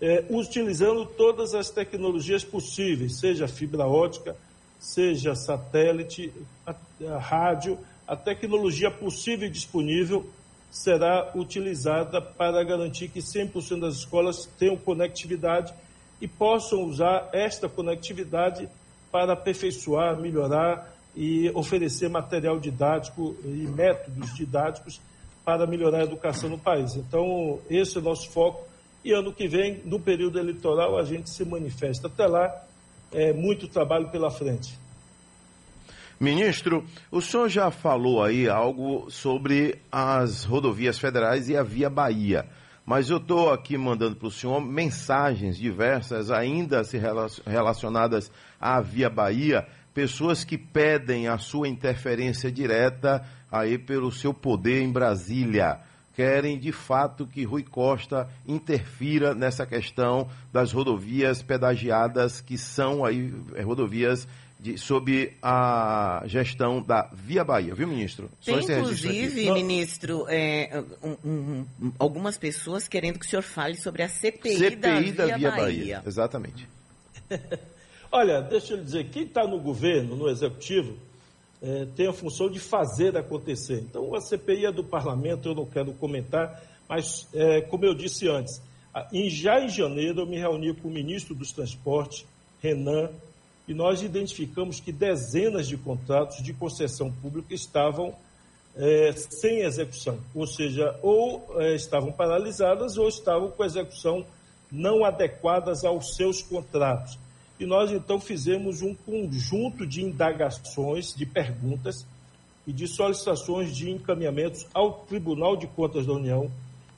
É, 0.00 0.24
utilizando 0.30 1.04
todas 1.04 1.54
as 1.54 1.70
tecnologias 1.70 2.44
possíveis, 2.44 3.18
seja 3.18 3.48
fibra 3.48 3.86
ótica, 3.86 4.36
seja 4.78 5.34
satélite, 5.34 6.32
a, 6.66 6.74
a 7.14 7.18
rádio, 7.18 7.78
a 8.06 8.14
tecnologia 8.14 8.90
possível 8.90 9.48
e 9.48 9.50
disponível 9.50 10.28
será 10.70 11.30
utilizada 11.34 12.20
para 12.20 12.62
garantir 12.62 13.08
que 13.08 13.20
100% 13.20 13.80
das 13.80 13.96
escolas 13.96 14.46
tenham 14.58 14.76
conectividade 14.76 15.72
e 16.20 16.28
possam 16.28 16.84
usar 16.84 17.28
esta 17.32 17.68
conectividade 17.68 18.68
para 19.10 19.32
aperfeiçoar, 19.32 20.18
melhorar 20.18 20.92
e 21.16 21.50
oferecer 21.54 22.08
material 22.08 22.58
didático 22.58 23.36
e 23.44 23.66
métodos 23.66 24.34
didáticos 24.34 25.00
para 25.44 25.66
melhorar 25.66 26.00
a 26.00 26.04
educação 26.04 26.50
no 26.50 26.58
país. 26.58 26.94
Então, 26.94 27.58
esse 27.70 27.96
é 27.96 28.00
o 28.00 28.04
nosso 28.04 28.28
foco. 28.30 28.66
E 29.04 29.12
ano 29.12 29.32
que 29.32 29.48
vem, 29.48 29.80
no 29.84 29.98
período 29.98 30.38
eleitoral, 30.38 30.98
a 30.98 31.04
gente 31.04 31.30
se 31.30 31.44
manifesta. 31.44 32.08
Até 32.08 32.26
lá, 32.26 32.54
é 33.10 33.32
muito 33.32 33.66
trabalho 33.66 34.08
pela 34.10 34.30
frente. 34.30 34.78
Ministro, 36.20 36.84
o 37.12 37.20
senhor 37.20 37.48
já 37.48 37.70
falou 37.70 38.24
aí 38.24 38.48
algo 38.48 39.08
sobre 39.08 39.78
as 39.90 40.42
rodovias 40.42 40.98
federais 40.98 41.48
e 41.48 41.56
a 41.56 41.62
Via 41.62 41.88
Bahia, 41.88 42.44
mas 42.84 43.08
eu 43.08 43.18
estou 43.18 43.52
aqui 43.52 43.78
mandando 43.78 44.16
para 44.16 44.26
o 44.26 44.30
senhor 44.30 44.60
mensagens 44.60 45.56
diversas, 45.56 46.32
ainda 46.32 46.82
se 46.82 46.98
relacionadas 47.46 48.32
à 48.60 48.80
Via 48.80 49.08
Bahia, 49.08 49.64
pessoas 49.94 50.42
que 50.42 50.58
pedem 50.58 51.28
a 51.28 51.38
sua 51.38 51.68
interferência 51.68 52.50
direta 52.50 53.24
aí 53.50 53.78
pelo 53.78 54.10
seu 54.10 54.34
poder 54.34 54.82
em 54.82 54.90
Brasília. 54.90 55.78
Querem 56.16 56.58
de 56.58 56.72
fato 56.72 57.28
que 57.28 57.44
Rui 57.44 57.62
Costa 57.62 58.28
interfira 58.44 59.36
nessa 59.36 59.64
questão 59.64 60.28
das 60.52 60.72
rodovias 60.72 61.42
pedagiadas, 61.42 62.40
que 62.40 62.58
são 62.58 63.04
aí 63.04 63.32
rodovias 63.64 64.26
de, 64.58 64.76
sob 64.76 65.32
a 65.40 66.22
gestão 66.26 66.82
da 66.82 67.08
Via 67.12 67.44
Bahia, 67.44 67.74
viu, 67.74 67.86
ministro? 67.86 68.28
Tem, 68.44 68.58
inclusive, 68.58 69.50
ministro, 69.52 70.26
é, 70.28 70.82
um, 71.02 71.16
um, 71.24 71.92
algumas 71.98 72.36
pessoas 72.36 72.88
querendo 72.88 73.18
que 73.18 73.26
o 73.26 73.28
senhor 73.28 73.42
fale 73.42 73.76
sobre 73.76 74.02
a 74.02 74.08
CPI, 74.08 74.56
CPI 74.56 74.76
da, 74.76 75.00
Via, 75.00 75.12
da 75.12 75.26
Via 75.36 75.50
Bahia. 75.50 75.62
Bahia. 75.62 76.02
Exatamente. 76.04 76.68
Olha, 78.10 78.40
deixa 78.40 78.74
eu 78.74 78.82
dizer, 78.82 79.08
quem 79.10 79.24
está 79.24 79.46
no 79.46 79.60
governo, 79.60 80.16
no 80.16 80.28
executivo, 80.28 80.96
é, 81.62 81.86
tem 81.94 82.08
a 82.08 82.12
função 82.12 82.50
de 82.50 82.58
fazer 82.58 83.16
acontecer. 83.16 83.80
Então, 83.80 84.14
a 84.14 84.20
CPI 84.20 84.66
é 84.66 84.72
do 84.72 84.82
parlamento, 84.82 85.48
eu 85.48 85.54
não 85.54 85.66
quero 85.66 85.92
comentar, 85.92 86.62
mas, 86.88 87.28
é, 87.34 87.60
como 87.60 87.84
eu 87.84 87.94
disse 87.94 88.28
antes, 88.28 88.60
em, 89.12 89.28
já 89.28 89.60
em 89.60 89.68
janeiro 89.68 90.20
eu 90.20 90.26
me 90.26 90.38
reuni 90.38 90.74
com 90.74 90.88
o 90.88 90.90
ministro 90.90 91.34
dos 91.34 91.52
Transportes, 91.52 92.26
Renan, 92.60 93.10
e 93.68 93.74
nós 93.74 94.02
identificamos 94.02 94.80
que 94.80 94.90
dezenas 94.90 95.68
de 95.68 95.76
contratos 95.76 96.42
de 96.42 96.54
concessão 96.54 97.12
pública 97.12 97.54
estavam 97.54 98.14
é, 98.74 99.12
sem 99.12 99.58
execução, 99.60 100.18
ou 100.34 100.46
seja, 100.46 100.98
ou 101.02 101.44
é, 101.56 101.74
estavam 101.74 102.10
paralisadas 102.10 102.96
ou 102.96 103.06
estavam 103.08 103.50
com 103.50 103.62
execução 103.62 104.24
não 104.72 105.04
adequadas 105.04 105.84
aos 105.84 106.16
seus 106.16 106.40
contratos. 106.40 107.18
E 107.60 107.66
nós 107.66 107.90
então 107.90 108.18
fizemos 108.18 108.80
um 108.80 108.94
conjunto 108.94 109.86
de 109.86 110.02
indagações, 110.02 111.14
de 111.14 111.26
perguntas 111.26 112.06
e 112.66 112.72
de 112.72 112.86
solicitações 112.86 113.76
de 113.76 113.90
encaminhamentos 113.90 114.66
ao 114.72 114.92
Tribunal 114.92 115.56
de 115.56 115.66
Contas 115.66 116.06
da 116.06 116.12
União. 116.12 116.50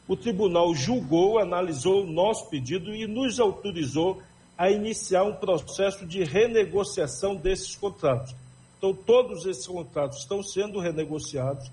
O 0.07 0.17
tribunal 0.17 0.75
julgou, 0.75 1.39
analisou 1.39 2.03
o 2.03 2.13
nosso 2.13 2.49
pedido 2.49 2.95
e 2.95 3.07
nos 3.07 3.41
autorizou 3.41 4.21
a 4.61 4.71
iniciar 4.71 5.25
um 5.25 5.33
processo 5.33 6.05
de 6.05 6.23
renegociação 6.23 7.35
desses 7.35 7.75
contratos. 7.75 8.37
Então, 8.77 8.93
todos 8.93 9.47
esses 9.47 9.67
contratos 9.67 10.19
estão 10.19 10.43
sendo 10.43 10.79
renegociados, 10.79 11.71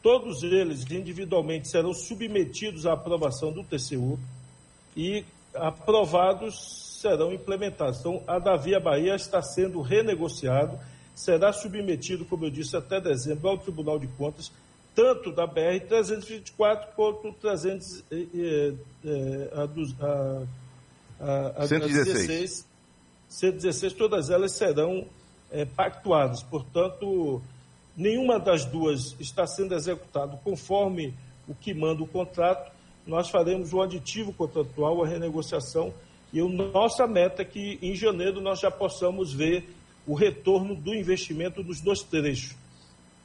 todos 0.00 0.44
eles 0.44 0.88
individualmente 0.88 1.66
serão 1.66 1.92
submetidos 1.92 2.86
à 2.86 2.92
aprovação 2.92 3.50
do 3.50 3.64
TCU 3.64 4.20
e 4.96 5.24
aprovados 5.52 7.00
serão 7.02 7.32
implementados. 7.32 7.98
Então, 7.98 8.22
a 8.24 8.38
da 8.38 8.54
Via 8.56 8.78
Bahia 8.78 9.16
está 9.16 9.42
sendo 9.42 9.80
renegociado, 9.80 10.78
será 11.16 11.52
submetido, 11.52 12.24
como 12.24 12.44
eu 12.44 12.50
disse, 12.50 12.76
até 12.76 13.00
dezembro 13.00 13.48
ao 13.48 13.58
Tribunal 13.58 13.98
de 13.98 14.06
Contas, 14.06 14.52
tanto 14.94 15.32
da 15.32 15.44
BR-324 15.44 16.86
quanto 16.94 17.32
300, 17.32 18.04
eh, 18.12 18.26
eh, 18.32 18.74
eh, 19.04 19.50
a, 19.54 20.06
a, 20.06 20.46
a, 21.20 21.64
a 21.64 21.66
116. 21.66 22.66
116, 23.28 23.92
todas 23.92 24.30
elas 24.30 24.52
serão 24.52 25.06
é, 25.50 25.64
pactuadas. 25.64 26.42
Portanto, 26.42 27.42
nenhuma 27.96 28.38
das 28.38 28.64
duas 28.64 29.14
está 29.20 29.46
sendo 29.46 29.74
executada 29.74 30.38
conforme 30.42 31.14
o 31.46 31.54
que 31.54 31.74
manda 31.74 32.02
o 32.02 32.06
contrato. 32.06 32.72
Nós 33.06 33.28
faremos 33.28 33.72
o 33.72 33.82
aditivo 33.82 34.32
contratual, 34.32 35.02
a 35.02 35.08
renegociação, 35.08 35.92
e 36.32 36.40
a 36.40 36.44
nossa 36.44 37.06
meta 37.06 37.42
é 37.42 37.44
que 37.44 37.78
em 37.80 37.94
janeiro 37.94 38.40
nós 38.40 38.60
já 38.60 38.70
possamos 38.70 39.32
ver 39.32 39.64
o 40.06 40.14
retorno 40.14 40.74
do 40.74 40.94
investimento 40.94 41.62
dos 41.62 41.80
dois 41.80 42.02
trechos, 42.02 42.54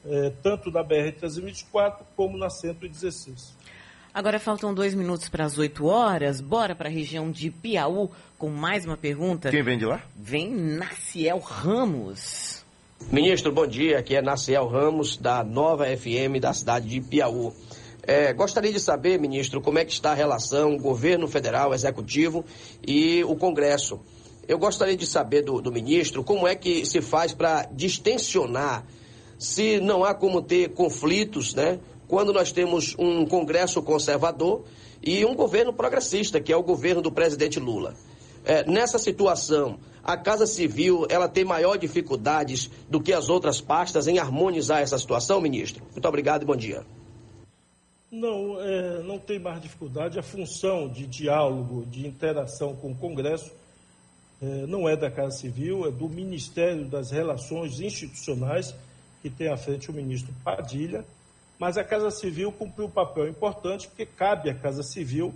é, 0.05 0.31
tanto 0.41 0.71
da 0.71 0.83
BR-324 0.83 1.99
como 2.15 2.37
na 2.37 2.49
116. 2.49 3.53
Agora 4.13 4.37
faltam 4.37 4.75
dois 4.75 4.93
minutos 4.93 5.27
para 5.27 5.43
as 5.43 5.57
8 5.57 5.87
horas. 5.87 6.39
Bora 6.39 6.75
para 6.75 6.87
a 6.87 6.91
região 6.91 7.31
de 7.31 7.49
Piauí 7.49 8.09
com 8.37 8.47
mais 8.47 8.85
uma 8.85 8.95
pergunta. 8.95 9.49
Quem 9.49 9.63
vem 9.63 9.75
de 9.75 9.85
lá? 9.85 10.03
Vem 10.15 10.51
Naciel 10.51 11.39
Ramos. 11.39 12.63
Ministro, 13.11 13.51
bom 13.51 13.65
dia. 13.65 13.97
Aqui 13.97 14.15
é 14.15 14.21
Naciel 14.21 14.67
Ramos, 14.67 15.17
da 15.17 15.43
Nova 15.43 15.85
FM 15.85 16.39
da 16.39 16.53
cidade 16.53 16.87
de 16.87 17.01
Piauí. 17.01 17.53
É, 18.03 18.31
gostaria 18.33 18.71
de 18.71 18.79
saber, 18.79 19.19
ministro, 19.19 19.59
como 19.59 19.79
é 19.79 19.85
que 19.85 19.91
está 19.91 20.11
a 20.11 20.15
relação 20.15 20.77
governo 20.77 21.27
federal, 21.27 21.73
executivo 21.73 22.45
e 22.87 23.23
o 23.23 23.35
Congresso. 23.35 23.99
Eu 24.47 24.59
gostaria 24.59 24.95
de 24.95 25.07
saber 25.07 25.41
do, 25.41 25.59
do 25.59 25.71
ministro 25.71 26.23
como 26.23 26.47
é 26.47 26.53
que 26.53 26.85
se 26.85 27.01
faz 27.01 27.33
para 27.33 27.63
distensionar, 27.71 28.85
se 29.39 29.79
não 29.79 30.03
há 30.03 30.13
como 30.13 30.39
ter 30.39 30.69
conflitos, 30.69 31.55
né? 31.55 31.79
Quando 32.07 32.33
nós 32.33 32.51
temos 32.51 32.95
um 32.97 33.25
Congresso 33.25 33.81
conservador 33.81 34.63
e 35.01 35.25
um 35.25 35.35
governo 35.35 35.73
progressista, 35.73 36.39
que 36.39 36.51
é 36.51 36.57
o 36.57 36.63
governo 36.63 37.01
do 37.01 37.11
presidente 37.11 37.59
Lula. 37.59 37.93
É, 38.45 38.69
nessa 38.69 38.97
situação, 38.97 39.79
a 40.03 40.17
Casa 40.17 40.45
Civil 40.45 41.05
ela 41.09 41.29
tem 41.29 41.45
maior 41.45 41.77
dificuldades 41.77 42.69
do 42.89 43.01
que 43.01 43.13
as 43.13 43.29
outras 43.29 43.61
pastas 43.61 44.07
em 44.07 44.19
harmonizar 44.19 44.81
essa 44.81 44.97
situação, 44.97 45.39
ministro? 45.39 45.83
Muito 45.91 46.07
obrigado 46.07 46.43
e 46.43 46.45
bom 46.45 46.55
dia. 46.55 46.85
Não, 48.11 48.61
é, 48.61 49.01
não 49.01 49.17
tem 49.17 49.39
mais 49.39 49.61
dificuldade. 49.61 50.19
A 50.19 50.23
função 50.23 50.87
de 50.87 51.07
diálogo, 51.07 51.85
de 51.85 52.05
interação 52.05 52.75
com 52.75 52.91
o 52.91 52.95
Congresso 52.95 53.51
é, 54.41 54.67
não 54.67 54.87
é 54.87 54.95
da 54.95 55.09
Casa 55.09 55.37
Civil, 55.37 55.87
é 55.87 55.91
do 55.91 56.07
Ministério 56.09 56.85
das 56.85 57.11
Relações 57.11 57.79
Institucionais, 57.79 58.75
que 59.21 59.29
tem 59.29 59.47
à 59.47 59.57
frente 59.57 59.89
o 59.89 59.93
ministro 59.93 60.33
Padilha 60.43 61.05
mas 61.63 61.77
a 61.77 61.83
Casa 61.85 62.11
Civil 62.11 62.51
cumpriu 62.51 62.87
um 62.87 62.91
papel 62.91 63.25
importante, 63.25 63.87
porque 63.87 64.05
cabe 64.05 64.49
à 64.49 64.53
Casa 64.53 64.83
Civil 64.83 65.33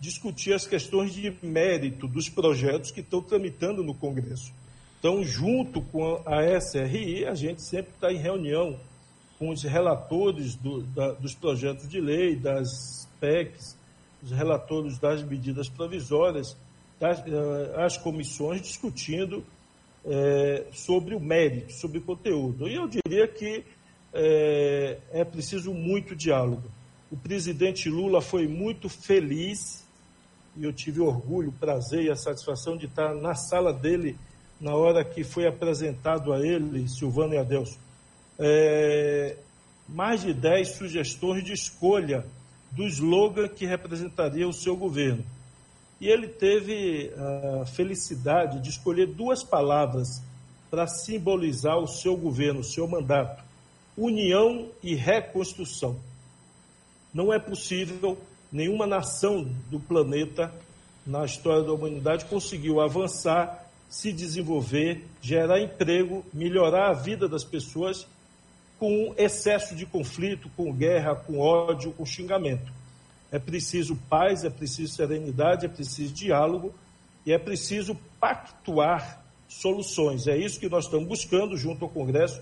discutir 0.00 0.52
as 0.52 0.66
questões 0.66 1.14
de 1.14 1.32
mérito 1.40 2.08
dos 2.08 2.28
projetos 2.28 2.90
que 2.90 2.98
estão 2.98 3.22
tramitando 3.22 3.84
no 3.84 3.94
Congresso. 3.94 4.52
Então, 4.98 5.22
junto 5.22 5.80
com 5.80 6.20
a 6.26 6.42
SRI, 6.58 7.26
a 7.26 7.34
gente 7.36 7.62
sempre 7.62 7.92
está 7.94 8.12
em 8.12 8.16
reunião 8.16 8.76
com 9.38 9.50
os 9.50 9.62
relatores 9.62 10.56
do, 10.56 10.82
da, 10.82 11.12
dos 11.12 11.32
projetos 11.36 11.88
de 11.88 12.00
lei, 12.00 12.34
das 12.34 13.08
PECs, 13.20 13.76
os 14.20 14.32
relatores 14.32 14.98
das 14.98 15.22
medidas 15.22 15.68
provisórias, 15.68 16.56
das, 16.98 17.20
eh, 17.20 17.74
as 17.76 17.96
comissões 17.96 18.62
discutindo 18.62 19.44
é, 20.04 20.64
sobre 20.72 21.14
o 21.14 21.20
mérito, 21.20 21.72
sobre 21.72 21.98
o 21.98 22.02
conteúdo. 22.02 22.66
E 22.66 22.74
eu 22.74 22.88
diria 22.88 23.28
que 23.28 23.64
é, 24.12 24.98
é 25.12 25.24
preciso 25.24 25.72
muito 25.72 26.14
diálogo. 26.14 26.70
O 27.10 27.16
presidente 27.16 27.88
Lula 27.88 28.20
foi 28.20 28.46
muito 28.46 28.88
feliz 28.88 29.86
e 30.56 30.64
eu 30.64 30.72
tive 30.72 31.00
orgulho, 31.00 31.52
prazer 31.52 32.04
e 32.04 32.10
a 32.10 32.16
satisfação 32.16 32.76
de 32.76 32.86
estar 32.86 33.14
na 33.14 33.34
sala 33.34 33.72
dele 33.72 34.18
na 34.60 34.74
hora 34.74 35.04
que 35.04 35.22
foi 35.22 35.46
apresentado 35.46 36.32
a 36.32 36.44
ele, 36.44 36.88
Silvano 36.88 37.34
e 37.34 37.38
Adelso, 37.38 37.78
é, 38.38 39.36
mais 39.88 40.22
de 40.22 40.34
10 40.34 40.68
sugestões 40.70 41.44
de 41.44 41.52
escolha 41.52 42.26
do 42.72 42.84
slogan 42.84 43.48
que 43.48 43.64
representaria 43.64 44.48
o 44.48 44.52
seu 44.52 44.76
governo. 44.76 45.24
E 46.00 46.08
ele 46.08 46.28
teve 46.28 47.12
a 47.62 47.66
felicidade 47.66 48.60
de 48.60 48.68
escolher 48.68 49.06
duas 49.06 49.42
palavras 49.42 50.22
para 50.70 50.86
simbolizar 50.86 51.78
o 51.78 51.86
seu 51.86 52.16
governo, 52.16 52.60
o 52.60 52.64
seu 52.64 52.86
mandato 52.86 53.47
união 53.98 54.68
e 54.82 54.94
reconstrução. 54.94 55.98
Não 57.12 57.32
é 57.32 57.38
possível 57.38 58.16
nenhuma 58.50 58.86
nação 58.86 59.44
do 59.68 59.80
planeta 59.80 60.52
na 61.04 61.24
história 61.24 61.64
da 61.64 61.72
humanidade 61.72 62.26
conseguiu 62.26 62.80
avançar, 62.80 63.66
se 63.88 64.12
desenvolver, 64.12 65.04
gerar 65.22 65.60
emprego, 65.60 66.24
melhorar 66.32 66.90
a 66.90 66.92
vida 66.92 67.26
das 67.26 67.42
pessoas 67.42 68.06
com 68.78 69.14
excesso 69.16 69.74
de 69.74 69.86
conflito, 69.86 70.50
com 70.54 70.72
guerra, 70.72 71.16
com 71.16 71.38
ódio, 71.38 71.92
com 71.92 72.04
xingamento. 72.04 72.70
É 73.32 73.38
preciso 73.38 73.96
paz, 74.08 74.44
é 74.44 74.50
preciso 74.50 74.94
serenidade, 74.94 75.66
é 75.66 75.68
preciso 75.68 76.12
diálogo 76.12 76.74
e 77.26 77.32
é 77.32 77.38
preciso 77.38 77.98
pactuar 78.20 79.24
soluções. 79.48 80.26
É 80.26 80.36
isso 80.36 80.60
que 80.60 80.68
nós 80.68 80.84
estamos 80.84 81.08
buscando 81.08 81.56
junto 81.56 81.84
ao 81.84 81.90
Congresso 81.90 82.40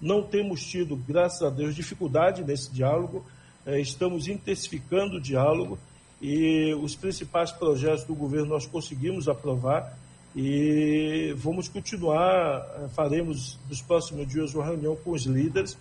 não 0.00 0.22
temos 0.22 0.64
tido, 0.64 0.96
graças 0.96 1.42
a 1.42 1.50
Deus, 1.50 1.74
dificuldade 1.74 2.42
nesse 2.42 2.70
diálogo, 2.72 3.24
é, 3.66 3.78
estamos 3.80 4.28
intensificando 4.28 5.16
o 5.16 5.20
diálogo 5.20 5.78
e 6.20 6.74
os 6.74 6.94
principais 6.94 7.52
projetos 7.52 8.04
do 8.04 8.14
governo 8.14 8.46
nós 8.46 8.66
conseguimos 8.66 9.28
aprovar 9.28 9.96
e 10.34 11.34
vamos 11.36 11.68
continuar, 11.68 12.66
é, 12.82 12.88
faremos 12.88 13.58
nos 13.68 13.82
próximos 13.82 14.26
dias 14.28 14.54
uma 14.54 14.64
reunião 14.64 14.96
com 14.96 15.10
os 15.10 15.24
líderes 15.24 15.76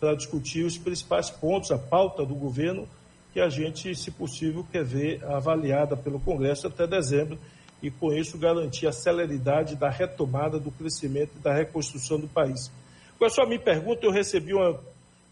para 0.00 0.14
discutir 0.16 0.64
os 0.64 0.76
principais 0.76 1.30
pontos, 1.30 1.70
a 1.70 1.78
pauta 1.78 2.26
do 2.26 2.34
governo, 2.34 2.88
que 3.32 3.40
a 3.40 3.48
gente, 3.48 3.94
se 3.94 4.10
possível, 4.10 4.66
quer 4.70 4.84
ver 4.84 5.24
avaliada 5.24 5.96
pelo 5.96 6.18
Congresso 6.18 6.66
até 6.66 6.86
dezembro 6.86 7.38
e, 7.80 7.90
com 7.90 8.12
isso, 8.12 8.36
garantir 8.36 8.86
a 8.86 8.92
celeridade 8.92 9.76
da 9.76 9.88
retomada 9.88 10.58
do 10.58 10.70
crescimento 10.70 11.30
e 11.36 11.42
da 11.42 11.54
reconstrução 11.54 12.18
do 12.18 12.26
país. 12.26 12.70
Com 13.22 13.26
a 13.26 13.30
sua 13.30 13.46
minha 13.46 13.60
pergunta, 13.60 14.04
eu 14.04 14.10
recebi 14.10 14.52
uma, 14.52 14.80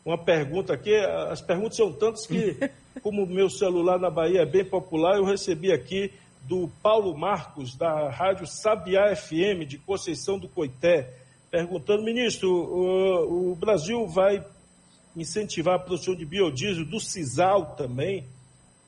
uma 0.04 0.16
pergunta 0.16 0.72
aqui. 0.72 0.94
As 1.28 1.40
perguntas 1.40 1.76
são 1.76 1.92
tantas 1.92 2.24
que, 2.24 2.56
como 3.02 3.24
o 3.24 3.26
meu 3.26 3.50
celular 3.50 3.98
na 3.98 4.08
Bahia 4.08 4.42
é 4.42 4.46
bem 4.46 4.64
popular, 4.64 5.16
eu 5.16 5.24
recebi 5.24 5.72
aqui 5.72 6.12
do 6.42 6.70
Paulo 6.80 7.18
Marcos, 7.18 7.74
da 7.74 8.08
Rádio 8.08 8.46
Sabiá 8.46 9.16
FM, 9.16 9.66
de 9.66 9.76
Conceição 9.76 10.38
do 10.38 10.48
Coité. 10.48 11.12
perguntando, 11.50 12.04
ministro, 12.04 12.48
o, 12.48 13.50
o 13.50 13.56
Brasil 13.56 14.06
vai 14.06 14.40
incentivar 15.16 15.74
a 15.74 15.78
produção 15.80 16.14
de 16.14 16.24
biodiesel 16.24 16.84
do 16.84 17.00
Cisal 17.00 17.74
também? 17.76 18.24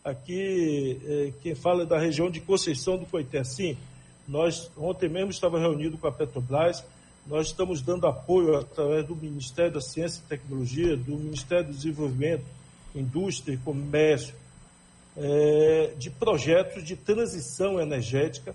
Aqui, 0.04 1.00
eh, 1.04 1.32
quem 1.42 1.56
fala 1.56 1.82
é 1.82 1.86
da 1.86 1.98
região 1.98 2.30
de 2.30 2.38
Conceição 2.40 2.96
do 2.96 3.06
Coité. 3.06 3.42
Sim, 3.42 3.76
nós 4.28 4.70
ontem 4.76 5.08
mesmo 5.08 5.32
estava 5.32 5.58
reunido 5.58 5.98
com 5.98 6.06
a 6.06 6.12
Petrobras, 6.12 6.84
nós 7.26 7.48
estamos 7.48 7.80
dando 7.80 8.06
apoio 8.06 8.56
através 8.56 9.06
do 9.06 9.14
Ministério 9.14 9.72
da 9.72 9.80
Ciência 9.80 10.20
e 10.24 10.28
Tecnologia, 10.28 10.96
do 10.96 11.16
Ministério 11.16 11.66
do 11.66 11.72
Desenvolvimento, 11.72 12.44
Indústria 12.94 13.54
e 13.54 13.58
Comércio, 13.58 14.34
é, 15.16 15.92
de 15.98 16.10
projetos 16.10 16.84
de 16.84 16.96
transição 16.96 17.80
energética 17.80 18.54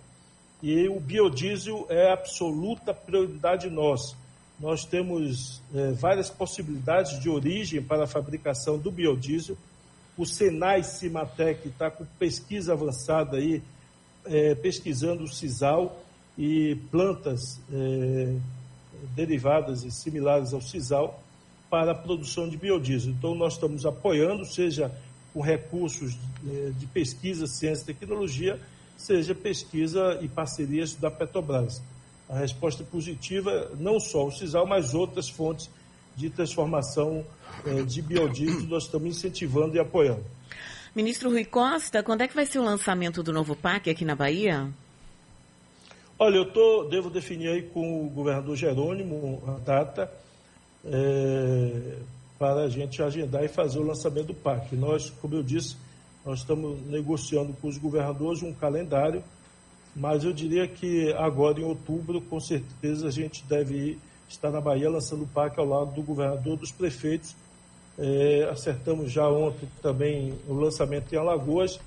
e 0.62 0.88
o 0.88 1.00
biodiesel 1.00 1.86
é 1.90 2.12
absoluta 2.12 2.94
prioridade 2.94 3.70
nossa. 3.70 4.16
Nós 4.60 4.84
temos 4.84 5.62
é, 5.74 5.92
várias 5.92 6.30
possibilidades 6.30 7.20
de 7.20 7.30
origem 7.30 7.82
para 7.82 8.06
a 8.06 8.08
fabricação 8.08 8.78
do 8.78 8.92
biodiesel. 8.92 9.56
O 10.18 10.26
Senai 10.26 10.84
Cimatec 10.84 11.68
está 11.68 11.92
com 11.92 12.06
pesquisa 12.18 12.74
avançada 12.74 13.38
aí, 13.38 13.62
é, 14.26 14.56
pesquisando 14.56 15.24
o 15.24 15.28
sisal 15.28 16.02
e 16.36 16.76
plantas 16.90 17.60
é, 17.72 18.36
derivadas 19.16 19.84
e 19.84 19.92
similares 19.92 20.54
ao 20.54 20.62
sisal 20.62 21.22
para 21.70 21.92
a 21.92 21.96
produção 21.96 22.48
de 22.48 22.58
biodiesel. 22.58 23.12
Então, 23.12 23.36
nós 23.36 23.54
estamos 23.54 23.86
apoiando, 23.86 24.46
seja 24.46 24.92
com 25.34 25.42
recursos 25.42 26.18
de, 26.42 26.72
de 26.72 26.88
pesquisa, 26.88 27.46
ciência 27.46 27.84
e 27.84 27.94
tecnologia, 27.94 28.60
seja 28.98 29.36
pesquisa 29.36 30.18
e 30.22 30.28
parcerias 30.28 30.96
da 30.96 31.12
Petrobras. 31.12 31.82
A 32.30 32.40
resposta 32.40 32.84
positiva, 32.84 33.72
não 33.80 34.00
só 34.00 34.28
o 34.28 34.32
CISAL, 34.32 34.66
mas 34.66 34.94
outras 34.94 35.30
fontes 35.30 35.70
de 36.16 36.30
transformação 36.30 37.24
eh, 37.66 37.84
de 37.84 38.02
biodiesel, 38.02 38.68
nós 38.68 38.84
estamos 38.84 39.08
incentivando 39.08 39.76
e 39.76 39.80
apoiando. 39.80 40.26
Ministro 40.96 41.30
Rui 41.30 41.46
Costa, 41.46 42.02
quando 42.02 42.22
é 42.22 42.28
que 42.28 42.34
vai 42.34 42.46
ser 42.46 42.58
o 42.58 42.64
lançamento 42.64 43.22
do 43.22 43.32
novo 43.32 43.56
PAC 43.56 43.90
aqui 43.90 44.04
na 44.04 44.16
Bahia? 44.16 44.68
Olha, 46.20 46.38
eu 46.38 46.52
tô, 46.52 46.86
devo 46.86 47.12
definir 47.12 47.50
aí 47.50 47.62
com 47.62 48.08
o 48.08 48.10
governador 48.10 48.56
Jerônimo 48.56 49.40
a 49.46 49.52
data 49.60 50.12
é, 50.84 51.98
para 52.40 52.64
a 52.64 52.70
gente 52.70 53.04
agendar 53.04 53.44
e 53.44 53.48
fazer 53.48 53.78
o 53.78 53.84
lançamento 53.84 54.28
do 54.28 54.34
PAC. 54.34 54.76
Nós, 54.76 55.12
como 55.22 55.36
eu 55.36 55.44
disse, 55.44 55.78
nós 56.26 56.40
estamos 56.40 56.82
negociando 56.88 57.54
com 57.62 57.68
os 57.68 57.78
governadores 57.78 58.42
um 58.42 58.52
calendário, 58.52 59.24
mas 59.96 60.24
eu 60.24 60.34
diria 60.34 60.68
que 60.68 61.14
agora, 61.14 61.60
em 61.60 61.64
outubro, 61.64 62.20
com 62.20 62.40
certeza 62.40 63.10
a 63.10 63.12
gente 63.12 63.44
deve 63.44 64.00
estar 64.28 64.50
na 64.50 64.60
Bahia 64.60 64.90
lançando 64.90 65.24
o 65.24 65.28
PAC 65.28 65.60
ao 65.60 65.68
lado 65.68 65.92
do 65.92 66.02
governador, 66.02 66.58
dos 66.58 66.72
prefeitos. 66.72 67.36
É, 67.96 68.50
acertamos 68.52 69.12
já 69.12 69.30
ontem 69.30 69.70
também 69.84 70.34
o 70.48 70.56
lançamento 70.56 71.14
em 71.14 71.18
Alagoas, 71.18 71.80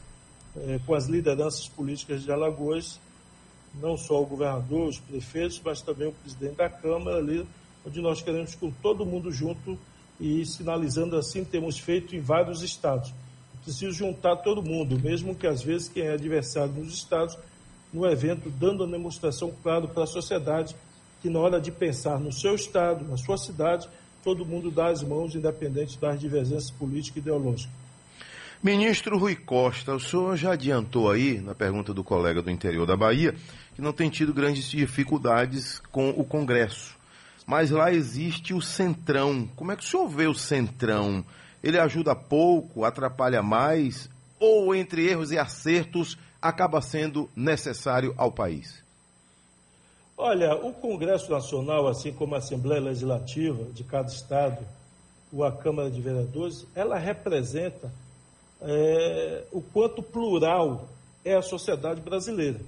é, 0.57 0.79
com 0.87 0.95
as 0.95 1.09
lideranças 1.09 1.67
políticas 1.67 2.23
de 2.23 2.31
Alagoas, 2.31 3.01
não 3.75 3.97
só 3.97 4.23
o 4.23 4.27
governador, 4.27 4.89
os 4.89 4.99
prefeitos, 4.99 5.61
mas 5.65 5.83
também 5.83 6.09
o 6.09 6.13
presidente 6.13 6.57
da 6.57 6.69
Câmara 6.69 7.19
ali, 7.19 7.47
onde 7.87 8.01
nós 8.01 8.23
queremos 8.23 8.55
com 8.55 8.71
todo 8.71 9.07
mundo 9.07 9.31
junto 9.31 9.79
e 10.19 10.45
sinalizando 10.45 11.17
assim 11.17 11.45
temos 11.45 11.79
feito 11.79 12.15
em 12.15 12.21
vários 12.21 12.63
estados 12.63 13.13
preciso 13.63 13.93
juntar 13.93 14.37
todo 14.37 14.63
mundo, 14.63 14.99
mesmo 14.99 15.35
que 15.35 15.47
às 15.47 15.63
vezes 15.63 15.89
quem 15.89 16.05
é 16.05 16.13
adversário 16.13 16.73
nos 16.73 16.95
estados, 16.95 17.37
no 17.93 18.07
evento, 18.07 18.51
dando 18.51 18.85
uma 18.85 18.93
demonstração 18.93 19.53
clara 19.63 19.87
para 19.87 20.05
a 20.05 20.07
sociedade 20.07 20.75
que 21.21 21.29
na 21.29 21.39
hora 21.39 21.61
de 21.61 21.71
pensar 21.71 22.19
no 22.19 22.33
seu 22.33 22.55
estado, 22.55 23.05
na 23.05 23.17
sua 23.17 23.37
cidade, 23.37 23.89
todo 24.25 24.47
mundo 24.47 24.71
dá 24.71 24.89
as 24.89 25.03
mãos, 25.03 25.35
independente 25.35 25.99
das 25.99 26.19
divergências 26.19 26.71
políticas 26.71 27.17
e 27.17 27.21
ideológicas. 27.21 27.80
Ministro 28.63 29.19
Rui 29.19 29.37
Costa, 29.37 29.95
o 29.95 30.01
senhor 30.01 30.37
já 30.37 30.53
adiantou 30.53 31.11
aí, 31.11 31.41
na 31.41 31.55
pergunta 31.55 31.95
do 31.95 32.05
colega 32.05 32.43
do 32.43 32.51
interior 32.51 32.87
da 32.87 32.97
Bahia, 32.97 33.35
que 33.75 33.81
não 33.81 33.93
tem 33.93 34.11
tido 34.11 34.35
grandes 34.35 34.69
dificuldades 34.69 35.81
com 35.91 36.11
o 36.11 36.25
Congresso. 36.25 36.97
Mas 37.47 37.71
lá 37.71 37.93
existe 37.93 38.53
o 38.53 38.61
Centrão. 38.61 39.49
Como 39.57 39.73
é 39.73 39.77
que 39.77 39.83
o 39.83 39.87
senhor 39.87 40.09
vê 40.09 40.27
o 40.27 40.35
Centrão? 40.35 41.25
ele 41.63 41.79
ajuda 41.79 42.15
pouco, 42.15 42.85
atrapalha 42.85 43.43
mais, 43.43 44.09
ou 44.39 44.75
entre 44.75 45.07
erros 45.07 45.31
e 45.31 45.39
acertos 45.39 46.19
acaba 46.41 46.81
sendo 46.81 47.29
necessário 47.37 48.15
ao 48.17 48.33
país? 48.33 48.83
Olha, 50.17 50.55
o 50.55 50.73
Congresso 50.73 51.31
Nacional, 51.31 51.87
assim 51.87 52.13
como 52.13 52.35
a 52.35 52.39
Assembleia 52.39 52.81
Legislativa 52.81 53.65
de 53.73 53.85
cada 53.85 54.09
estado, 54.09 54.67
ou 55.33 55.45
a 55.45 55.53
Câmara 55.53 55.91
de 55.91 56.01
Vereadores, 56.01 56.67
ela 56.75 56.99
representa 56.99 57.91
é, 58.63 59.45
o 59.53 59.61
quanto 59.61 60.03
plural 60.03 60.89
é 61.25 61.35
a 61.35 61.43
sociedade 61.43 62.01
brasileira. 62.01 62.61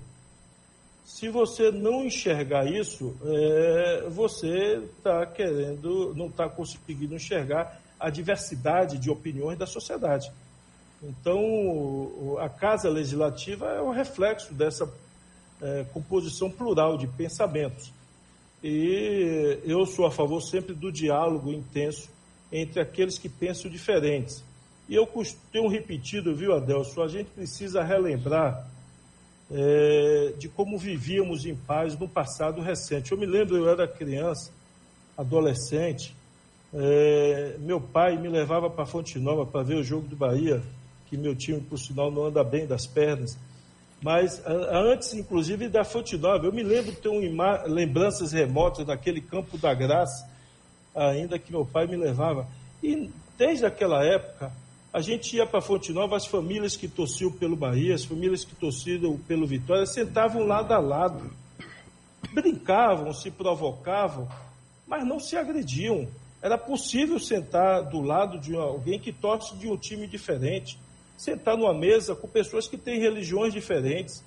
Se 1.05 1.29
você 1.29 1.71
não 1.71 2.05
enxergar 2.05 2.67
isso, 2.67 3.15
é, 3.25 4.09
você 4.09 4.83
está 4.97 5.27
querendo, 5.27 6.15
não 6.15 6.27
está 6.27 6.49
conseguindo 6.49 7.15
enxergar 7.15 7.81
a 7.99 8.09
diversidade 8.09 8.99
de 8.99 9.11
opiniões 9.11 9.59
da 9.59 9.67
sociedade. 9.67 10.31
Então, 11.03 12.37
a 12.39 12.49
Casa 12.49 12.89
Legislativa 12.89 13.67
é 13.71 13.81
o 13.81 13.91
reflexo 13.91 14.55
dessa 14.55 14.89
é, 15.61 15.85
composição 15.93 16.51
plural 16.51 16.97
de 16.97 17.07
pensamentos. 17.07 17.93
E 18.63 19.59
eu 19.65 19.85
sou 19.87 20.07
a 20.07 20.11
favor 20.11 20.41
sempre 20.41 20.73
do 20.73 20.93
diálogo 20.93 21.53
intenso 21.53 22.09
entre 22.53 22.81
aqueles 22.81 23.19
que 23.19 23.29
pensam 23.29 23.71
diferentes. 23.71 24.45
E 24.93 24.95
eu 24.95 25.09
tenho 25.51 25.69
repetido, 25.69 26.35
viu, 26.35 26.55
Adelso, 26.55 27.01
a 27.01 27.09
gente 27.09 27.31
precisa 27.31 27.83
relembrar 27.83 28.69
é, 29.51 30.35
de 30.37 30.51
como 30.51 30.77
vivíamos 30.77 31.47
em 31.47 31.57
paz 31.57 31.99
no 31.99 32.07
passado 32.07 32.61
recente. 32.61 33.11
Eu 33.11 33.17
me 33.17 33.25
lembro, 33.25 33.57
eu 33.57 33.71
era 33.71 33.89
criança, 33.89 34.53
adolescente, 35.17 36.15
é, 36.75 37.57
meu 37.61 37.81
pai 37.81 38.19
me 38.19 38.29
levava 38.29 38.69
para 38.69 38.85
Fonte 38.85 39.19
Nova 39.19 39.47
para 39.47 39.63
ver 39.63 39.77
o 39.77 39.83
jogo 39.83 40.07
do 40.07 40.15
Bahia, 40.15 40.63
que 41.07 41.17
meu 41.17 41.35
time, 41.35 41.63
por 41.63 41.79
sinal, 41.79 42.11
não 42.11 42.27
anda 42.27 42.45
bem 42.45 42.67
das 42.67 42.87
pernas. 42.87 43.39
Mas 44.03 44.43
antes, 44.47 45.15
inclusive, 45.15 45.71
da 45.71 45.85
Fonte 45.85 46.19
Nova, 46.19 46.45
eu 46.45 46.53
me 46.53 46.63
lembro 46.63 46.93
de 46.93 46.99
ter 46.99 47.09
um 47.09 47.19
lembranças 47.65 48.31
remotas 48.33 48.85
daquele 48.85 49.23
Campo 49.23 49.57
da 49.57 49.73
Graça, 49.73 50.29
ainda 50.95 51.39
que 51.39 51.51
meu 51.51 51.65
pai 51.65 51.87
me 51.87 51.97
levava. 51.97 52.47
E 52.83 53.11
desde 53.39 53.65
aquela 53.65 54.05
época, 54.05 54.53
a 54.93 55.01
gente 55.01 55.37
ia 55.37 55.47
para 55.47 55.61
Fonte 55.61 55.93
Nova, 55.93 56.17
as 56.17 56.27
famílias 56.27 56.77
que 56.77 56.87
torciam 56.87 57.31
pelo 57.31 57.57
Bahia, 57.57 57.95
as 57.95 58.05
famílias 58.05 58.45
que 58.45 58.55
torciam 58.55 59.17
pelo 59.27 59.47
Vitória, 59.47 59.87
sentavam 59.87 60.47
lado 60.47 60.73
a 60.73 60.79
lado, 60.79 61.31
brincavam, 62.33 63.13
se 63.13 63.31
provocavam, 63.31 64.29
mas 64.87 65.07
não 65.07 65.19
se 65.19 65.37
agrediam 65.37 66.09
era 66.43 66.59
possível 66.59 67.21
sentar 67.21 67.85
do 67.85 68.01
lado 68.01 68.37
de 68.37 68.57
alguém 68.57 68.99
que 68.99 69.13
torce 69.13 69.55
de 69.55 69.69
um 69.69 69.77
time 69.77 70.09
diferente, 70.09 70.77
sentar 71.17 71.57
numa 71.57 71.73
mesa 71.73 72.17
com 72.17 72.27
pessoas 72.27 72.67
que 72.67 72.77
têm 72.77 72.99
religiões 72.99 73.53
diferentes, 73.53 74.25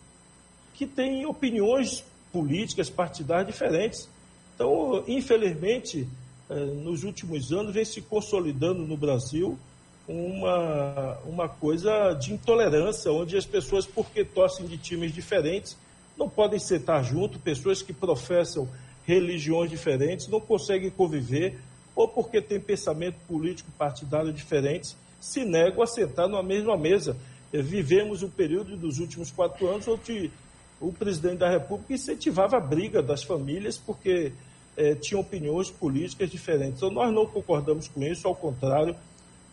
que 0.73 0.87
têm 0.87 1.25
opiniões 1.25 2.05
políticas, 2.31 2.89
partidárias 2.89 3.47
diferentes. 3.47 4.09
Então, 4.55 5.03
infelizmente, 5.07 6.07
eh, 6.49 6.55
nos 6.55 7.03
últimos 7.03 7.51
anos 7.51 7.73
vem 7.73 7.83
se 7.83 8.01
consolidando 8.01 8.87
no 8.87 8.95
Brasil 8.95 9.59
uma, 10.07 11.17
uma 11.25 11.49
coisa 11.49 12.13
de 12.13 12.33
intolerância, 12.33 13.11
onde 13.11 13.37
as 13.37 13.45
pessoas, 13.45 13.85
porque 13.85 14.23
torcem 14.23 14.65
de 14.65 14.77
times 14.77 15.13
diferentes, 15.13 15.77
não 16.17 16.29
podem 16.29 16.59
sentar 16.59 17.03
junto, 17.03 17.39
pessoas 17.39 17.81
que 17.81 17.91
professam 17.91 18.69
religiões 19.05 19.69
diferentes 19.69 20.27
não 20.27 20.39
conseguem 20.39 20.89
conviver, 20.89 21.57
ou 21.95 22.07
porque 22.07 22.41
tem 22.41 22.59
pensamento 22.59 23.15
político 23.27 23.71
partidário 23.77 24.33
diferentes, 24.33 24.97
se 25.19 25.45
negam 25.45 25.81
a 25.81 25.87
sentar 25.87 26.27
numa 26.27 26.43
mesma 26.43 26.77
mesa. 26.77 27.15
Eh, 27.53 27.61
vivemos 27.61 28.21
um 28.21 28.29
período 28.29 28.75
dos 28.75 28.99
últimos 28.99 29.31
quatro 29.31 29.67
anos 29.67 29.87
onde 29.87 30.31
o 30.79 30.91
presidente 30.91 31.37
da 31.37 31.49
República 31.49 31.93
incentivava 31.93 32.57
a 32.57 32.59
briga 32.59 33.01
das 33.01 33.23
famílias 33.23 33.77
porque 33.77 34.33
eh, 34.75 34.95
tinham 34.95 35.21
opiniões 35.21 35.69
políticas 35.71 36.29
diferentes. 36.29 36.77
Então, 36.77 36.91
nós 36.91 37.13
não 37.13 37.25
concordamos 37.25 37.87
com 37.87 38.03
isso, 38.03 38.27
ao 38.27 38.35
contrário, 38.35 38.95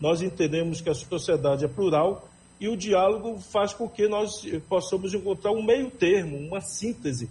nós 0.03 0.21
entendemos 0.21 0.83
que 0.83 0.91
a 0.91 0.95
sociedade 0.95 1.65
é 1.65 1.69
plural 1.69 2.29
e 2.61 2.69
o 2.69 2.77
diálogo 2.77 3.39
faz 3.39 3.73
com 3.73 3.89
que 3.89 4.07
nós 4.07 4.45
possamos 4.69 5.15
encontrar 5.15 5.53
um 5.53 5.63
meio 5.63 5.91
termo, 5.91 6.37
uma 6.37 6.61
síntese 6.61 7.31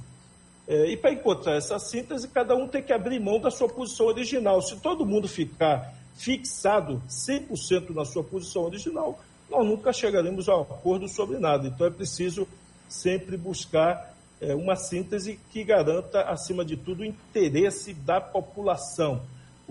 é, 0.67 0.85
e 0.91 0.95
para 0.95 1.11
encontrar 1.11 1.55
essa 1.55 1.77
síntese, 1.79 2.29
cada 2.29 2.55
um 2.55 2.65
tem 2.65 2.81
que 2.81 2.93
abrir 2.93 3.19
mão 3.19 3.39
da 3.41 3.51
sua 3.51 3.67
posição 3.67 4.05
original. 4.05 4.61
Se 4.61 4.77
todo 4.77 5.05
mundo 5.05 5.27
ficar 5.27 5.93
fixado 6.15 7.01
100% 7.09 7.89
na 7.93 8.05
sua 8.05 8.23
posição 8.23 8.63
original, 8.63 9.19
nós 9.49 9.65
nunca 9.65 9.91
chegaremos 9.91 10.47
a 10.47 10.55
um 10.55 10.61
acordo 10.61 11.09
sobre 11.09 11.39
nada. 11.39 11.67
Então 11.67 11.85
é 11.87 11.89
preciso 11.89 12.47
sempre 12.87 13.35
buscar 13.35 14.15
é, 14.39 14.55
uma 14.55 14.77
síntese 14.77 15.37
que 15.51 15.61
garanta, 15.61 16.21
acima 16.21 16.63
de 16.63 16.77
tudo, 16.77 17.01
o 17.01 17.05
interesse 17.05 17.93
da 17.93 18.21
população. 18.21 19.21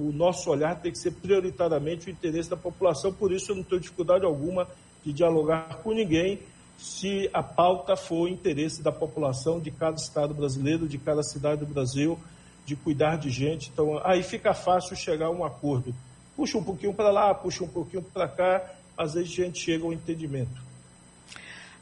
O 0.00 0.12
nosso 0.12 0.50
olhar 0.50 0.80
tem 0.80 0.90
que 0.90 0.98
ser 0.98 1.10
prioritariamente 1.10 2.08
o 2.08 2.10
interesse 2.10 2.48
da 2.48 2.56
população, 2.56 3.12
por 3.12 3.30
isso 3.30 3.52
eu 3.52 3.56
não 3.56 3.62
tenho 3.62 3.80
dificuldade 3.80 4.24
alguma 4.24 4.66
de 5.04 5.12
dialogar 5.12 5.80
com 5.82 5.92
ninguém 5.92 6.38
se 6.78 7.28
a 7.34 7.42
pauta 7.42 7.94
for 7.94 8.22
o 8.22 8.28
interesse 8.28 8.82
da 8.82 8.90
população 8.90 9.60
de 9.60 9.70
cada 9.70 9.96
estado 9.96 10.32
brasileiro, 10.32 10.88
de 10.88 10.96
cada 10.96 11.22
cidade 11.22 11.60
do 11.60 11.66
Brasil, 11.66 12.18
de 12.64 12.74
cuidar 12.74 13.16
de 13.16 13.28
gente. 13.28 13.68
Então, 13.70 14.00
aí 14.02 14.22
fica 14.22 14.54
fácil 14.54 14.96
chegar 14.96 15.26
a 15.26 15.30
um 15.30 15.44
acordo. 15.44 15.94
Puxa 16.34 16.56
um 16.56 16.64
pouquinho 16.64 16.94
para 16.94 17.10
lá, 17.10 17.34
puxa 17.34 17.62
um 17.62 17.68
pouquinho 17.68 18.02
para 18.02 18.26
cá, 18.26 18.64
às 18.96 19.12
vezes 19.12 19.30
a 19.32 19.44
gente 19.44 19.62
chega 19.62 19.84
ao 19.84 19.92
entendimento. 19.92 20.70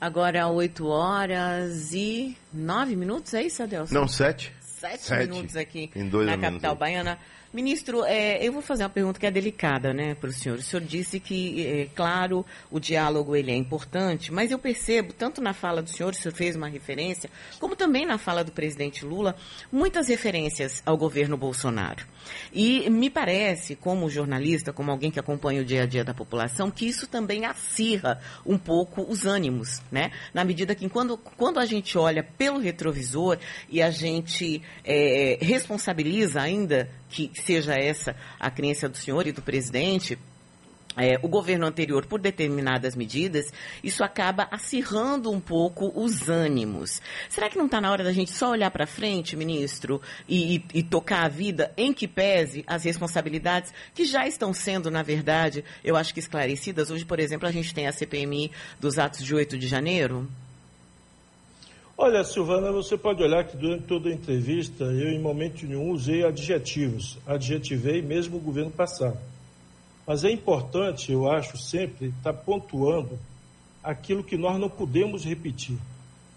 Agora, 0.00 0.48
8 0.48 0.86
horas 0.86 1.92
e 1.92 2.36
9 2.52 2.96
minutos, 2.96 3.34
é 3.34 3.42
isso, 3.42 3.62
Adelson? 3.62 3.94
Não, 3.94 4.08
7. 4.08 4.52
7 4.60 5.28
minutos 5.28 5.56
aqui 5.56 5.90
em 5.94 6.08
dois 6.08 6.26
na 6.26 6.38
capital 6.38 6.76
baiana. 6.76 7.18
Ministro, 7.50 8.04
é, 8.04 8.46
eu 8.46 8.52
vou 8.52 8.60
fazer 8.60 8.82
uma 8.82 8.90
pergunta 8.90 9.18
que 9.18 9.26
é 9.26 9.30
delicada, 9.30 9.94
né, 9.94 10.14
para 10.14 10.28
o 10.28 10.32
senhor. 10.32 10.58
O 10.58 10.62
senhor 10.62 10.84
disse 10.84 11.18
que, 11.18 11.66
é, 11.66 11.88
claro, 11.94 12.44
o 12.70 12.78
diálogo 12.78 13.34
ele 13.34 13.50
é 13.50 13.56
importante, 13.56 14.30
mas 14.30 14.50
eu 14.50 14.58
percebo, 14.58 15.14
tanto 15.14 15.40
na 15.40 15.54
fala 15.54 15.80
do 15.80 15.88
senhor, 15.88 16.12
o 16.12 16.14
senhor 16.14 16.34
fez 16.34 16.56
uma 16.56 16.68
referência, 16.68 17.30
como 17.58 17.74
também 17.74 18.04
na 18.04 18.18
fala 18.18 18.44
do 18.44 18.52
presidente 18.52 19.02
Lula, 19.02 19.34
muitas 19.72 20.08
referências 20.08 20.82
ao 20.84 20.98
governo 20.98 21.38
Bolsonaro. 21.38 22.04
E 22.52 22.88
me 22.90 23.08
parece, 23.08 23.74
como 23.74 24.10
jornalista, 24.10 24.70
como 24.70 24.90
alguém 24.90 25.10
que 25.10 25.18
acompanha 25.18 25.62
o 25.62 25.64
dia 25.64 25.84
a 25.84 25.86
dia 25.86 26.04
da 26.04 26.12
população, 26.12 26.70
que 26.70 26.86
isso 26.86 27.06
também 27.06 27.46
acirra 27.46 28.20
um 28.44 28.58
pouco 28.58 29.02
os 29.02 29.24
ânimos, 29.24 29.80
né? 29.90 30.10
Na 30.34 30.44
medida 30.44 30.74
que 30.74 30.86
quando, 30.90 31.16
quando 31.16 31.58
a 31.58 31.64
gente 31.64 31.96
olha 31.96 32.22
pelo 32.22 32.58
retrovisor 32.58 33.38
e 33.70 33.80
a 33.80 33.90
gente 33.90 34.60
é, 34.84 35.38
responsabiliza 35.40 36.42
ainda 36.42 36.90
que 37.08 37.30
seja 37.34 37.74
essa 37.74 38.14
a 38.38 38.50
crença 38.50 38.88
do 38.88 38.96
senhor 38.96 39.26
e 39.26 39.32
do 39.32 39.42
presidente, 39.42 40.18
é, 40.98 41.16
o 41.22 41.28
governo 41.28 41.64
anterior 41.64 42.04
por 42.06 42.20
determinadas 42.20 42.96
medidas, 42.96 43.52
isso 43.84 44.02
acaba 44.02 44.48
acirrando 44.50 45.30
um 45.30 45.38
pouco 45.40 45.92
os 45.94 46.28
ânimos. 46.28 47.00
Será 47.28 47.48
que 47.48 47.56
não 47.56 47.66
está 47.66 47.80
na 47.80 47.90
hora 47.90 48.02
da 48.02 48.12
gente 48.12 48.32
só 48.32 48.50
olhar 48.50 48.70
para 48.70 48.86
frente, 48.86 49.36
ministro, 49.36 50.02
e, 50.28 50.56
e, 50.56 50.64
e, 50.74 50.82
tocar 50.82 51.24
a 51.24 51.28
vida 51.28 51.72
em 51.76 51.92
que 51.92 52.08
pese 52.08 52.64
as 52.66 52.82
responsabilidades 52.82 53.72
que 53.94 54.04
já 54.04 54.26
estão 54.26 54.52
sendo, 54.52 54.90
na 54.90 55.02
verdade, 55.02 55.64
eu 55.84 55.96
acho 55.96 56.12
que 56.12 56.20
esclarecidas? 56.20 56.90
Hoje, 56.90 57.04
por 57.04 57.20
exemplo, 57.20 57.46
a 57.46 57.52
gente 57.52 57.72
tem 57.72 57.86
a 57.86 57.92
CPMI 57.92 58.50
dos 58.80 58.98
atos 58.98 59.24
de 59.24 59.32
8 59.34 59.56
de 59.56 59.68
janeiro. 59.68 60.28
Olha, 62.00 62.22
Silvana, 62.22 62.70
você 62.70 62.96
pode 62.96 63.20
olhar 63.24 63.42
que 63.42 63.56
durante 63.56 63.82
toda 63.82 64.08
a 64.08 64.12
entrevista 64.12 64.84
eu, 64.84 65.08
em 65.08 65.18
momento 65.18 65.66
nenhum, 65.66 65.90
usei 65.90 66.24
adjetivos. 66.24 67.18
Adjetivei 67.26 68.00
mesmo 68.00 68.36
o 68.36 68.40
governo 68.40 68.70
passado. 68.70 69.18
Mas 70.06 70.22
é 70.22 70.30
importante, 70.30 71.10
eu 71.10 71.28
acho, 71.28 71.58
sempre 71.58 72.14
estar 72.16 72.32
pontuando 72.32 73.18
aquilo 73.82 74.22
que 74.22 74.36
nós 74.36 74.60
não 74.60 74.70
podemos 74.70 75.24
repetir. 75.24 75.76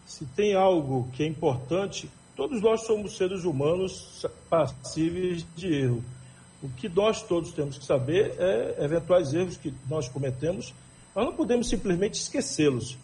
Se 0.07 0.25
tem 0.25 0.55
algo 0.55 1.07
que 1.13 1.21
é 1.21 1.27
importante, 1.27 2.09
todos 2.35 2.59
nós 2.59 2.87
somos 2.87 3.15
seres 3.15 3.43
humanos 3.43 4.25
passíveis 4.49 5.45
de 5.55 5.71
erro. 5.71 6.03
O 6.63 6.69
que 6.69 6.89
nós 6.89 7.21
todos 7.21 7.51
temos 7.51 7.77
que 7.77 7.85
saber 7.85 8.33
é 8.39 8.83
eventuais 8.83 9.31
erros 9.31 9.57
que 9.57 9.71
nós 9.87 10.09
cometemos, 10.09 10.73
nós 11.15 11.23
não 11.23 11.33
podemos 11.33 11.69
simplesmente 11.69 12.15
esquecê-los. 12.15 12.97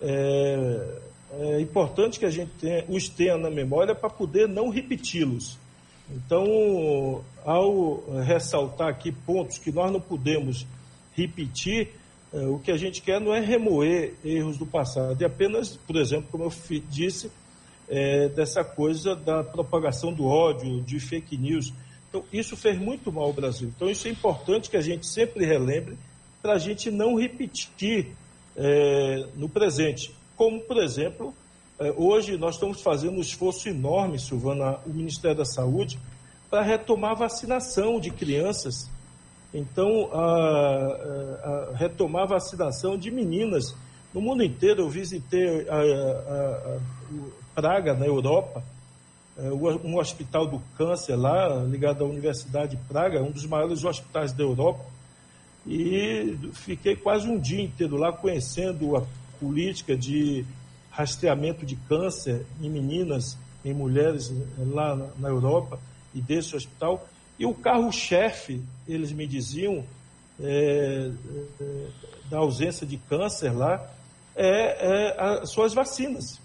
É, 0.00 1.00
é 1.38 1.60
importante 1.60 2.18
que 2.18 2.24
a 2.24 2.30
gente 2.30 2.50
tenha, 2.60 2.84
os 2.88 3.08
tenha 3.08 3.36
na 3.36 3.50
memória 3.50 3.94
para 3.94 4.08
poder 4.08 4.48
não 4.48 4.68
repeti-los. 4.68 5.58
Então, 6.10 7.24
ao 7.44 8.04
ressaltar 8.24 8.88
aqui 8.88 9.10
pontos 9.10 9.58
que 9.58 9.72
nós 9.72 9.92
não 9.92 10.00
podemos 10.00 10.66
repetir, 11.14 11.90
é, 12.32 12.46
o 12.46 12.58
que 12.58 12.70
a 12.70 12.76
gente 12.76 13.02
quer 13.02 13.20
não 13.20 13.34
é 13.34 13.40
remoer 13.40 14.14
erros 14.24 14.56
do 14.56 14.66
passado, 14.66 15.20
é 15.20 15.26
apenas, 15.26 15.76
por 15.76 15.96
exemplo, 15.96 16.28
como 16.30 16.44
eu 16.44 16.52
disse, 16.88 17.30
é, 17.88 18.28
dessa 18.28 18.64
coisa 18.64 19.14
da 19.14 19.42
propagação 19.42 20.12
do 20.12 20.24
ódio, 20.26 20.80
de 20.82 20.98
fake 21.00 21.36
news. 21.36 21.72
Então, 22.08 22.24
isso 22.32 22.56
fez 22.56 22.78
muito 22.78 23.12
mal 23.12 23.24
ao 23.24 23.32
Brasil. 23.32 23.70
Então, 23.74 23.90
isso 23.90 24.08
é 24.08 24.10
importante 24.10 24.70
que 24.70 24.76
a 24.76 24.80
gente 24.80 25.06
sempre 25.06 25.44
relembre 25.44 25.96
para 26.40 26.54
a 26.54 26.58
gente 26.58 26.90
não 26.90 27.16
repetir 27.16 28.08
é, 28.56 29.26
no 29.36 29.48
presente 29.48 30.15
como, 30.36 30.60
por 30.60 30.76
exemplo, 30.76 31.34
eh, 31.78 31.92
hoje 31.96 32.36
nós 32.36 32.54
estamos 32.54 32.80
fazendo 32.80 33.18
um 33.18 33.20
esforço 33.20 33.68
enorme, 33.68 34.18
Silvana, 34.18 34.78
o 34.86 34.90
Ministério 34.90 35.36
da 35.36 35.44
Saúde, 35.44 35.98
para 36.50 36.62
retomar 36.62 37.12
a 37.12 37.14
vacinação 37.14 37.98
de 37.98 38.10
crianças. 38.10 38.88
Então, 39.52 40.10
a, 40.12 40.18
a, 40.18 41.70
a 41.72 41.76
retomar 41.76 42.24
a 42.24 42.26
vacinação 42.26 42.96
de 42.96 43.10
meninas. 43.10 43.74
No 44.12 44.20
mundo 44.20 44.42
inteiro, 44.42 44.82
eu 44.82 44.88
visitei 44.88 45.66
a, 45.68 46.78
Praga, 47.54 47.94
na 47.94 48.04
Europa, 48.04 48.62
eh, 49.38 49.50
um 49.82 49.98
hospital 49.98 50.46
do 50.46 50.60
câncer 50.76 51.16
lá, 51.16 51.48
ligado 51.64 52.04
à 52.04 52.06
Universidade 52.06 52.76
de 52.76 52.82
Praga, 52.84 53.22
um 53.22 53.30
dos 53.30 53.46
maiores 53.46 53.82
hospitais 53.82 54.30
da 54.32 54.44
Europa, 54.44 54.84
e 55.66 56.38
fiquei 56.52 56.94
quase 56.94 57.26
um 57.26 57.38
dia 57.38 57.62
inteiro 57.62 57.96
lá 57.96 58.12
conhecendo 58.12 58.94
a 58.94 59.02
política 59.40 59.96
de 59.96 60.44
rastreamento 60.90 61.66
de 61.66 61.76
câncer 61.76 62.46
em 62.60 62.70
meninas, 62.70 63.36
em 63.64 63.74
mulheres 63.74 64.32
lá 64.58 64.96
na, 65.18 65.28
Europa 65.28 65.78
e 66.14 66.20
desse 66.20 66.56
hospital. 66.56 67.06
E 67.38 67.44
o 67.44 67.52
carro-chefe, 67.52 68.62
eles 68.88 69.12
me 69.12 69.26
diziam, 69.26 69.84
é, 70.40 71.10
é, 71.60 71.86
da 72.30 72.38
ausência 72.38 72.86
de 72.86 72.96
câncer 72.96 73.52
lá, 73.52 73.90
é, 74.34 75.12
é 75.12 75.20
as 75.20 75.50
suas 75.50 75.74
vacinas. 75.74 76.40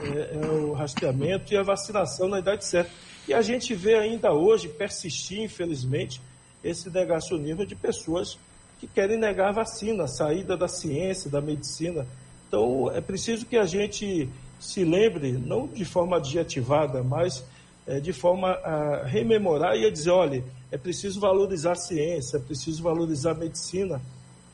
É, 0.00 0.36
é, 0.36 0.46
o 0.46 0.72
rastreamento 0.72 1.52
e 1.52 1.56
a 1.56 1.62
vacinação 1.62 2.28
na 2.28 2.38
idade 2.38 2.64
certa. 2.64 2.90
E 3.28 3.34
a 3.34 3.42
gente 3.42 3.74
vê 3.74 3.96
ainda 3.96 4.32
hoje 4.32 4.68
persistir, 4.68 5.40
infelizmente, 5.40 6.20
esse 6.64 6.88
negacionismo 6.88 7.66
de 7.66 7.74
pessoas 7.74 8.38
que 8.80 8.86
querem 8.86 9.18
negar 9.18 9.50
a 9.50 9.52
vacina, 9.52 10.04
a 10.04 10.08
saída 10.08 10.56
da 10.56 10.66
ciência, 10.66 11.30
da 11.30 11.40
medicina 11.40 12.06
então, 12.52 12.92
é 12.94 13.00
preciso 13.00 13.46
que 13.46 13.56
a 13.56 13.64
gente 13.64 14.28
se 14.60 14.84
lembre, 14.84 15.32
não 15.32 15.66
de 15.66 15.86
forma 15.86 16.18
adjetivada, 16.18 17.02
mas 17.02 17.42
é, 17.86 17.98
de 17.98 18.12
forma 18.12 18.50
a 18.50 19.06
rememorar 19.06 19.74
e 19.74 19.86
a 19.86 19.90
dizer: 19.90 20.10
olha, 20.10 20.44
é 20.70 20.76
preciso 20.76 21.18
valorizar 21.18 21.72
a 21.72 21.76
ciência, 21.76 22.36
é 22.36 22.40
preciso 22.40 22.82
valorizar 22.82 23.30
a 23.30 23.34
medicina. 23.34 24.02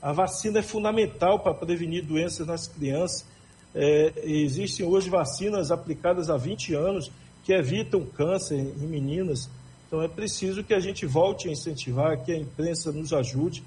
A 0.00 0.12
vacina 0.12 0.60
é 0.60 0.62
fundamental 0.62 1.40
para 1.40 1.52
prevenir 1.52 2.04
doenças 2.04 2.46
nas 2.46 2.68
crianças. 2.68 3.26
É, 3.74 4.12
existem 4.22 4.86
hoje 4.86 5.10
vacinas 5.10 5.72
aplicadas 5.72 6.30
há 6.30 6.36
20 6.36 6.74
anos 6.74 7.10
que 7.42 7.52
evitam 7.52 8.06
câncer 8.06 8.54
em 8.54 8.86
meninas. 8.86 9.50
Então 9.88 10.00
é 10.00 10.06
preciso 10.06 10.62
que 10.62 10.72
a 10.72 10.78
gente 10.78 11.04
volte 11.04 11.48
a 11.48 11.50
incentivar, 11.50 12.24
que 12.24 12.30
a 12.30 12.38
imprensa 12.38 12.92
nos 12.92 13.12
ajude 13.12 13.64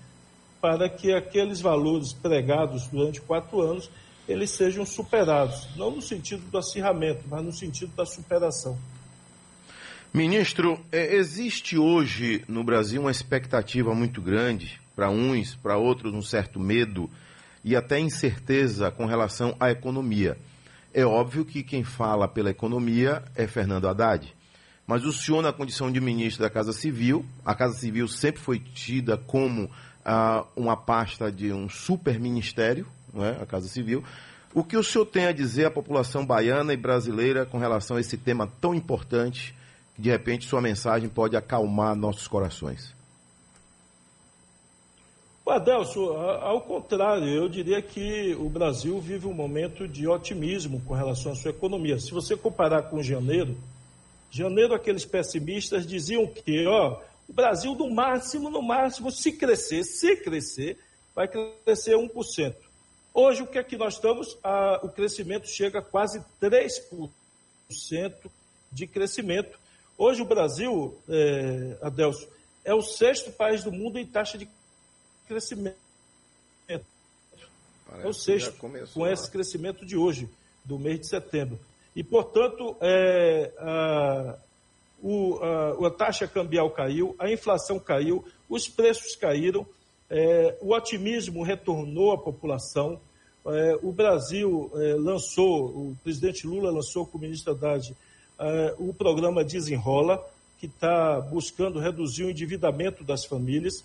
para 0.62 0.88
que 0.88 1.12
aqueles 1.12 1.60
valores 1.60 2.14
pregados 2.14 2.88
durante 2.88 3.20
quatro 3.20 3.60
anos 3.60 3.90
eles 4.32 4.52
sejam 4.52 4.86
superados, 4.86 5.68
não 5.76 5.92
no 5.92 6.02
sentido 6.02 6.44
do 6.50 6.58
acirramento, 6.58 7.24
mas 7.30 7.44
no 7.44 7.52
sentido 7.52 7.92
da 7.96 8.06
superação. 8.06 8.78
Ministro, 10.14 10.80
é, 10.92 11.16
existe 11.16 11.78
hoje 11.78 12.44
no 12.48 12.64
Brasil 12.64 13.02
uma 13.02 13.12
expectativa 13.12 13.94
muito 13.96 14.22
grande, 14.22 14.80
para 14.96 15.10
uns, 15.10 15.56
para 15.56 15.78
outros, 15.78 16.14
um 16.14 16.22
certo 16.22 16.60
medo 16.60 17.10
e 17.64 17.76
até 17.76 18.00
incerteza 18.00 18.92
com 18.92 19.06
relação 19.06 19.56
à 19.60 19.72
economia. 19.72 20.38
É 20.94 21.06
óbvio 21.06 21.46
que 21.46 21.64
quem 21.64 21.84
fala 21.84 22.28
pela 22.28 22.50
economia 22.50 23.24
é 23.36 23.48
Fernando 23.48 23.88
Haddad. 23.88 24.36
Mas 24.86 25.06
o 25.06 25.14
senhor, 25.14 25.42
na 25.42 25.54
condição 25.54 25.90
de 25.90 26.02
ministro 26.02 26.44
da 26.44 26.50
Casa 26.50 26.74
Civil, 26.74 27.26
a 27.46 27.56
Casa 27.56 27.76
Civil 27.76 28.08
sempre 28.08 28.42
foi 28.42 28.60
tida 28.60 29.18
como 29.18 29.70
ah, 30.04 30.46
uma 30.56 30.76
pasta 30.76 31.32
de 31.32 31.54
um 31.54 31.70
super 31.70 32.20
ministério, 32.20 32.86
não 33.14 33.26
é? 33.26 33.38
a 33.41 33.45
Casa 33.45 33.68
Civil. 33.68 34.03
O 34.53 34.64
que 34.64 34.76
o 34.76 34.84
senhor 34.84 35.05
tem 35.05 35.26
a 35.26 35.32
dizer 35.32 35.66
à 35.66 35.72
população 35.72 36.26
baiana 36.26 36.74
e 36.74 36.78
brasileira 36.78 37.45
com 37.45 37.57
relação 37.57 37.97
a 37.97 38.01
esse 38.01 38.18
tema 38.18 38.51
tão 38.59 38.76
importante, 38.76 39.55
que 39.95 40.01
de 40.01 40.09
repente 40.09 40.45
sua 40.45 40.62
mensagem 40.62 41.07
pode 41.07 41.38
acalmar 41.38 41.95
nossos 41.95 42.28
corações? 42.28 42.93
Adelso, 45.47 46.14
ao 46.14 46.62
contrário, 46.62 47.28
eu 47.28 47.49
diria 47.49 47.82
que 47.82 48.34
o 48.39 48.47
Brasil 48.47 48.99
vive 49.01 49.28
um 49.28 49.34
momento 49.34 49.86
de 49.86 50.07
otimismo 50.07 50.82
com 50.86 50.93
relação 50.93 51.34
à 51.34 51.36
sua 51.36 51.51
economia. 51.51 51.99
Se 51.99 52.12
você 52.12 52.38
comparar 52.38 52.84
com 52.84 53.03
janeiro, 53.03 53.57
janeiro 54.30 54.74
aqueles 54.74 55.03
pessimistas 55.03 55.86
diziam 55.86 56.26
que, 56.26 56.66
ó, 56.66 57.01
o 57.28 57.34
Brasil 57.34 57.76
no 57.76 57.89
máximo, 57.89 58.49
no 58.49 58.62
máximo, 58.62 59.12
se 59.12 59.34
crescer, 59.34 59.84
se 59.84 60.16
crescer, 60.16 60.78
vai 61.14 61.28
crescer 61.28 61.95
1%. 61.95 62.55
Hoje, 63.14 63.43
o 63.43 63.47
que 63.47 63.57
é 63.57 63.64
que 63.64 63.78
nós 63.78 63.95
estamos? 63.95 64.38
Ah, 64.43 64.80
o 64.84 64.89
crescimento 64.89 65.47
chega 65.47 65.80
a 65.80 65.82
quase 65.82 66.24
3%. 66.41 67.12
de 68.72 68.88
crescimento. 68.88 69.59
Hoje 69.97 70.22
o 70.22 70.26
Brasil, 70.26 70.97
é, 71.09 71.78
Adelso, 71.82 72.28
é 72.64 72.74
o 72.74 72.82
sexto 72.82 73.32
país 73.32 73.64
do 73.64 73.72
mundo 73.72 73.99
em 73.99 74.05
taxa 74.05 74.38
de 74.38 74.47
crescimento. 75.28 75.76
Parece 77.91 78.07
é 78.07 78.09
o 78.09 78.14
sexto, 78.14 78.53
com 78.93 79.05
esse 79.05 79.30
crescimento 79.30 79.86
de 79.86 79.97
hoje, 79.97 80.30
do 80.64 80.80
mês 80.80 81.01
de 81.01 81.07
setembro. 81.07 81.59
E, 81.93 82.03
portanto, 82.03 82.78
é, 82.80 83.51
a, 83.57 84.38
o, 85.03 85.38
a, 85.43 85.88
a, 85.88 85.91
taxa 85.91 86.26
cambial 86.26 86.72
caiu, 86.72 87.14
a 87.20 87.30
inflação 87.30 87.78
caiu, 87.78 88.26
os 88.47 88.70
preços 88.70 89.16
caíram, 89.18 89.68
é, 90.12 90.57
o 90.62 90.74
otimismo 90.74 91.41
retornou 91.41 92.12
à 92.12 92.18
população. 92.18 92.99
É, 93.47 93.80
o 93.82 93.91
Brasil 93.91 94.70
é, 94.76 94.93
lançou, 94.95 95.66
o 95.70 95.97
presidente 96.03 96.45
Lula 96.45 96.70
lançou 96.70 97.05
com 97.05 97.18
o 97.18 97.22
ministro 97.22 97.53
Haddad 97.53 97.95
é, 98.38 98.76
o 98.78 98.93
programa 98.93 99.43
Desenrola, 99.43 100.24
que 100.59 100.68
está 100.68 101.20
buscando 101.22 101.80
reduzir 101.80 102.26
o 102.26 102.30
endividamento 102.30 103.03
das 103.03 103.26
famílias. 103.26 103.84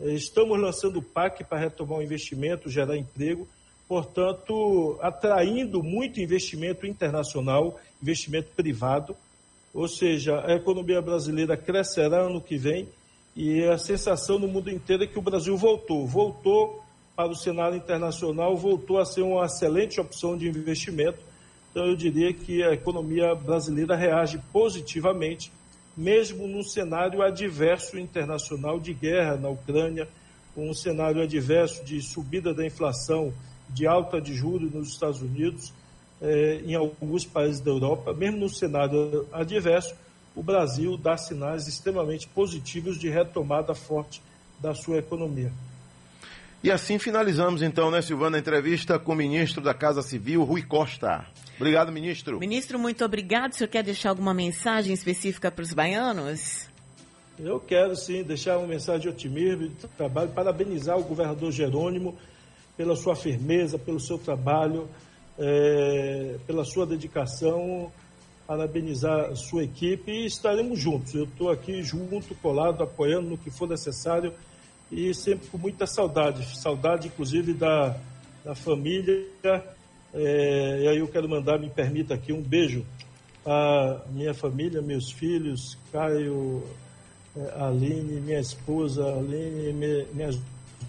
É, 0.00 0.12
estamos 0.14 0.58
lançando 0.58 0.98
o 0.98 1.02
PAC 1.02 1.44
para 1.44 1.58
retomar 1.58 1.98
o 1.98 2.02
investimento, 2.02 2.68
gerar 2.68 2.96
emprego 2.96 3.46
portanto, 3.90 4.96
atraindo 5.02 5.82
muito 5.82 6.20
investimento 6.20 6.86
internacional, 6.86 7.76
investimento 8.00 8.50
privado, 8.54 9.16
ou 9.74 9.88
seja, 9.88 10.46
a 10.46 10.54
economia 10.54 11.02
brasileira 11.02 11.56
crescerá 11.56 12.20
ano 12.20 12.40
que 12.40 12.56
vem 12.56 12.88
e 13.34 13.64
a 13.64 13.78
sensação 13.78 14.38
no 14.38 14.48
mundo 14.48 14.70
inteiro 14.70 15.04
é 15.04 15.06
que 15.06 15.18
o 15.18 15.22
Brasil 15.22 15.56
voltou, 15.56 16.06
voltou 16.06 16.82
para 17.14 17.28
o 17.28 17.36
cenário 17.36 17.76
internacional, 17.76 18.56
voltou 18.56 18.98
a 18.98 19.04
ser 19.04 19.22
uma 19.22 19.44
excelente 19.44 20.00
opção 20.00 20.36
de 20.36 20.48
investimento. 20.48 21.18
Então, 21.70 21.86
eu 21.86 21.94
diria 21.94 22.32
que 22.32 22.62
a 22.62 22.72
economia 22.72 23.34
brasileira 23.34 23.94
reage 23.94 24.40
positivamente, 24.52 25.52
mesmo 25.96 26.48
num 26.48 26.62
cenário 26.62 27.22
adverso 27.22 27.98
internacional 27.98 28.80
de 28.80 28.92
guerra 28.92 29.36
na 29.36 29.48
Ucrânia, 29.48 30.08
com 30.54 30.68
um 30.68 30.74
cenário 30.74 31.22
adverso 31.22 31.84
de 31.84 32.02
subida 32.02 32.52
da 32.52 32.66
inflação 32.66 33.32
de 33.68 33.86
alta 33.86 34.20
de 34.20 34.34
juros 34.34 34.72
nos 34.72 34.88
Estados 34.88 35.22
Unidos, 35.22 35.72
eh, 36.20 36.62
em 36.66 36.74
alguns 36.74 37.24
países 37.24 37.60
da 37.60 37.70
Europa, 37.70 38.12
mesmo 38.12 38.38
no 38.38 38.48
cenário 38.48 39.26
adverso, 39.32 39.94
o 40.34 40.42
Brasil 40.42 40.96
dá 40.96 41.16
sinais 41.16 41.66
extremamente 41.66 42.28
positivos 42.28 42.98
de 42.98 43.08
retomada 43.08 43.74
forte 43.74 44.22
da 44.60 44.74
sua 44.74 44.98
economia. 44.98 45.52
E 46.62 46.70
assim 46.70 46.98
finalizamos 46.98 47.62
então, 47.62 47.90
né, 47.90 48.02
Silvana, 48.02 48.36
a 48.36 48.40
entrevista 48.40 48.98
com 48.98 49.12
o 49.12 49.16
ministro 49.16 49.62
da 49.62 49.72
Casa 49.72 50.02
Civil, 50.02 50.44
Rui 50.44 50.62
Costa. 50.62 51.26
Obrigado, 51.56 51.90
ministro. 51.90 52.38
Ministro, 52.38 52.78
muito 52.78 53.02
obrigado. 53.04 53.52
O 53.52 53.56
senhor 53.56 53.68
quer 53.68 53.82
deixar 53.82 54.10
alguma 54.10 54.34
mensagem 54.34 54.92
específica 54.92 55.50
para 55.50 55.62
os 55.62 55.72
baianos? 55.72 56.68
Eu 57.38 57.58
quero 57.58 57.96
sim 57.96 58.22
deixar 58.22 58.58
uma 58.58 58.66
mensagem 58.66 59.00
de 59.00 59.08
otimismo, 59.08 59.68
de 59.68 59.74
trabalho, 59.96 60.30
parabenizar 60.30 60.98
o 60.98 61.02
governador 61.02 61.50
Jerônimo 61.50 62.14
pela 62.76 62.94
sua 62.94 63.16
firmeza, 63.16 63.78
pelo 63.78 63.98
seu 63.98 64.18
trabalho, 64.18 64.86
é, 65.38 66.36
pela 66.46 66.64
sua 66.64 66.86
dedicação, 66.86 67.90
parabenizar 68.50 69.26
a 69.26 69.36
sua 69.36 69.62
equipe 69.62 70.10
e 70.10 70.26
estaremos 70.26 70.76
juntos. 70.76 71.14
Eu 71.14 71.22
estou 71.22 71.50
aqui 71.50 71.84
junto, 71.84 72.34
colado, 72.34 72.82
apoiando 72.82 73.30
no 73.30 73.38
que 73.38 73.48
for 73.48 73.68
necessário 73.68 74.34
e 74.90 75.14
sempre 75.14 75.46
com 75.46 75.56
muita 75.56 75.86
saudade, 75.86 76.44
saudade 76.58 77.06
inclusive 77.06 77.54
da, 77.54 77.96
da 78.44 78.52
família. 78.52 79.24
É, 80.12 80.80
e 80.82 80.88
aí 80.88 80.98
eu 80.98 81.06
quero 81.06 81.28
mandar, 81.28 81.60
me 81.60 81.70
permita 81.70 82.14
aqui, 82.14 82.32
um 82.32 82.42
beijo 82.42 82.84
à 83.46 84.00
minha 84.10 84.34
família, 84.34 84.82
meus 84.82 85.12
filhos, 85.12 85.78
Caio, 85.92 86.64
é, 87.36 87.62
Aline, 87.62 88.20
minha 88.20 88.40
esposa, 88.40 89.14
Aline, 89.14 89.72
minhas 90.12 90.36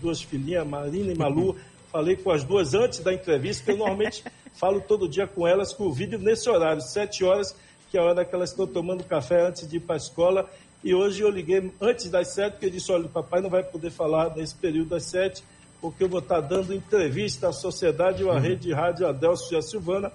duas 0.02 0.20
filhinhas, 0.20 0.66
Marina 0.66 1.12
e 1.12 1.16
Malu. 1.16 1.56
Falei 1.92 2.16
com 2.16 2.32
as 2.32 2.44
duas 2.44 2.74
antes 2.74 3.02
da 3.02 3.14
entrevista, 3.14 3.64
porque 3.64 3.74
eu 3.74 3.78
normalmente 3.78 4.24
falo 4.54 4.82
todo 4.82 5.08
dia 5.08 5.28
com 5.28 5.48
elas 5.48 5.74
com 5.74 5.86
o 5.86 5.94
vídeo 5.94 6.20
nesse 6.20 6.50
horário, 6.50 6.82
sete 6.82 7.24
horas, 7.24 7.56
que 7.90 7.98
é 7.98 8.02
a 8.02 8.04
hora 8.04 8.24
que 8.24 8.34
elas 8.34 8.52
estão 8.52 8.66
tomando 8.68 9.04
café 9.04 9.48
antes 9.48 9.68
de 9.68 9.78
ir 9.78 9.82
para 9.82 9.96
a 9.96 9.98
escola. 9.98 10.50
E 10.84 10.94
hoje 10.94 11.22
eu 11.22 11.30
liguei 11.30 11.72
antes 11.80 12.10
das 12.10 12.30
sete, 12.30 12.54
porque 12.54 12.66
eu 12.68 12.70
disse, 12.70 12.92
olha, 12.92 13.06
o 13.06 13.10
papai 13.10 13.42
não 13.42 13.50
vai 13.50 13.64
poder 13.64 13.92
falar 13.92 14.36
nesse 14.36 14.56
período 14.56 14.90
das 14.90 15.04
sete, 15.04 15.44
porque 15.80 16.04
eu 16.04 16.10
vou 16.10 16.20
estar 16.20 16.40
dando 16.42 16.74
entrevista 16.74 17.50
à 17.50 17.54
sociedade 17.54 18.24
e 18.24 18.28
à 18.28 18.34
uhum. 18.34 18.40
rede 18.40 18.62
de 18.62 18.74
rádio 18.74 19.08
Adelso 19.08 19.54
e 19.54 19.58
a 19.58 19.62
Silvana. 19.62 20.12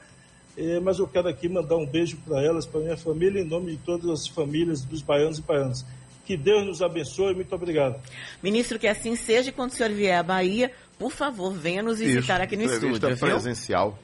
Mas 0.83 0.99
eu 0.99 1.07
quero 1.07 1.29
aqui 1.29 1.49
mandar 1.49 1.77
um 1.77 1.85
beijo 1.85 2.17
para 2.25 2.43
elas, 2.43 2.65
para 2.65 2.81
minha 2.81 2.97
família, 2.97 3.41
em 3.41 3.45
nome 3.45 3.73
de 3.73 3.79
todas 3.79 4.09
as 4.09 4.27
famílias 4.27 4.81
dos 4.81 5.03
baianos 5.03 5.39
e 5.39 5.43
baianas. 5.43 5.85
Que 6.25 6.37
Deus 6.37 6.65
nos 6.67 6.83
abençoe. 6.83 7.35
Muito 7.35 7.55
obrigado. 7.55 8.01
Ministro, 8.43 8.79
que 8.79 8.89
assim 8.89 9.15
seja. 9.15 9.53
Quando 9.53 9.71
o 9.71 9.75
senhor 9.75 9.93
vier 9.93 10.19
à 10.19 10.23
Bahia, 10.23 10.73
por 10.99 11.13
favor, 11.13 11.53
venha 11.53 11.83
nos 11.83 11.99
visitar 11.99 12.37
Isso, 12.37 12.43
aqui 12.43 12.57
no 12.57 12.65
estúdio. 12.65 13.09
Viu? 13.09 13.17
presencial. 13.17 13.99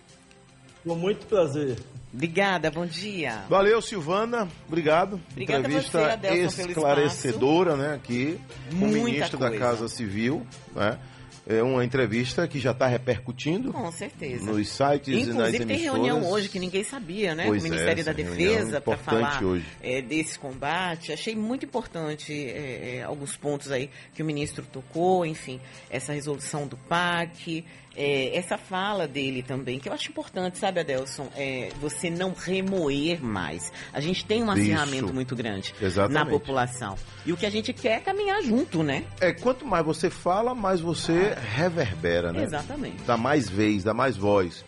Com 0.85 0.97
muito 0.97 1.27
prazer. 1.27 1.79
Obrigada, 2.13 2.71
bom 2.71 2.85
dia. 2.85 3.45
Valeu, 3.49 3.81
Silvana. 3.81 4.47
Obrigado. 4.69 5.19
Obrigada 5.31 5.61
Entrevista 5.61 6.19
você, 6.21 6.63
esclarecedora, 6.63 7.77
né, 7.77 7.95
aqui, 7.95 8.39
com 8.71 8.85
o 8.85 8.89
ministro 8.89 9.39
coisa. 9.39 9.55
da 9.55 9.59
Casa 9.59 9.89
Civil, 9.89 10.47
né? 10.75 10.99
É 11.45 11.61
uma 11.61 11.85
entrevista 11.85 12.47
que 12.47 12.61
já 12.61 12.71
está 12.71 12.87
repercutindo. 12.87 13.73
Com 13.73 13.91
certeza. 13.91 14.45
Nos 14.45 14.69
sites 14.69 15.09
Inclusive, 15.09 15.31
e 15.31 15.35
nas 15.35 15.49
emissoras. 15.49 15.67
tem 15.67 15.79
reunião 15.79 16.31
hoje 16.31 16.49
que 16.49 16.59
ninguém 16.61 16.85
sabia, 16.85 17.35
né? 17.35 17.47
Pois 17.47 17.61
o 17.61 17.65
Ministério 17.65 18.01
é, 18.01 18.05
da 18.05 18.13
Defesa 18.13 18.81
para 18.81 18.97
falar 18.97 19.43
é, 19.83 20.01
desse 20.01 20.39
combate. 20.39 21.13
Achei 21.13 21.35
muito 21.35 21.67
importante 21.67 22.33
é, 22.33 22.99
é, 22.99 23.03
alguns 23.03 23.37
pontos 23.37 23.73
aí 23.73 23.91
que 24.15 24.23
o 24.23 24.25
ministro 24.25 24.65
tocou, 24.71 25.27
enfim, 25.27 25.61
essa 25.91 26.13
resolução 26.13 26.69
do 26.69 26.77
PAC, 26.77 27.65
é, 27.97 28.37
essa 28.37 28.57
fala 28.57 29.07
dele 29.07 29.43
também, 29.43 29.79
que 29.79 29.89
eu 29.89 29.93
acho 29.93 30.11
importante, 30.11 30.59
sabe, 30.59 30.81
Adelson? 30.81 31.29
É, 31.37 31.71
você 31.81 32.11
não 32.11 32.33
remoer 32.33 33.23
mais. 33.23 33.73
A 33.93 34.01
gente 34.01 34.25
tem 34.25 34.43
um 34.43 34.51
acirramento 34.51 35.13
muito 35.13 35.37
grande 35.37 35.75
Exatamente. 35.81 36.25
na 36.25 36.27
população. 36.27 36.97
E 37.25 37.33
o 37.33 37.37
que 37.37 37.47
a 37.47 37.51
gente 37.51 37.73
quer 37.73 37.99
é 37.99 38.01
caminhar 38.01 38.43
junto, 38.43 38.83
né? 38.83 39.05
É, 39.21 39.33
quanto 39.33 39.67
mais 39.67 39.85
você 39.85 40.11
fala, 40.11 40.55
mais 40.55 40.81
você 40.81 41.35
ah. 41.37 41.41
reverbera, 41.41 42.33
né? 42.33 42.43
Exatamente. 42.45 43.03
Dá 43.05 43.17
mais 43.17 43.49
vez, 43.49 43.85
dá 43.85 43.95
mais 43.95 44.17
voz. 44.17 44.65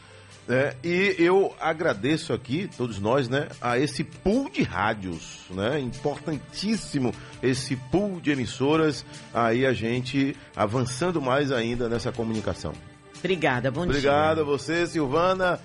É, 0.47 0.77
e 0.85 1.17
eu 1.19 1.55
agradeço 1.59 2.35
aqui, 2.35 2.69
todos 2.77 3.01
nós, 3.01 3.31
né, 3.31 3.49
a 3.63 3.79
esse 3.79 4.05
pool 4.05 4.51
de 4.51 4.63
rádios, 4.63 5.41
né, 5.49 5.81
importantíssimo 5.81 7.15
esse 7.43 7.77
pool 7.77 8.21
de 8.21 8.31
emissoras, 8.31 9.07
aí 9.33 9.65
a 9.65 9.73
gente 9.73 10.37
avançando 10.55 11.21
mais 11.23 11.51
ainda 11.51 11.89
nessa 11.89 12.13
comunicação. 12.13 12.75
Obrigada, 13.25 13.71
bom 13.71 13.85
Obrigado 13.85 14.03
dia. 14.03 14.11
Obrigado 14.11 14.41
a 14.43 14.45
você, 14.45 14.87
Silvana. 14.87 15.59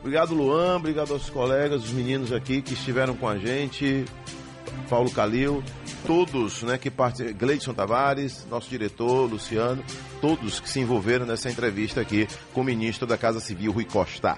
Obrigado, 0.00 0.34
Luan. 0.34 0.76
Obrigado 0.76 1.12
aos 1.12 1.30
colegas, 1.30 1.84
os 1.84 1.92
meninos 1.92 2.32
aqui 2.32 2.60
que 2.60 2.74
estiveram 2.74 3.14
com 3.14 3.28
a 3.28 3.38
gente. 3.38 4.04
Paulo 4.90 5.08
Calil, 5.12 5.62
todos 6.04 6.64
né, 6.64 6.76
que 6.76 6.90
participam, 6.90 7.32
Gleidson 7.38 7.72
Tavares, 7.72 8.44
nosso 8.50 8.68
diretor, 8.68 9.30
Luciano, 9.30 9.82
todos 10.20 10.58
que 10.58 10.68
se 10.68 10.80
envolveram 10.80 11.24
nessa 11.24 11.48
entrevista 11.48 12.00
aqui 12.00 12.26
com 12.52 12.62
o 12.62 12.64
ministro 12.64 13.06
da 13.06 13.16
Casa 13.16 13.38
Civil, 13.38 13.70
Rui 13.70 13.84
Costa. 13.84 14.32